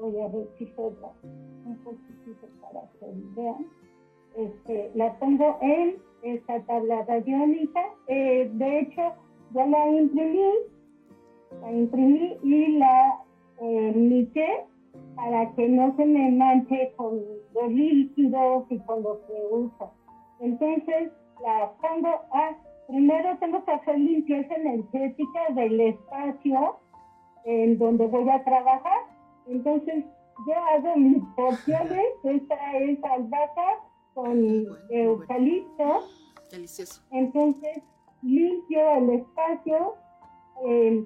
Voy 0.00 0.18
a 0.20 0.28
ver 0.28 0.48
si 0.58 0.66
puedo 0.66 1.12
un 1.22 1.76
poquitito 1.84 2.46
para 2.62 2.80
que 2.98 3.06
vean. 3.36 3.66
Este, 4.36 4.90
la 4.94 5.12
pongo 5.18 5.58
en 5.60 5.96
esta 6.22 6.60
tabla 6.62 7.02
radiónica. 7.04 7.80
Eh, 8.06 8.50
de 8.54 8.80
hecho, 8.80 9.02
yo 9.52 9.66
la 9.66 9.88
imprimí, 9.88 10.52
la 11.60 11.72
imprimí 11.72 12.38
y 12.42 12.78
la 12.78 13.24
eh, 13.60 13.92
para 15.16 15.52
que 15.54 15.68
no 15.68 15.94
se 15.96 16.04
me 16.06 16.30
manche 16.30 16.92
con 16.96 17.20
los 17.54 17.72
líquidos 17.72 18.64
y 18.70 18.78
con 18.80 19.02
lo 19.02 19.20
que 19.26 19.32
uso. 19.50 19.92
Entonces 20.40 21.12
la 21.42 21.72
pongo 21.80 22.08
a, 22.32 22.56
primero 22.90 23.38
tengo 23.38 23.64
que 23.64 23.70
hacer 23.70 23.98
limpieza 23.98 24.54
energética 24.54 25.40
del 25.54 25.80
espacio 25.80 26.76
en 27.44 27.78
donde 27.78 28.06
voy 28.06 28.28
a 28.28 28.42
trabajar. 28.44 29.00
Entonces 29.46 30.04
yo 30.46 30.54
hago 30.54 30.96
mis 30.96 31.22
porciones, 31.36 32.04
esta 32.24 32.76
es 32.78 32.98
albahaca 33.04 33.80
con 34.14 34.66
eucalipto. 34.90 36.04
Delicioso. 36.50 37.02
Entonces 37.12 37.82
limpio 38.22 38.94
el 38.96 39.10
espacio, 39.10 39.94
eh, 40.66 41.04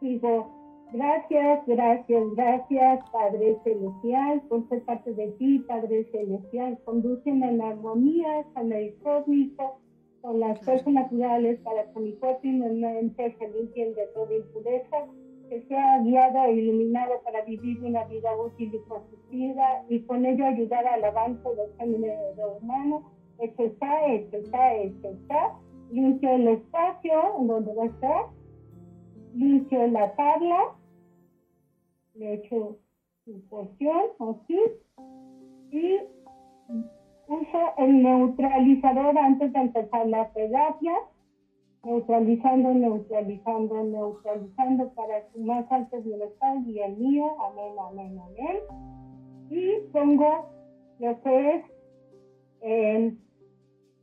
digo, 0.00 0.58
Gracias, 0.90 1.66
gracias, 1.66 2.24
gracias, 2.34 3.10
Padre 3.10 3.58
Celestial, 3.62 4.40
por 4.48 4.66
ser 4.70 4.82
parte 4.84 5.12
de 5.12 5.28
ti, 5.32 5.58
Padre 5.68 6.04
Celestial. 6.10 6.78
Condúceme 6.86 7.50
en 7.50 7.60
armonía 7.60 8.44
con 8.54 8.72
el 8.72 8.96
cósmico, 9.02 9.80
con 10.22 10.40
las 10.40 10.60
fuerzas 10.64 10.92
naturales, 10.92 11.60
para 11.60 11.90
que 11.92 12.00
mi 12.00 12.12
cuerpo 12.14 12.40
y 12.42 12.52
mi 12.52 12.68
mente 12.80 13.36
se 13.38 13.48
limpien 13.48 13.94
de 13.94 14.06
toda 14.08 14.34
impureza, 14.34 15.06
que 15.48 15.62
sea 15.62 16.02
guiado 16.02 16.44
e 16.44 16.52
iluminado 16.52 17.20
para 17.24 17.42
vivir 17.42 17.82
una 17.82 18.04
vida 18.04 18.30
útil 18.36 18.74
y 18.74 18.78
constructiva 18.88 19.84
y 19.88 20.00
con 20.00 20.26
ello 20.26 20.44
ayudar 20.44 20.86
al 20.86 21.04
avance 21.04 21.48
del 21.48 21.74
género 21.78 22.58
humano. 22.60 23.10
Esto 23.38 23.64
está, 23.64 24.06
esto 24.06 24.36
está, 24.36 24.74
esto 24.74 25.08
está. 25.08 25.54
Limpio 25.90 26.30
el 26.30 26.48
espacio 26.48 27.12
donde 27.40 27.74
va 27.74 27.84
a 27.84 27.86
estar. 27.86 28.26
Limpio 29.34 29.86
la 29.86 30.14
tabla 30.16 30.74
le 32.18 32.34
echo 32.34 32.78
su 33.24 33.40
porción 33.48 34.02
así 34.18 34.60
y 35.70 35.98
uso 37.28 37.58
el 37.76 38.02
neutralizador 38.02 39.16
antes 39.18 39.52
de 39.52 39.60
empezar 39.60 40.06
la 40.06 40.26
terapia, 40.32 40.94
neutralizando, 41.84 42.72
neutralizando, 42.74 43.84
neutralizando 43.84 44.88
para 44.94 45.22
su 45.30 45.40
más 45.40 45.70
alto 45.70 46.00
bienestar 46.02 46.58
y 46.66 46.80
el 46.80 46.96
mío, 46.96 47.24
amén, 47.40 47.74
amén, 47.78 48.18
amén. 48.18 48.56
Y 49.50 49.90
pongo 49.92 50.48
lo 50.98 51.20
que 51.20 51.54
es, 51.54 51.64
eh, 52.62 53.14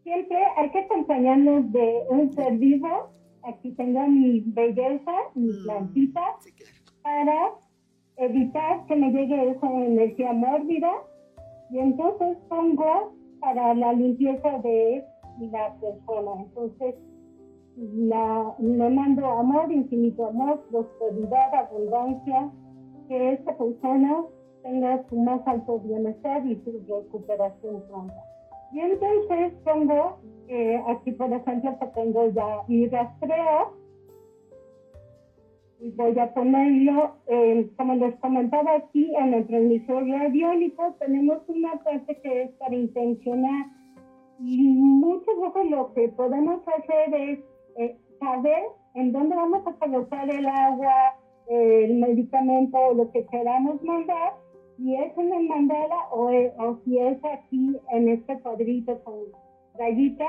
siempre 0.03 0.38
hay 0.57 0.69
que 0.69 0.80
acompañarnos 0.80 1.71
de 1.71 2.03
un 2.09 2.32
ser 2.34 2.57
vivo, 2.57 3.09
aquí 3.43 3.71
tengo 3.71 4.07
mi 4.07 4.41
belleza, 4.41 5.11
mi 5.34 5.51
mm, 5.51 5.63
plantita, 5.63 6.21
para 7.01 7.51
evitar 8.17 8.86
que 8.86 8.95
me 8.95 9.11
llegue 9.11 9.49
esa 9.49 9.67
energía 9.67 10.32
mórbida 10.32 10.91
y 11.76 11.80
entonces 11.80 12.38
pongo 12.47 13.11
para 13.41 13.73
la 13.73 13.91
limpieza 13.91 14.59
de 14.59 15.03
la 15.51 15.76
persona. 15.82 16.32
Entonces 16.39 16.95
le 17.76 18.89
mando 18.89 19.26
amor, 19.26 19.69
infinito 19.69 20.28
amor, 20.28 20.63
prosperidad, 20.71 21.53
abundancia, 21.53 22.49
que 23.09 23.34
esta 23.34 23.57
persona 23.57 24.23
tenga 24.63 25.03
su 25.09 25.17
más 25.17 25.45
alto 25.45 25.80
bienestar 25.80 26.47
y 26.47 26.55
su 26.63 26.82
recuperación 26.88 27.84
pronta. 27.89 28.23
Y 28.71 28.80
entonces 28.80 29.51
pongo, 29.65 30.19
eh, 30.47 30.82
aquí 30.88 31.11
por 31.11 31.32
ejemplo 31.34 31.78
que 31.78 31.88
tengo 31.88 32.30
ya 32.30 32.61
mi 32.69 32.88
rastreo, 32.88 33.73
voy 35.80 36.17
a 36.19 36.34
ponerlo, 36.34 37.15
como 37.78 37.95
les 37.95 38.15
comentaba 38.15 38.76
aquí, 38.76 39.13
en 39.15 39.34
el 39.34 39.47
transmisor 39.47 40.07
radiónico 40.07 40.95
tenemos 40.99 41.38
una 41.47 41.73
parte 41.84 42.19
que 42.21 42.43
es 42.43 42.51
para 42.53 42.76
intencionar. 42.76 43.67
Y 44.39 44.63
muchas 44.63 45.36
veces 45.39 45.71
lo 45.71 45.93
que 45.93 46.09
podemos 46.09 46.61
hacer 46.67 47.13
es 47.13 47.39
eh, 47.78 47.97
saber 48.19 48.63
en 48.95 49.11
dónde 49.11 49.36
vamos 49.36 49.65
a 49.65 49.73
colocar 49.73 50.30
el 50.30 50.45
agua, 50.45 51.15
el 51.47 51.95
medicamento 51.99 52.78
o 52.78 52.93
lo 52.93 53.11
que 53.11 53.26
queramos 53.28 53.82
mandar, 53.84 54.34
si 54.78 54.95
es 54.95 55.17
en 55.17 55.34
el 55.34 55.47
mandala 55.47 56.07
o, 56.11 56.30
eh, 56.30 56.53
o 56.57 56.78
si 56.84 56.97
es 56.97 57.17
aquí 57.23 57.78
en 57.91 58.09
este 58.09 58.39
cuadrito 58.39 59.01
con 59.03 59.15
rayita 59.78 60.26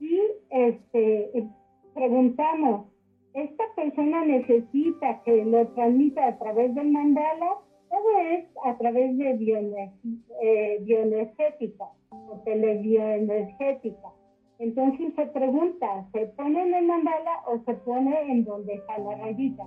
y 0.00 0.20
este, 0.50 1.48
preguntamos 1.94 2.86
esta 3.36 3.64
persona 3.76 4.24
necesita 4.24 5.22
que 5.24 5.44
lo 5.44 5.68
transmita 5.68 6.26
a 6.26 6.38
través 6.38 6.74
del 6.74 6.90
mandala, 6.90 7.58
todo 7.90 8.18
es 8.32 8.46
a 8.64 8.76
través 8.78 9.16
de 9.18 9.92
eh, 10.42 10.78
bioenergética 10.80 11.84
o 12.10 12.40
telebioenergética. 12.46 14.08
Entonces 14.58 15.14
se 15.14 15.26
pregunta, 15.26 16.08
¿se 16.12 16.26
pone 16.28 16.62
en 16.62 16.74
el 16.74 16.86
mandala 16.86 17.42
o 17.46 17.58
se 17.64 17.74
pone 17.74 18.32
en 18.32 18.44
donde 18.44 18.72
está 18.72 18.96
la 18.98 19.16
rayita? 19.16 19.64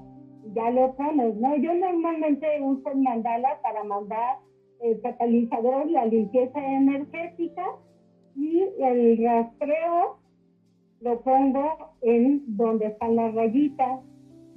Ya 0.55 0.71
lo 0.71 0.95
pones, 0.95 1.35
¿no? 1.35 1.55
Yo 1.57 1.71
normalmente 1.75 2.47
uso 2.61 2.89
el 2.89 3.01
mandala 3.03 3.61
para 3.61 3.83
mandar 3.83 4.39
el 4.81 4.99
catalizador, 5.01 5.91
la 5.91 6.05
limpieza 6.05 6.59
energética 6.59 7.65
y 8.35 8.63
el 8.79 9.23
rastreo 9.23 10.17
lo 11.01 11.19
pongo 11.21 11.93
en 12.01 12.43
donde 12.57 12.87
están 12.87 13.15
las 13.15 13.33
rayitas 13.33 14.01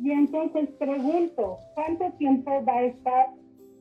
y 0.02 0.10
entonces 0.10 0.68
pregunto, 0.78 1.58
¿cuánto 1.74 2.10
tiempo 2.18 2.50
va 2.66 2.72
a 2.72 2.84
estar 2.84 3.26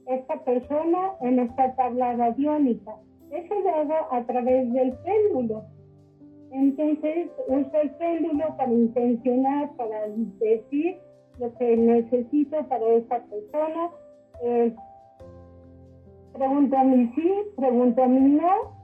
esta 0.08 0.44
persona 0.44 1.14
en 1.22 1.40
esta 1.40 1.76
tabla 1.76 2.14
radiónica? 2.14 2.96
Eso 3.32 3.60
lo 3.62 3.76
hago 3.76 4.14
a 4.14 4.24
través 4.26 4.72
del 4.72 4.94
péndulo. 4.98 5.64
Entonces 6.52 7.30
uso 7.48 7.82
el 7.82 7.90
péndulo 7.92 8.56
para 8.58 8.72
intencionar, 8.72 9.72
para 9.78 10.10
decir 10.40 10.98
lo 11.40 11.52
que 11.56 11.78
necesito 11.78 12.68
para 12.68 12.86
esa 12.88 13.20
persona. 13.24 13.90
Eh, 14.44 14.76
pregunto 16.34 16.78
a 16.78 16.84
mí 16.84 17.12
sí, 17.16 17.32
pregunto 17.56 18.04
a 18.04 18.08
mí 18.08 18.20
no, 18.20 18.81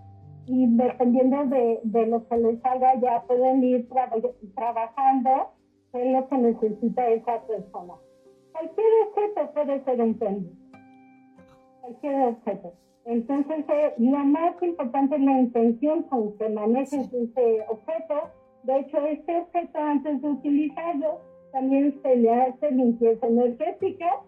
y 0.47 0.65
dependiendo 0.77 1.45
de, 1.45 1.79
de 1.83 2.07
lo 2.07 2.27
que 2.27 2.37
les 2.37 2.65
haga 2.65 2.95
ya 2.99 3.21
pueden 3.27 3.63
ir 3.63 3.87
trabajando 4.55 5.51
qué 5.91 6.05
es 6.05 6.13
lo 6.13 6.27
que 6.27 6.37
necesita 6.37 7.07
esa 7.09 7.45
persona. 7.45 7.93
Cualquier 8.53 8.87
objeto 9.07 9.53
puede 9.53 9.83
ser 9.83 10.01
un 10.01 10.13
péndulo. 10.17 10.55
Cualquier 11.81 12.21
objeto. 12.29 12.73
Entonces, 13.05 13.65
eh, 13.69 13.93
lo 13.97 14.17
más 14.19 14.61
importante 14.61 15.15
es 15.15 15.21
la 15.21 15.39
intención 15.39 16.03
con 16.03 16.37
que 16.37 16.49
manejes 16.49 17.13
ese 17.13 17.65
objeto. 17.69 18.15
De 18.63 18.79
hecho, 18.79 18.97
este 19.05 19.37
objeto 19.37 19.77
antes 19.79 20.21
de 20.21 20.29
utilizarlo 20.29 21.19
también 21.51 21.99
se 22.01 22.15
le 22.15 22.33
hace 22.33 22.71
limpieza 22.71 23.27
energética, 23.27 24.21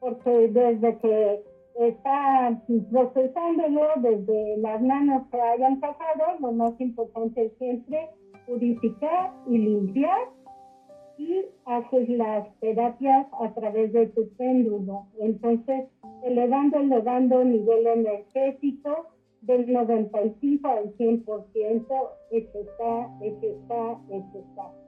porque 0.00 0.48
desde 0.48 0.98
que 0.98 1.42
está 1.78 2.60
procesándolo, 2.90 3.82
desde 3.96 4.56
las 4.58 4.82
manos 4.82 5.22
que 5.30 5.40
hayan 5.40 5.78
pasado, 5.80 6.38
lo 6.40 6.52
más 6.52 6.80
importante 6.80 7.46
es 7.46 7.52
siempre 7.58 8.08
purificar 8.46 9.32
y 9.46 9.58
limpiar 9.58 10.28
y 11.18 11.44
haces 11.66 12.08
las 12.08 12.48
terapias 12.60 13.26
a 13.40 13.52
través 13.54 13.92
de 13.92 14.06
tu 14.08 14.28
péndulo. 14.36 15.06
Entonces, 15.20 15.88
elevando, 16.24 16.78
elevando 16.78 17.44
nivel 17.44 17.86
energético 17.86 19.06
del 19.42 19.72
95 19.72 20.68
al 20.68 20.96
100%, 20.96 22.10
hecho 22.30 22.58
está, 22.60 23.18
hecho 23.22 23.46
está, 23.46 24.00
hecho 24.10 24.38
está. 24.50 24.87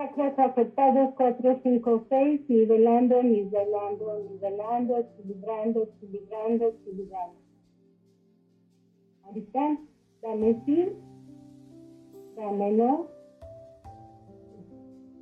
Chakras 0.00 0.38
afectados 0.38 1.12
4, 1.14 1.60
5, 1.62 2.04
6, 2.08 2.48
nivelando, 2.48 3.22
nivelando, 3.22 4.24
nivelando, 4.30 4.96
equilibrando, 4.96 5.82
equilibrando, 5.82 6.68
equilibrando. 6.68 7.36
Ahorita, 9.24 9.78
dame 10.22 10.62
sí, 10.64 10.88
dame 12.34 12.72
no, 12.72 13.08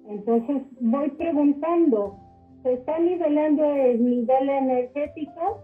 entonces 0.06 0.62
voy 0.80 1.10
preguntando, 1.10 2.16
¿se 2.62 2.74
está 2.74 3.00
nivelando 3.00 3.64
el 3.64 4.04
nivel 4.04 4.48
energético? 4.48 5.60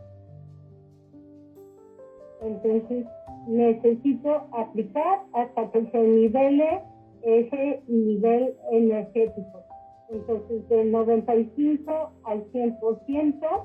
Entonces 2.43 3.07
necesito 3.47 4.49
aplicar 4.51 5.23
hasta 5.35 5.71
que 5.71 5.89
se 5.93 5.99
nivele 6.03 6.94
ese 7.25 7.83
nivel 7.89 8.55
energético. 8.71 9.63
Entonces 10.11 10.69
del 10.69 10.93
95 10.93 12.13
al 12.25 12.45
100%, 12.53 13.65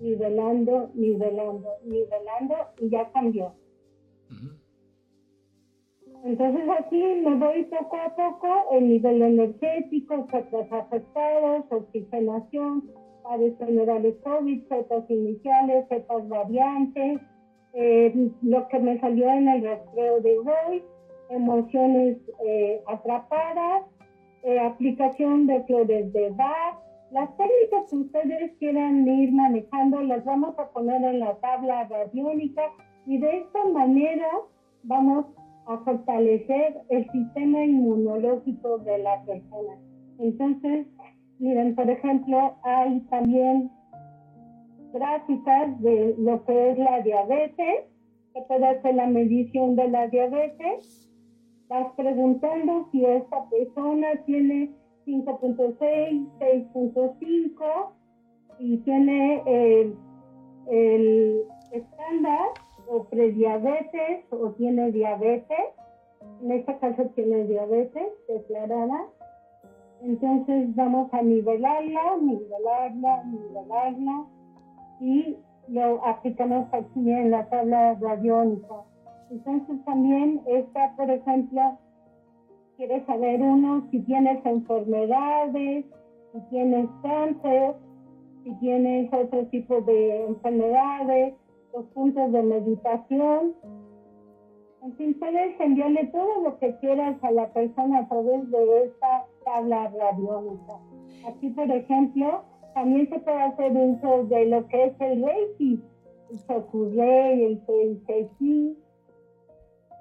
nivelando, 0.00 0.90
nivelando, 0.94 1.68
nivelando 1.84 2.54
y 2.80 2.90
ya 2.90 3.10
cambió. 3.12 3.54
Entonces 6.24 6.62
aquí 6.78 7.02
me 7.24 7.34
voy 7.34 7.64
poco 7.64 7.96
a 7.96 8.14
poco 8.14 8.48
el 8.72 8.88
nivel 8.88 9.22
energético, 9.22 10.26
chakras 10.30 10.70
afectados, 10.70 11.64
oxigenación, 11.70 12.88
pares 13.24 13.58
generales 13.58 14.14
COVID, 14.22 14.62
cepas 14.68 15.10
iniciales, 15.10 15.84
cepas 15.88 16.28
variantes, 16.28 17.20
eh, 17.72 18.30
lo 18.42 18.68
que 18.68 18.78
me 18.78 19.00
salió 19.00 19.28
en 19.30 19.48
el 19.48 19.64
rastreo 19.64 20.20
de 20.20 20.38
hoy, 20.38 20.84
emociones 21.32 22.18
eh, 22.46 22.82
atrapadas, 22.86 23.84
eh, 24.42 24.58
aplicación 24.60 25.46
de 25.46 25.62
flores 25.64 26.12
de 26.12 26.30
Bach. 26.30 26.78
Las 27.10 27.28
técnicas 27.36 27.90
que 27.90 27.96
ustedes 27.96 28.52
quieran 28.58 29.06
ir 29.06 29.32
manejando 29.32 30.00
las 30.02 30.24
vamos 30.24 30.58
a 30.58 30.68
poner 30.70 31.02
en 31.04 31.20
la 31.20 31.34
tabla 31.36 31.84
radiónica 31.88 32.62
y 33.06 33.18
de 33.18 33.38
esta 33.38 33.64
manera 33.68 34.28
vamos 34.84 35.26
a 35.66 35.78
fortalecer 35.78 36.80
el 36.88 37.10
sistema 37.10 37.64
inmunológico 37.64 38.78
de 38.78 38.98
la 38.98 39.22
persona. 39.24 39.78
Entonces, 40.18 40.86
miren, 41.38 41.74
por 41.74 41.88
ejemplo, 41.88 42.56
hay 42.62 43.00
también 43.10 43.70
gráficas 44.92 45.80
de 45.80 46.14
lo 46.18 46.44
que 46.44 46.70
es 46.70 46.78
la 46.78 47.00
diabetes, 47.00 47.86
que 48.34 48.40
puede 48.42 48.66
hacer 48.66 48.94
la 48.94 49.06
medición 49.06 49.76
de 49.76 49.88
la 49.88 50.08
diabetes. 50.08 51.11
Vas 51.72 51.90
preguntando 51.96 52.86
si 52.92 53.02
esta 53.02 53.48
persona 53.48 54.08
tiene 54.26 54.70
5.6, 55.06 55.78
6.5 56.38 57.88
y 58.58 58.76
tiene 58.76 59.42
el, 59.46 59.96
el 60.70 61.42
estándar 61.72 62.48
o 62.90 63.04
prediabetes 63.04 64.26
o 64.32 64.50
tiene 64.50 64.92
diabetes, 64.92 65.64
en 66.42 66.52
este 66.52 66.76
caso 66.76 67.04
tiene 67.14 67.44
diabetes 67.44 68.06
declarada, 68.28 69.06
entonces 70.02 70.76
vamos 70.76 71.08
a 71.14 71.22
nivelarla, 71.22 72.18
nivelarla, 72.20 73.24
nivelarla 73.24 74.26
y 75.00 75.38
lo 75.68 76.04
aplicamos 76.04 76.68
aquí 76.74 77.10
en 77.10 77.30
la 77.30 77.48
tabla 77.48 77.94
radiónica. 77.94 78.91
Entonces 79.32 79.82
también 79.86 80.42
está, 80.46 80.94
por 80.94 81.10
ejemplo, 81.10 81.78
quiere 82.76 83.02
saber 83.06 83.40
uno 83.40 83.88
si 83.90 84.00
tienes 84.00 84.44
enfermedades, 84.44 85.86
si 86.32 86.40
tienes 86.50 86.86
cáncer, 87.02 87.74
si 88.44 88.52
tienes 88.56 89.10
otro 89.10 89.46
tipo 89.46 89.80
de 89.80 90.26
enfermedades, 90.26 91.34
los 91.72 91.86
puntos 91.94 92.30
de 92.30 92.42
meditación. 92.42 93.54
En 94.82 94.92
fin, 94.96 95.16
puedes 95.18 95.58
enviarle 95.58 96.08
todo 96.08 96.42
lo 96.42 96.58
que 96.58 96.76
quieras 96.76 97.16
a 97.24 97.30
la 97.30 97.50
persona 97.54 98.00
a 98.00 98.08
través 98.08 98.50
de 98.50 98.84
esta 98.84 99.24
tabla 99.46 99.90
radiónica. 99.98 100.78
Aquí, 101.26 101.48
por 101.48 101.70
ejemplo, 101.70 102.42
también 102.74 103.08
se 103.08 103.18
puede 103.20 103.40
hacer 103.40 103.72
uso 103.72 104.24
de 104.24 104.44
lo 104.44 104.66
que 104.68 104.84
es 104.84 105.00
el 105.00 105.24
Reiki, 105.24 105.82
el 106.30 106.38
Sokurei, 106.40 107.44
el 107.44 108.02
Seiki. 108.06 108.81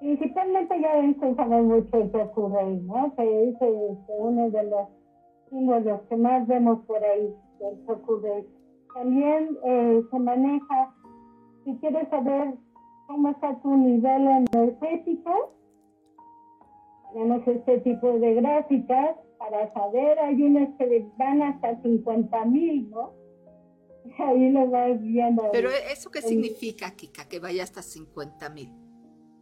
Principalmente 0.02 0.82
ya 0.82 0.96
ven 0.96 1.14
que 1.14 1.26
mucho 1.28 1.98
el 1.98 2.12
Sokurei, 2.12 2.82
¿no? 2.82 3.14
Que 3.16 3.50
es 3.50 3.54
este, 3.54 4.14
uno 4.18 4.50
de 4.50 4.64
los 4.64 4.88
símbolos 5.50 6.02
que 6.10 6.16
más 6.18 6.48
vemos 6.48 6.84
por 6.88 7.04
ahí, 7.04 7.32
el 7.60 7.86
Sokurei. 7.86 8.44
También 8.96 9.58
eh, 9.64 10.02
se 10.10 10.20
maneja 10.20 10.94
si 11.64 11.76
quieres 11.78 12.10
saber 12.10 12.56
cómo 13.06 13.30
está 13.30 13.62
tu 13.62 13.78
nivel 13.78 14.28
energético, 14.28 15.54
tenemos 17.14 17.48
este 17.48 17.80
tipo 17.82 18.20
de 18.20 18.34
gráficas 18.34 19.18
para 19.38 19.72
saber, 19.74 20.18
hay 20.18 20.42
unas 20.42 20.76
que 20.78 21.06
van 21.18 21.44
hasta 21.44 21.80
50 21.84 22.46
mil, 22.46 22.90
¿no? 22.90 23.14
Ahí 24.18 24.50
lo 24.50 24.68
vas 24.68 25.00
viendo. 25.00 25.44
Pero 25.52 25.70
¿eso 25.70 26.10
qué 26.10 26.24
significa, 26.24 26.90
Kika, 26.96 27.30
que 27.30 27.40
vaya 27.40 27.64
hasta 27.64 27.84
50 27.84 28.50
mil? 28.50 28.91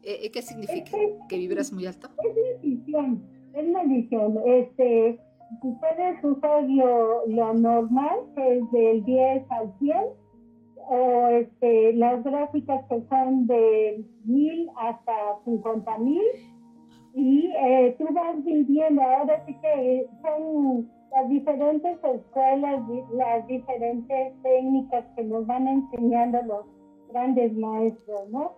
¿Eh, 0.03 0.19
¿Eh, 0.23 0.31
¿Qué 0.31 0.41
significa? 0.41 0.97
¿Que 1.27 1.37
vibras 1.37 1.71
muy 1.73 1.85
alto? 1.85 2.09
Es 2.23 2.63
medición, 2.63 3.23
es 3.53 3.67
medición. 3.67 4.39
Este, 4.45 5.19
puedes 5.61 6.23
usar 6.23 6.63
lo, 6.63 7.27
lo 7.27 7.53
normal, 7.53 8.19
que 8.35 8.57
es 8.57 8.71
del 8.71 9.03
10 9.05 9.45
al 9.51 9.73
100, 9.79 9.97
o 10.91 11.27
este, 11.27 11.93
las 11.93 12.23
gráficas 12.23 12.83
que 12.89 13.01
son 13.09 13.45
de 13.45 14.03
mil 14.25 14.69
hasta 14.75 15.13
cincuenta 15.45 15.97
mil 15.99 16.23
y 17.13 17.51
eh, 17.55 17.95
tú 17.97 18.05
vas 18.13 18.43
viviendo, 18.43 19.01
ahora 19.01 19.43
sí 19.45 19.55
que 19.61 20.07
son 20.21 20.89
las 21.11 21.29
diferentes 21.29 21.97
escuelas, 22.03 22.81
las 23.13 23.47
diferentes 23.47 24.41
técnicas 24.41 25.05
que 25.15 25.23
nos 25.23 25.45
van 25.47 25.67
enseñando 25.67 26.41
los 26.43 26.65
grandes 27.11 27.53
maestros, 27.57 28.29
¿no? 28.29 28.53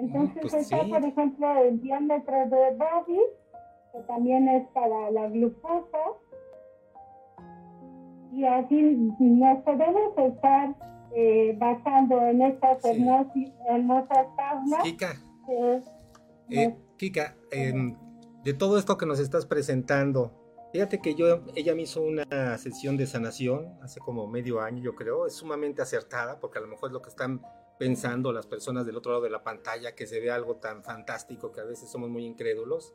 Entonces 0.00 0.38
pues 0.40 0.54
está, 0.54 0.78
por 0.86 1.04
ejemplo, 1.04 1.62
el 1.62 1.80
diámetro 1.80 2.36
de 2.48 2.76
Bobby, 2.76 3.20
que 3.92 4.00
también 4.06 4.48
es 4.48 4.66
para 4.68 5.10
la 5.10 5.28
glucosa, 5.28 5.98
y 8.32 8.44
así 8.44 8.80
nos 9.18 9.62
podemos 9.62 10.16
estar 10.16 10.74
eh, 11.14 11.54
basando 11.58 12.22
en 12.22 12.42
estas 12.42 12.84
hermosas, 12.84 14.26
tablas. 14.36 14.82
Kika, 14.84 15.14
eh, 16.48 16.74
Kika 16.96 17.36
de 18.44 18.54
todo 18.54 18.78
esto 18.78 18.96
que 18.96 19.04
nos 19.04 19.20
estás 19.20 19.44
presentando, 19.44 20.32
fíjate 20.72 21.00
que 21.00 21.14
yo, 21.14 21.42
ella 21.54 21.74
me 21.74 21.82
hizo 21.82 22.02
una 22.02 22.56
sesión 22.56 22.96
de 22.96 23.06
sanación 23.06 23.78
hace 23.82 24.00
como 24.00 24.26
medio 24.26 24.60
año, 24.60 24.82
yo 24.82 24.94
creo, 24.94 25.26
es 25.26 25.34
sumamente 25.34 25.82
acertada, 25.82 26.40
porque 26.40 26.58
a 26.58 26.62
lo 26.62 26.68
mejor 26.68 26.88
es 26.88 26.92
lo 26.94 27.02
que 27.02 27.10
están 27.10 27.42
pensando 27.80 28.30
las 28.30 28.46
personas 28.46 28.84
del 28.84 28.98
otro 28.98 29.12
lado 29.12 29.24
de 29.24 29.30
la 29.30 29.42
pantalla 29.42 29.94
que 29.94 30.06
se 30.06 30.20
ve 30.20 30.30
algo 30.30 30.56
tan 30.56 30.84
fantástico 30.84 31.50
que 31.50 31.62
a 31.62 31.64
veces 31.64 31.90
somos 31.90 32.10
muy 32.10 32.26
incrédulos. 32.26 32.94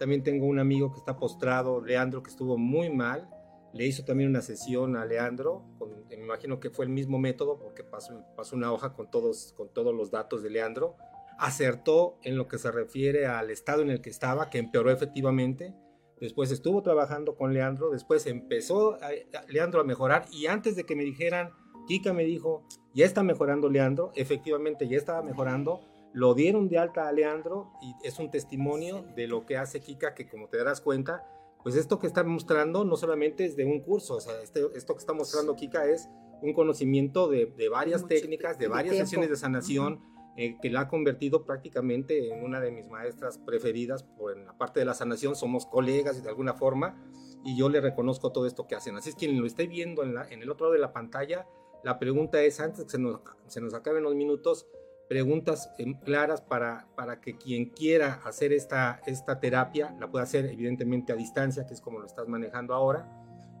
También 0.00 0.24
tengo 0.24 0.46
un 0.46 0.58
amigo 0.58 0.90
que 0.90 0.98
está 0.98 1.16
postrado, 1.16 1.80
Leandro, 1.80 2.24
que 2.24 2.30
estuvo 2.30 2.58
muy 2.58 2.90
mal. 2.90 3.30
Le 3.72 3.86
hizo 3.86 4.04
también 4.04 4.28
una 4.28 4.42
sesión 4.42 4.96
a 4.96 5.04
Leandro, 5.04 5.62
me 6.08 6.16
imagino 6.16 6.58
que 6.58 6.70
fue 6.70 6.86
el 6.86 6.90
mismo 6.90 7.20
método 7.20 7.56
porque 7.56 7.84
pasó, 7.84 8.24
pasó 8.34 8.56
una 8.56 8.72
hoja 8.72 8.94
con 8.94 9.08
todos, 9.12 9.54
con 9.56 9.68
todos 9.68 9.94
los 9.94 10.10
datos 10.10 10.42
de 10.42 10.50
Leandro. 10.50 10.96
Acertó 11.38 12.18
en 12.24 12.36
lo 12.36 12.48
que 12.48 12.58
se 12.58 12.72
refiere 12.72 13.26
al 13.26 13.50
estado 13.50 13.82
en 13.82 13.90
el 13.90 14.00
que 14.00 14.10
estaba, 14.10 14.50
que 14.50 14.58
empeoró 14.58 14.90
efectivamente. 14.90 15.72
Después 16.20 16.50
estuvo 16.50 16.82
trabajando 16.82 17.36
con 17.36 17.54
Leandro, 17.54 17.90
después 17.90 18.26
empezó 18.26 18.98
Leandro 19.46 19.82
a 19.82 19.84
mejorar 19.84 20.24
y 20.32 20.46
antes 20.46 20.74
de 20.74 20.82
que 20.82 20.96
me 20.96 21.04
dijeran, 21.04 21.52
Kika 21.86 22.12
me 22.12 22.24
dijo, 22.24 22.66
ya 22.96 23.04
está 23.04 23.22
mejorando 23.22 23.68
Leandro, 23.68 24.10
efectivamente 24.14 24.88
ya 24.88 24.96
estaba 24.96 25.22
mejorando, 25.22 25.82
lo 26.14 26.32
dieron 26.32 26.66
de 26.70 26.78
alta 26.78 27.06
a 27.06 27.12
Leandro 27.12 27.70
y 27.82 27.94
es 28.02 28.18
un 28.18 28.30
testimonio 28.30 29.04
de 29.14 29.28
lo 29.28 29.44
que 29.44 29.58
hace 29.58 29.80
Kika, 29.80 30.14
que 30.14 30.26
como 30.26 30.48
te 30.48 30.56
darás 30.56 30.80
cuenta, 30.80 31.22
pues 31.62 31.76
esto 31.76 31.98
que 31.98 32.06
está 32.06 32.24
mostrando 32.24 32.86
no 32.86 32.96
solamente 32.96 33.44
es 33.44 33.54
de 33.54 33.66
un 33.66 33.80
curso, 33.80 34.16
o 34.16 34.20
sea, 34.20 34.40
este, 34.40 34.62
esto 34.74 34.94
que 34.94 35.00
está 35.00 35.12
mostrando 35.12 35.54
Kika 35.56 35.84
es 35.84 36.08
un 36.40 36.54
conocimiento 36.54 37.28
de, 37.28 37.52
varias 37.70 38.06
técnicas, 38.06 38.58
de 38.58 38.68
varias 38.68 38.96
sesiones 38.96 39.28
de 39.28 39.36
sanación, 39.36 40.00
eh, 40.38 40.56
que 40.62 40.70
la 40.70 40.80
ha 40.80 40.88
convertido 40.88 41.44
prácticamente 41.44 42.32
en 42.32 42.42
una 42.42 42.60
de 42.60 42.70
mis 42.70 42.88
maestras 42.88 43.36
preferidas 43.36 44.04
por 44.04 44.34
en 44.34 44.46
la 44.46 44.56
parte 44.56 44.80
de 44.80 44.86
la 44.86 44.94
sanación, 44.94 45.36
somos 45.36 45.66
colegas 45.66 46.22
de 46.22 46.28
alguna 46.30 46.54
forma, 46.54 46.96
y 47.44 47.58
yo 47.58 47.68
le 47.68 47.82
reconozco 47.82 48.32
todo 48.32 48.46
esto 48.46 48.66
que 48.66 48.74
hacen. 48.74 48.96
Así 48.96 49.10
es 49.10 49.16
quien 49.16 49.38
lo 49.38 49.46
esté 49.46 49.66
viendo 49.66 50.02
en, 50.02 50.16
en 50.30 50.42
el 50.42 50.50
otro 50.50 50.66
lado 50.66 50.72
de 50.72 50.80
la 50.80 50.94
pantalla, 50.94 51.46
la 51.82 51.98
pregunta 51.98 52.40
es, 52.42 52.60
antes 52.60 52.84
que 52.84 52.90
se 52.90 52.98
nos, 52.98 53.20
se 53.46 53.60
nos 53.60 53.74
acaben 53.74 54.02
los 54.02 54.14
minutos, 54.14 54.66
preguntas 55.08 55.70
em, 55.78 55.94
claras 55.94 56.40
para, 56.40 56.88
para 56.96 57.20
que 57.20 57.36
quien 57.36 57.70
quiera 57.70 58.20
hacer 58.24 58.52
esta, 58.52 59.00
esta 59.06 59.40
terapia 59.40 59.94
la 60.00 60.10
pueda 60.10 60.24
hacer 60.24 60.46
evidentemente 60.46 61.12
a 61.12 61.16
distancia, 61.16 61.66
que 61.66 61.74
es 61.74 61.80
como 61.80 61.98
lo 61.98 62.06
estás 62.06 62.28
manejando 62.28 62.74
ahora. 62.74 63.08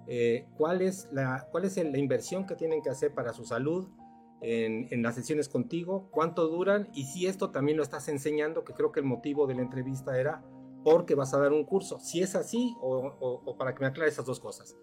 Eh, 0.08 0.46
¿cuál, 0.56 0.82
es 0.82 1.08
la, 1.12 1.48
¿Cuál 1.50 1.64
es 1.64 1.76
la 1.76 1.98
inversión 1.98 2.46
que 2.46 2.54
tienen 2.54 2.82
que 2.82 2.90
hacer 2.90 3.12
para 3.12 3.32
su 3.32 3.44
salud 3.44 3.88
en, 4.40 4.86
en, 4.90 5.02
las 5.02 5.16
sesiones 5.16 5.48
contigo? 5.48 6.08
¿Cuánto 6.12 6.46
duran? 6.46 6.88
Y 6.92 7.04
si 7.04 7.26
esto 7.26 7.50
también 7.50 7.76
lo 7.76 7.82
estás 7.82 8.08
enseñando, 8.08 8.64
que 8.64 8.72
creo 8.72 8.92
que 8.92 9.00
el 9.00 9.06
motivo 9.06 9.46
de 9.46 9.54
la 9.54 9.62
entrevista 9.62 10.18
era 10.18 10.44
porque 10.84 11.16
vas 11.16 11.34
a 11.34 11.40
dar 11.40 11.52
un 11.52 11.64
curso. 11.64 11.98
Si 11.98 12.22
es 12.22 12.36
así, 12.36 12.76
o, 12.80 13.42
o 13.44 13.56
para 13.56 13.74
que 13.74 13.80
me 13.80 13.86
aclare 13.86 14.08
esas 14.08 14.26
dos 14.26 14.38
cosas. 14.38 14.76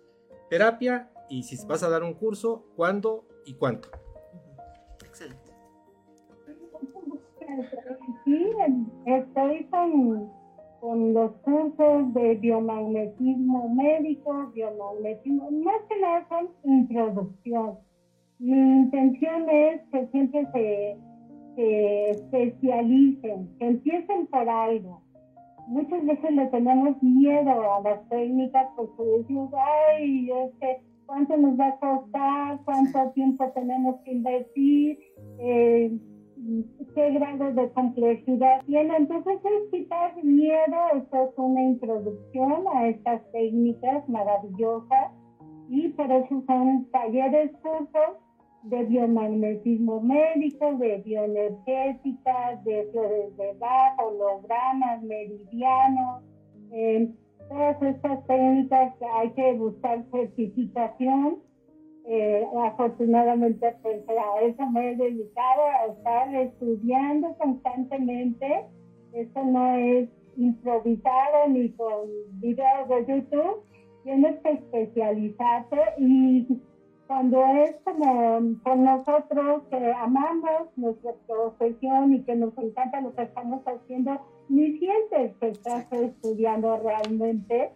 Terapia 0.49 1.09
y 1.29 1.43
si 1.43 1.55
vas 1.67 1.83
a 1.83 1.89
dar 1.89 2.03
un 2.03 2.13
curso, 2.13 2.65
¿cuándo 2.75 3.25
y 3.45 3.55
cuánto. 3.55 3.89
Excelente. 5.05 5.51
Sí, 8.25 8.49
estoy 9.05 9.65
con, 9.65 10.31
con 10.79 11.13
los 11.13 11.31
cursos 11.43 12.13
de 12.13 12.35
biomagnetismo 12.35 13.69
médico, 13.69 14.51
biomagnetismo, 14.53 15.51
más 15.51 15.81
que 15.87 15.99
nada 15.99 16.27
son 16.29 16.49
introducción. 16.63 17.79
Mi 18.39 18.57
intención 18.57 19.49
es 19.49 19.81
que 19.91 20.07
siempre 20.07 20.47
se, 20.51 20.97
se 21.55 22.09
especialicen, 22.09 23.55
que 23.57 23.67
empiecen 23.67 24.27
por 24.27 24.49
algo. 24.49 25.02
Muchas 25.67 26.05
veces 26.05 26.31
le 26.31 26.47
tenemos 26.47 27.01
miedo 27.01 27.73
a 27.73 27.81
las 27.81 28.09
técnicas 28.09 28.67
porque 28.75 29.03
decimos, 29.03 29.51
ay, 29.53 30.29
es 30.29 30.51
que 30.59 30.81
cuánto 31.05 31.37
nos 31.37 31.59
va 31.59 31.67
a 31.67 31.79
costar, 31.79 32.59
cuánto 32.65 33.11
tiempo 33.11 33.49
tenemos 33.53 33.95
que 34.03 34.11
invertir, 34.11 34.99
eh, 35.39 35.97
qué 36.95 37.11
grado 37.11 37.53
de 37.53 37.71
complejidad 37.71 38.61
tiene. 38.65 38.97
Entonces 38.97 39.39
es 39.43 39.71
quitar 39.71 40.23
miedo, 40.23 40.77
esto 40.95 41.29
es 41.29 41.37
una 41.37 41.61
introducción 41.61 42.65
a 42.73 42.87
estas 42.87 43.21
técnicas 43.31 44.07
maravillosas 44.09 45.11
y 45.69 45.89
por 45.89 46.11
eso 46.11 46.43
son 46.45 46.87
talleres 46.91 47.51
cursos 47.61 48.17
de 48.63 48.83
biomagnetismo 48.85 50.01
médico, 50.01 50.77
de 50.77 50.97
bioenergética, 50.99 52.61
de 52.63 52.87
flores 52.91 53.35
de 53.37 53.53
Bach, 53.59 53.99
hologramas, 53.99 55.03
meridianos. 55.03 56.23
Eh, 56.71 57.09
todas 57.49 57.81
estas 57.81 58.25
técnicas 58.25 58.93
hay 59.15 59.31
que 59.31 59.53
buscar 59.53 60.03
certificación. 60.11 61.39
Eh, 62.05 62.45
afortunadamente, 62.63 63.75
pues 63.81 64.01
a 64.09 64.41
eso 64.41 64.65
me 64.71 64.91
he 64.91 64.95
dedicado, 64.95 65.61
a 65.81 65.93
estar 65.93 66.35
estudiando 66.35 67.35
constantemente. 67.37 68.65
Eso 69.13 69.43
no 69.43 69.75
es 69.75 70.09
improvisado 70.37 71.49
ni 71.49 71.69
con 71.71 72.09
videos 72.39 72.89
de 72.89 73.05
YouTube. 73.07 73.63
Tienes 74.03 74.39
que 74.41 74.51
especializarte 74.51 75.77
y 75.97 76.47
cuando 77.13 77.45
es 77.45 77.75
como 77.83 78.41
con 78.63 78.83
nosotros 78.83 79.61
que 79.69 79.93
amamos 79.93 80.75
nuestra 80.75 81.11
profesión 81.27 82.11
y 82.11 82.23
que 82.23 82.35
nos 82.35 82.57
encanta 82.57 83.01
lo 83.01 83.13
que 83.13 83.21
estamos 83.21 83.61
haciendo, 83.67 84.19
ni 84.49 84.79
sientes 84.79 85.35
que 85.39 85.49
estás 85.49 85.85
estudiando 85.93 86.75
realmente. 86.77 87.69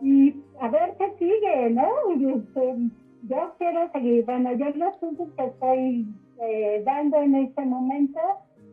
Y 0.00 0.34
a 0.58 0.68
ver 0.68 0.94
qué 0.96 1.12
sigue, 1.18 1.70
¿no? 1.70 1.86
Este, 2.34 2.76
yo 3.24 3.54
quiero 3.58 3.92
seguir, 3.92 4.24
bueno, 4.24 4.52
yo 4.54 4.70
los 4.70 4.96
cursos 4.96 5.28
que 5.36 5.44
estoy 5.44 6.06
eh, 6.40 6.82
dando 6.86 7.18
en 7.18 7.34
este 7.34 7.66
momento, 7.66 8.20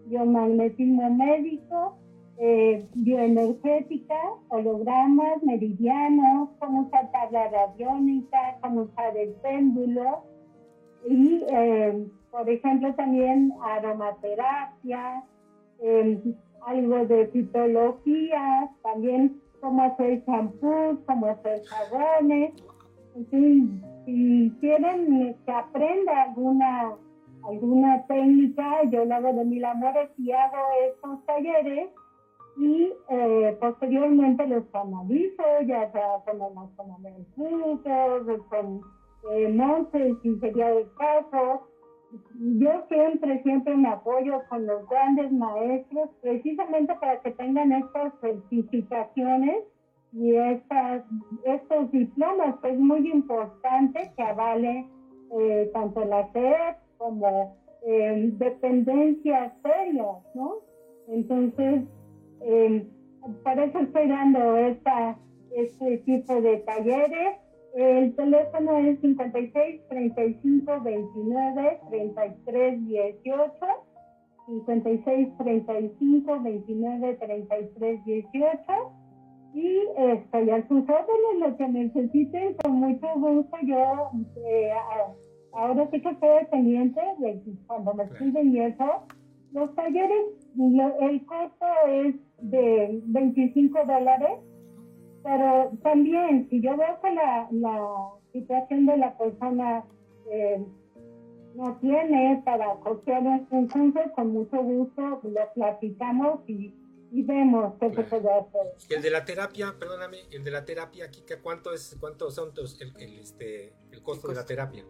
biomagnetismo 0.05 1.09
médico, 1.09 1.97
eh, 2.37 2.85
bioenergética, 2.95 4.15
hologramas, 4.49 5.41
meridianos, 5.43 6.49
cómo 6.59 6.81
usar 6.81 7.09
tabla 7.11 7.47
radiónica, 7.47 8.57
cómo 8.61 8.81
usar 8.81 9.15
el 9.15 9.33
péndulo 9.35 10.23
y, 11.07 11.43
eh, 11.49 12.07
por 12.31 12.49
ejemplo, 12.49 12.93
también 12.95 13.53
aromaterapia, 13.63 15.23
eh, 15.81 16.19
algo 16.65 17.05
de 17.05 17.27
fitología, 17.27 18.69
también 18.83 19.39
cómo 19.61 19.83
hacer 19.83 20.25
champús, 20.25 20.99
cómo 21.05 21.27
hacer 21.27 21.61
jabones. 21.65 22.53
En 23.15 23.81
si 24.05 24.53
quieren 24.59 25.35
que 25.45 25.51
aprenda 25.51 26.23
alguna, 26.23 26.95
alguna 27.43 28.05
técnica, 28.07 28.83
yo 28.91 29.05
lo 29.05 29.15
hago 29.15 29.33
de 29.33 29.45
mil 29.45 29.63
amores 29.63 30.09
y 30.17 30.31
hago 30.31 30.57
estos 30.85 31.25
talleres 31.25 31.89
y 32.57 32.93
eh, 33.09 33.57
posteriormente 33.59 34.47
los 34.47 34.63
canalizo, 34.71 35.43
ya 35.65 35.91
sea 35.91 36.21
con 36.25 36.41
el 36.41 36.53
con 38.49 38.81
eh, 39.31 39.49
Montes, 39.49 40.17
si 40.21 40.37
sería 40.39 40.69
el 40.69 40.87
caso. 40.97 41.67
Yo 42.39 42.85
siempre, 42.87 43.41
siempre 43.43 43.75
me 43.75 43.89
apoyo 43.89 44.41
con 44.47 44.65
los 44.65 44.87
grandes 44.87 45.31
maestros, 45.31 46.09
precisamente 46.21 46.95
para 46.95 47.19
que 47.21 47.31
tengan 47.31 47.71
estas 47.71 48.13
certificaciones 48.21 49.63
y 50.13 50.35
estas, 50.35 51.03
estos 51.43 51.91
diplomas, 51.91 52.55
que 52.61 52.69
es 52.69 52.79
muy 52.79 53.11
importante 53.11 54.13
que 54.15 54.23
avale 54.23 54.87
eh, 55.37 55.69
tanto 55.73 56.05
la 56.05 56.31
SED 56.31 56.75
como 56.97 57.57
eh, 57.85 58.29
dependencias 58.37 59.51
serias, 59.61 60.15
¿no? 60.33 60.53
Entonces, 61.09 61.83
eh, 62.45 62.87
por 63.43 63.59
eso 63.59 63.79
estoy 63.79 64.07
dando 64.07 64.57
esta, 64.57 65.17
este 65.55 65.97
tipo 65.99 66.41
de 66.41 66.57
talleres. 66.57 67.37
El 67.75 68.15
teléfono 68.15 68.77
es 68.77 69.01
56 69.01 69.81
35 69.89 70.81
29 70.81 71.79
33 71.89 72.87
18. 72.87 73.51
56 74.45 75.37
35 75.37 76.39
29 76.41 77.13
33 77.15 78.05
18 78.05 78.61
y 79.55 79.79
estoy 79.97 80.49
a 80.49 80.67
sus 80.67 80.81
órdenes, 80.81 81.39
lo 81.39 81.55
que 81.55 81.67
necesiten, 81.69 82.55
con 82.55 82.73
mucho 82.73 83.07
gusto. 83.15 83.57
Yo 83.63 84.11
eh, 84.45 84.69
ahora 85.53 85.87
sí 85.89 86.01
que 86.01 86.09
estoy 86.09 86.45
pendiente 86.51 86.99
de 87.19 87.41
cuando 87.65 87.93
me 87.93 88.03
escriben 88.03 88.53
y 88.53 88.59
eso. 88.59 89.07
Los 89.53 89.73
talleres, 89.73 90.25
el 90.99 91.25
costo 91.25 91.65
es 91.87 92.15
de 92.39 93.01
25 93.05 93.79
dólares, 93.85 94.39
pero 95.23 95.71
también 95.83 96.47
si 96.49 96.61
yo 96.61 96.77
veo 96.77 96.99
que 97.01 97.11
la, 97.11 97.47
la 97.51 98.09
situación 98.31 98.85
de 98.85 98.97
la 98.97 99.17
persona 99.17 99.83
eh, 100.31 100.63
no 101.55 101.77
tiene 101.77 102.41
para 102.45 102.75
costear 102.75 103.23
un 103.49 103.67
curso, 103.67 103.99
con 104.13 104.33
mucho 104.33 104.57
gusto 104.61 105.21
lo 105.23 105.53
platicamos 105.53 106.41
y, 106.47 106.73
y 107.11 107.23
vemos 107.23 107.73
qué 107.79 107.93
se 107.93 108.03
puede 108.03 108.29
hacer. 108.29 108.61
El 108.89 109.01
de 109.01 109.09
la 109.09 109.23
terapia, 109.23 109.73
perdóname, 109.79 110.17
el 110.31 110.43
de 110.43 110.51
la 110.51 110.65
terapia, 110.65 111.09
Kika, 111.09 111.41
¿cuánto 111.41 111.73
es, 111.73 111.97
cuánto 111.99 112.29
son 112.29 112.51
el, 112.79 112.93
el, 113.01 113.19
este, 113.19 113.73
el 113.91 114.03
costo 114.03 114.27
de 114.27 114.35
la 114.35 114.45
terapia? 114.45 114.85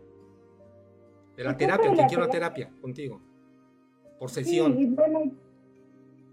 De 1.37 1.43
la 1.43 1.55
terapia, 1.55 1.93
que 1.93 2.05
quiero 2.07 2.27
terapia 2.29 2.71
contigo. 2.81 3.21
por 4.17 4.29
sesión. 4.29 4.75
Sí, 4.75 4.85
bueno, 4.87 5.31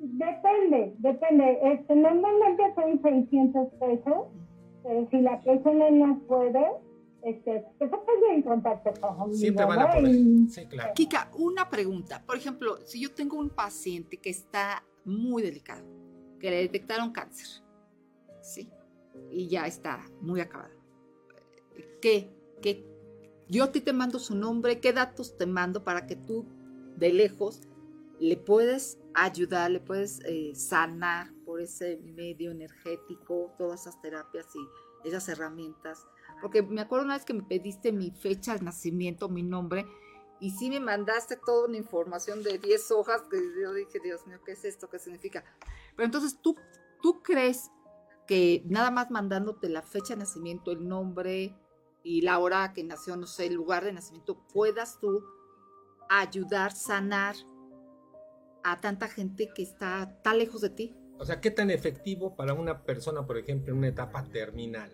depende, 0.03 0.94
depende. 0.98 1.59
Este, 1.62 1.94
normalmente 1.96 2.62
son 2.74 3.00
600 3.03 3.68
pesos, 3.80 4.26
si 5.11 5.20
la 5.20 5.40
persona 5.42 5.90
no 5.90 6.18
puede, 6.26 6.66
este, 7.22 7.64
se 7.78 7.86
puede 7.86 8.34
en 8.34 8.42
contacto 8.42 8.92
conmigo. 9.00 9.32
Siempre 9.32 9.64
van 9.64 9.78
a 9.80 9.90
poder. 9.92 10.14
Y- 10.14 10.48
Sí, 10.48 10.66
claro. 10.66 10.92
Kika, 10.94 11.30
una 11.38 11.68
pregunta. 11.70 12.22
Por 12.26 12.36
ejemplo, 12.36 12.78
si 12.84 13.00
yo 13.00 13.12
tengo 13.14 13.38
un 13.38 13.50
paciente 13.50 14.16
que 14.18 14.30
está 14.30 14.84
muy 15.05 15.42
delicado, 15.42 15.84
que 16.40 16.50
le 16.50 16.57
detectaron 16.57 17.12
cáncer, 17.12 17.46
¿sí? 18.40 18.68
Y 19.30 19.48
ya 19.48 19.66
está 19.66 20.00
muy 20.20 20.40
acabado. 20.40 20.74
¿Qué? 22.00 22.28
¿Qué? 22.61 22.84
Yo 23.48 23.64
a 23.64 23.72
ti 23.72 23.80
te 23.80 23.92
mando 23.92 24.18
su 24.18 24.34
nombre, 24.34 24.80
¿qué 24.80 24.92
datos 24.92 25.36
te 25.36 25.46
mando 25.46 25.84
para 25.84 26.07
que 26.07 26.16
tú, 26.16 26.44
de 26.96 27.12
lejos, 27.12 27.61
le 28.18 28.36
puedes 28.36 28.98
ayudar, 29.14 29.70
le 29.70 29.80
puedes 29.80 30.20
eh, 30.24 30.52
sanar 30.54 31.32
por 31.44 31.60
ese 31.60 31.98
medio 31.98 32.50
energético, 32.50 33.54
todas 33.58 33.82
esas 33.82 34.00
terapias 34.00 34.46
y 34.54 35.08
esas 35.08 35.28
herramientas? 35.28 36.06
Porque 36.40 36.62
me 36.62 36.80
acuerdo 36.80 37.04
una 37.04 37.14
vez 37.14 37.24
que 37.24 37.34
me 37.34 37.42
pediste 37.42 37.92
mi 37.92 38.10
fecha 38.10 38.54
de 38.54 38.62
nacimiento, 38.64 39.28
mi 39.28 39.42
nombre, 39.42 39.86
y 40.40 40.50
sí 40.50 40.68
me 40.70 40.80
mandaste 40.80 41.36
toda 41.36 41.68
una 41.68 41.76
información 41.76 42.42
de 42.42 42.58
10 42.58 42.90
hojas 42.90 43.22
que 43.30 43.38
yo 43.62 43.72
dije, 43.72 44.00
Dios 44.02 44.26
mío, 44.26 44.40
¿qué 44.44 44.52
es 44.52 44.64
esto? 44.64 44.90
¿Qué 44.90 44.98
significa? 44.98 45.44
Pero 45.94 46.04
entonces, 46.04 46.40
¿tú, 46.42 46.56
tú 47.00 47.22
crees 47.22 47.70
que 48.26 48.64
nada 48.66 48.90
más 48.90 49.10
mandándote 49.10 49.68
la 49.68 49.82
fecha 49.82 50.14
de 50.14 50.20
nacimiento, 50.20 50.72
el 50.72 50.88
nombre 50.88 51.56
y 52.02 52.22
la 52.22 52.40
hora 52.40 52.72
que 52.72 52.82
nació, 52.82 53.16
no 53.16 53.28
sé, 53.28 53.46
el 53.46 53.54
lugar 53.54 53.84
de 53.84 53.92
nacimiento, 53.92 54.44
puedas 54.52 54.98
tú 54.98 55.22
ayudar, 56.08 56.72
sanar 56.72 57.36
a 58.64 58.80
tanta 58.80 59.08
gente 59.08 59.48
que 59.54 59.62
está 59.62 60.18
tan 60.22 60.38
lejos 60.38 60.60
de 60.60 60.70
ti? 60.70 60.94
O 61.18 61.24
sea, 61.24 61.40
¿qué 61.40 61.50
tan 61.50 61.70
efectivo 61.70 62.34
para 62.36 62.54
una 62.54 62.82
persona, 62.82 63.26
por 63.26 63.38
ejemplo, 63.38 63.72
en 63.72 63.78
una 63.78 63.88
etapa 63.88 64.24
terminal? 64.24 64.90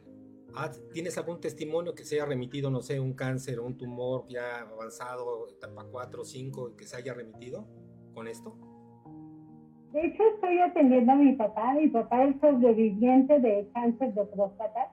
¿Has- 0.55 0.81
¿Tienes 0.93 1.17
algún 1.19 1.41
testimonio 1.41 1.95
que 1.95 2.05
se 2.05 2.17
haya 2.17 2.27
remitido, 2.27 2.71
no 2.71 2.81
sé, 2.83 3.01
un 3.01 3.15
cáncer 3.15 3.59
o 3.61 3.65
un 3.67 3.77
tumor 3.79 4.27
ya 4.29 4.61
avanzado, 4.61 5.49
etapa 5.49 5.85
4 5.91 6.23
o 6.23 6.25
5, 6.25 6.75
que 6.77 6.85
se 6.87 6.97
haya 6.97 7.15
remitido 7.15 7.67
con 8.15 8.27
esto? 8.29 8.57
De 9.93 10.05
hecho, 10.07 10.23
estoy 10.35 10.59
atendiendo 10.59 11.13
a 11.13 11.17
mi 11.17 11.33
papá. 11.35 11.73
Mi 11.75 11.89
papá 11.89 12.25
es 12.25 12.37
sobreviviente 12.41 13.41
de 13.41 13.71
cáncer 13.73 14.13
de 14.15 14.25
próstata 14.27 14.93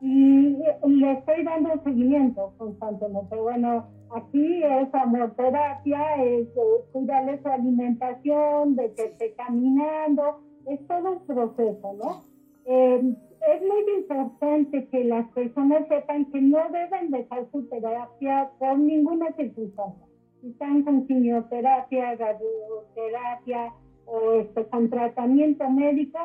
y 0.00 0.56
le 0.86 1.12
estoy 1.12 1.44
dando 1.44 1.82
seguimiento 1.82 2.52
constantemente. 2.58 3.34
Bueno, 3.36 3.88
aquí 4.14 4.62
es 4.62 4.94
amorterapia, 4.94 6.22
es 6.24 6.48
cuidarle 6.92 7.40
su 7.42 7.48
alimentación, 7.48 8.76
de 8.76 8.92
que 8.94 9.04
esté 9.04 9.34
caminando, 9.34 10.40
es 10.66 10.86
todo 10.86 11.12
un 11.12 11.26
proceso, 11.26 11.92
¿no? 11.94 12.22
Eh, 12.64 13.14
es 13.54 13.62
muy 13.62 13.98
importante 13.98 14.88
que 14.88 15.04
las 15.04 15.26
personas 15.28 15.86
sepan 15.88 16.26
que 16.26 16.40
no 16.40 16.58
deben 16.70 17.10
dejar 17.10 17.46
su 17.50 17.66
terapia 17.68 18.50
por 18.58 18.78
ninguna 18.78 19.32
circunstancia. 19.36 20.06
Si 20.40 20.48
están 20.48 20.82
con 20.82 21.06
quimioterapia, 21.06 22.16
radioterapia, 22.16 23.72
o 24.06 24.32
este, 24.32 24.66
con 24.66 24.88
tratamiento 24.90 25.68
médico, 25.70 26.18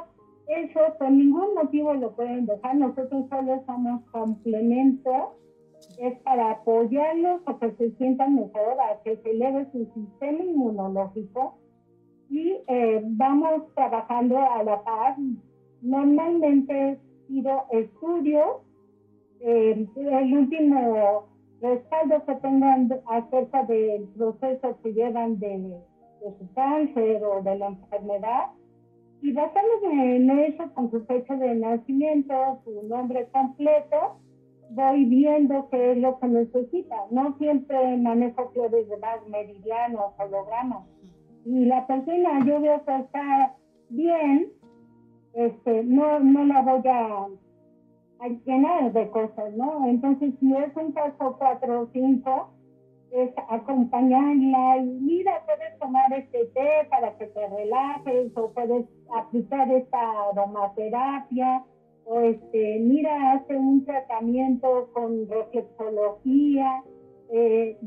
eso 0.48 0.80
por 0.98 1.12
ningún 1.12 1.54
motivo 1.56 1.94
lo 1.94 2.16
pueden 2.16 2.46
dejar. 2.46 2.76
Nosotros 2.76 3.26
solo 3.30 3.64
somos 3.66 4.04
complemento, 4.12 5.36
es 6.00 6.20
para 6.20 6.52
apoyarlos 6.52 7.42
a 7.46 7.58
que 7.60 7.72
se 7.72 7.92
sientan 7.98 8.36
mejor, 8.36 8.78
a 8.80 9.02
que 9.04 9.18
se 9.18 9.32
eleve 9.32 9.66
su 9.72 9.86
sistema 9.94 10.44
inmunológico 10.44 11.58
y 12.30 12.58
eh, 12.68 13.02
vamos 13.04 13.74
trabajando 13.76 14.38
a 14.38 14.64
la 14.64 14.84
par. 14.84 15.16
Normalmente 15.82 17.00
pido 17.28 17.66
estudios. 17.72 18.62
Eh, 19.42 19.88
el 19.96 20.38
último 20.38 21.28
respaldo 21.62 22.26
que 22.26 22.36
tengan 22.36 22.90
acerca 23.08 23.64
del 23.64 24.08
proceso 24.16 24.78
que 24.82 24.94
llevan 24.94 25.38
de 25.40 25.82
de 26.24 26.38
su 26.38 26.54
cáncer 26.54 27.24
o 27.24 27.42
de 27.42 27.58
la 27.58 27.68
enfermedad 27.68 28.52
y 29.22 29.32
basándome 29.32 30.16
en 30.18 30.30
eso 30.40 30.64
con 30.74 30.92
su 30.92 31.06
fecha 31.06 31.36
de 31.36 31.56
nacimiento, 31.56 32.34
su 32.64 32.88
nombre 32.88 33.28
completo, 33.32 34.18
voy 34.70 35.06
viendo 35.06 35.70
qué 35.70 35.92
es 35.92 35.98
lo 35.98 36.20
que 36.20 36.28
necesita. 36.28 36.96
No 37.12 37.36
siempre 37.38 37.98
manejo 37.98 38.50
flores 38.52 38.88
de 38.90 38.98
más 38.98 39.28
meridianos, 39.28 40.14
hologramas. 40.18 40.86
Y 41.46 41.66
la 41.66 41.86
persona 41.88 42.46
yo 42.46 42.62
veo 42.62 42.84
que 42.86 42.96
está 42.96 43.56
bien, 43.90 44.52
este, 45.34 45.84
no, 45.84 46.20
no 46.20 46.46
la 46.46 46.62
voy 46.62 46.82
a, 46.86 47.28
llenar 48.46 48.94
de 48.94 49.10
cosas, 49.10 49.54
¿no? 49.54 49.86
Entonces, 49.86 50.34
si 50.40 50.56
es 50.56 50.76
un 50.78 50.94
caso 50.94 51.36
4 51.38 51.82
o 51.82 51.88
5, 51.92 52.50
es 53.12 53.32
acompañarla 53.50 54.78
y 54.78 54.86
mira, 54.86 55.44
puedes 55.46 55.78
tomar 55.78 56.12
este 56.14 56.46
té 56.46 56.88
para 56.90 57.16
que 57.18 57.28
te 57.28 57.48
relajes 57.48 58.32
o 58.38 58.50
puedes 58.52 58.86
aplicar 59.14 59.70
esta 59.72 60.30
aromaterapia 60.32 61.64
o 62.06 62.20
este, 62.22 62.80
mira, 62.80 63.34
hace 63.34 63.56
un 63.56 63.86
tratamiento 63.86 64.90
con 64.94 65.28
reflexología, 65.28 66.84
eh, 67.32 67.78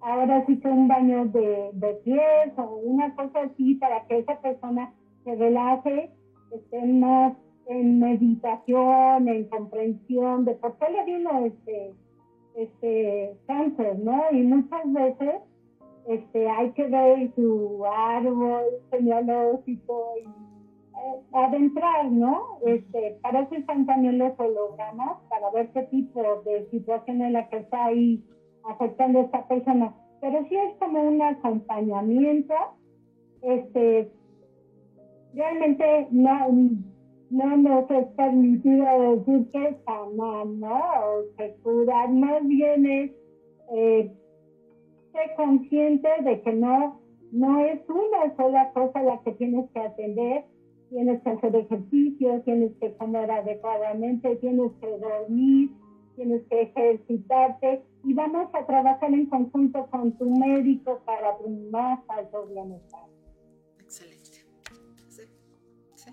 ahora 0.00 0.44
sí 0.46 0.58
que 0.58 0.68
un 0.68 0.88
baño 0.88 1.26
de, 1.26 1.70
de 1.74 1.94
pies 2.04 2.52
o 2.56 2.80
una 2.82 3.14
cosa 3.14 3.42
así 3.42 3.74
para 3.74 4.06
que 4.06 4.18
esa 4.18 4.40
persona 4.40 4.92
se 5.24 5.34
relaje, 5.34 6.10
esté 6.50 6.86
más 6.86 7.34
en 7.66 8.00
meditación, 8.00 9.28
en 9.28 9.48
comprensión 9.48 10.44
de 10.44 10.54
por 10.54 10.76
qué 10.78 10.90
le 10.90 11.04
vino 11.04 11.44
este 11.44 11.92
este 12.56 13.36
cáncer, 13.46 13.98
¿no? 14.00 14.22
Y 14.32 14.42
muchas 14.42 14.92
veces 14.92 15.36
este 16.08 16.48
hay 16.48 16.72
que 16.72 16.86
ver 16.88 17.32
su 17.36 17.84
árbol 17.86 18.64
genealógico 18.90 20.14
y 20.22 20.49
adentrar, 21.32 22.10
¿no? 22.10 22.58
Este, 22.66 23.18
para 23.22 23.40
eso 23.40 23.54
están 23.54 23.86
también 23.86 24.18
los 24.18 24.38
hologramas, 24.38 25.18
para 25.28 25.50
ver 25.50 25.70
qué 25.72 25.82
tipo 25.84 26.42
de 26.44 26.68
situación 26.70 27.22
en 27.22 27.34
la 27.34 27.48
que 27.48 27.58
está 27.58 27.86
ahí 27.86 28.22
afectando 28.64 29.20
a 29.20 29.22
esta 29.22 29.46
persona. 29.48 29.94
Pero 30.20 30.44
sí 30.48 30.56
es 30.56 30.76
como 30.78 31.02
un 31.02 31.22
acompañamiento, 31.22 32.54
este, 33.42 34.10
realmente 35.34 36.08
no, 36.10 36.48
no 37.30 37.56
nos 37.56 37.90
es 37.90 38.06
permitido 38.16 39.16
decir 39.16 39.50
que 39.50 39.76
sanar, 39.84 40.46
¿no? 40.46 40.76
O 40.76 41.36
que 41.36 41.54
curar, 41.62 42.10
más 42.10 42.46
bien 42.46 42.86
es 42.86 43.10
eh, 43.72 44.12
ser 45.12 45.34
consciente 45.36 46.08
de 46.22 46.40
que 46.42 46.52
no, 46.52 47.00
no 47.32 47.60
es 47.60 47.80
una 47.88 48.36
sola 48.36 48.72
cosa 48.72 49.02
la 49.02 49.20
que 49.22 49.32
tienes 49.32 49.70
que 49.70 49.80
atender. 49.80 50.44
Tienes 50.90 51.22
que 51.22 51.30
hacer 51.30 51.54
ejercicio, 51.54 52.42
tienes 52.42 52.72
que 52.80 52.92
comer 52.96 53.30
adecuadamente, 53.30 54.36
tienes 54.36 54.72
que 54.80 54.98
dormir, 54.98 55.70
tienes 56.16 56.42
que 56.48 56.62
ejercitarte 56.62 57.82
y 58.04 58.12
vamos 58.12 58.50
a 58.52 58.66
trabajar 58.66 59.14
en 59.14 59.26
conjunto 59.26 59.86
con 59.90 60.12
tu 60.18 60.28
médico 60.28 61.00
para 61.06 61.38
tu 61.38 61.48
más 61.70 62.00
alto 62.08 62.46
bienestar. 62.46 63.06
Excelente. 63.78 64.44
Sí, 65.08 65.22
sí. 65.94 66.10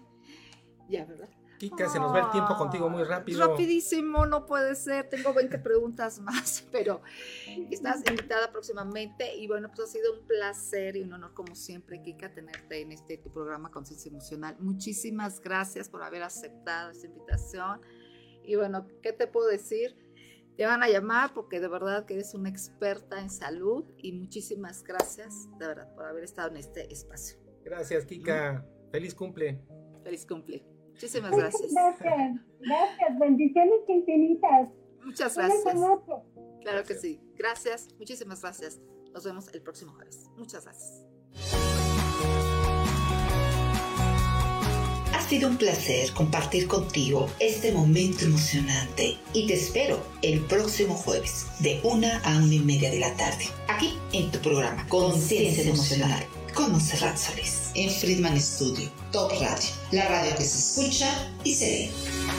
Ya, 0.89 1.05
¿verdad? 1.05 1.29
Kika, 1.57 1.89
se 1.89 1.99
nos 1.99 2.13
va 2.13 2.19
el 2.21 2.31
tiempo 2.31 2.55
contigo 2.55 2.89
muy 2.89 3.03
rápido. 3.03 3.47
Rapidísimo, 3.47 4.25
no 4.25 4.45
puede 4.45 4.75
ser. 4.75 5.09
Tengo 5.09 5.33
20 5.33 5.57
preguntas 5.59 6.19
más, 6.19 6.67
pero 6.71 7.01
estás 7.71 8.03
invitada 8.07 8.51
próximamente. 8.51 9.35
Y 9.35 9.47
bueno, 9.47 9.69
pues 9.75 9.89
ha 9.89 9.91
sido 9.91 10.13
un 10.19 10.27
placer 10.27 10.95
y 10.95 11.01
un 11.01 11.13
honor, 11.13 11.33
como 11.33 11.55
siempre, 11.55 12.01
Kika, 12.01 12.33
tenerte 12.33 12.81
en 12.81 12.91
este 12.91 13.17
tu 13.17 13.31
programa 13.31 13.71
Conciencia 13.71 14.09
Emocional. 14.09 14.55
Muchísimas 14.59 15.41
gracias 15.41 15.89
por 15.89 16.03
haber 16.03 16.23
aceptado 16.23 16.91
esta 16.91 17.07
invitación. 17.07 17.81
Y 18.43 18.55
bueno, 18.55 18.85
¿qué 19.01 19.11
te 19.11 19.27
puedo 19.27 19.47
decir? 19.47 19.97
Te 20.55 20.65
van 20.65 20.81
a 20.81 20.89
llamar 20.89 21.33
porque 21.33 21.59
de 21.59 21.67
verdad 21.67 22.05
que 22.05 22.15
eres 22.15 22.33
una 22.33 22.49
experta 22.49 23.19
en 23.19 23.29
salud 23.29 23.85
y 23.97 24.11
muchísimas 24.13 24.83
gracias, 24.83 25.47
de 25.59 25.67
verdad, 25.67 25.93
por 25.93 26.05
haber 26.05 26.23
estado 26.23 26.49
en 26.49 26.57
este 26.57 26.91
espacio. 26.91 27.37
Gracias, 27.63 28.05
Kika. 28.05 28.65
Feliz 28.91 29.13
cumple. 29.13 29.61
Feliz 30.03 30.25
cumple. 30.25 30.76
Muchísimas 30.97 31.31
gracias. 31.31 31.71
Gracias. 32.59 33.19
Bendiciones 33.19 33.79
infinitas. 33.87 34.69
Muchas 35.05 35.37
gracias. 35.37 35.75
Claro 36.63 36.83
que 36.83 36.95
sí. 36.95 37.21
Gracias, 37.37 37.89
muchísimas 37.99 38.41
gracias. 38.41 38.79
Nos 39.13 39.23
vemos 39.23 39.47
el 39.53 39.61
próximo 39.61 39.93
jueves. 39.93 40.25
Muchas 40.37 40.65
gracias. 40.65 41.05
Ha 45.13 45.21
sido 45.21 45.49
un 45.49 45.57
placer 45.57 46.11
compartir 46.13 46.67
contigo 46.67 47.29
este 47.39 47.71
momento 47.73 48.25
emocionante 48.25 49.17
y 49.33 49.45
te 49.45 49.53
espero 49.53 49.99
el 50.23 50.39
próximo 50.45 50.95
jueves 50.95 51.47
de 51.59 51.79
una 51.83 52.19
a 52.21 52.37
una 52.37 52.55
y 52.55 52.59
media 52.59 52.89
de 52.89 52.99
la 52.99 53.15
tarde 53.15 53.45
aquí 53.67 53.99
en 54.13 54.31
tu 54.31 54.39
programa 54.39 54.87
Conciencia 54.87 55.63
Emocional 55.63 56.25
con 56.55 56.71
Monserrat 56.71 57.17
Solís 57.17 57.66
en 57.77 57.91
Friedman 57.91 58.39
Studio, 58.41 58.89
Top 59.11 59.31
Radio, 59.39 59.69
la 59.91 60.07
radio 60.07 60.35
que 60.35 60.43
se 60.43 60.81
escucha 60.81 61.31
y 61.43 61.53
se 61.53 61.65
ve. 61.65 62.36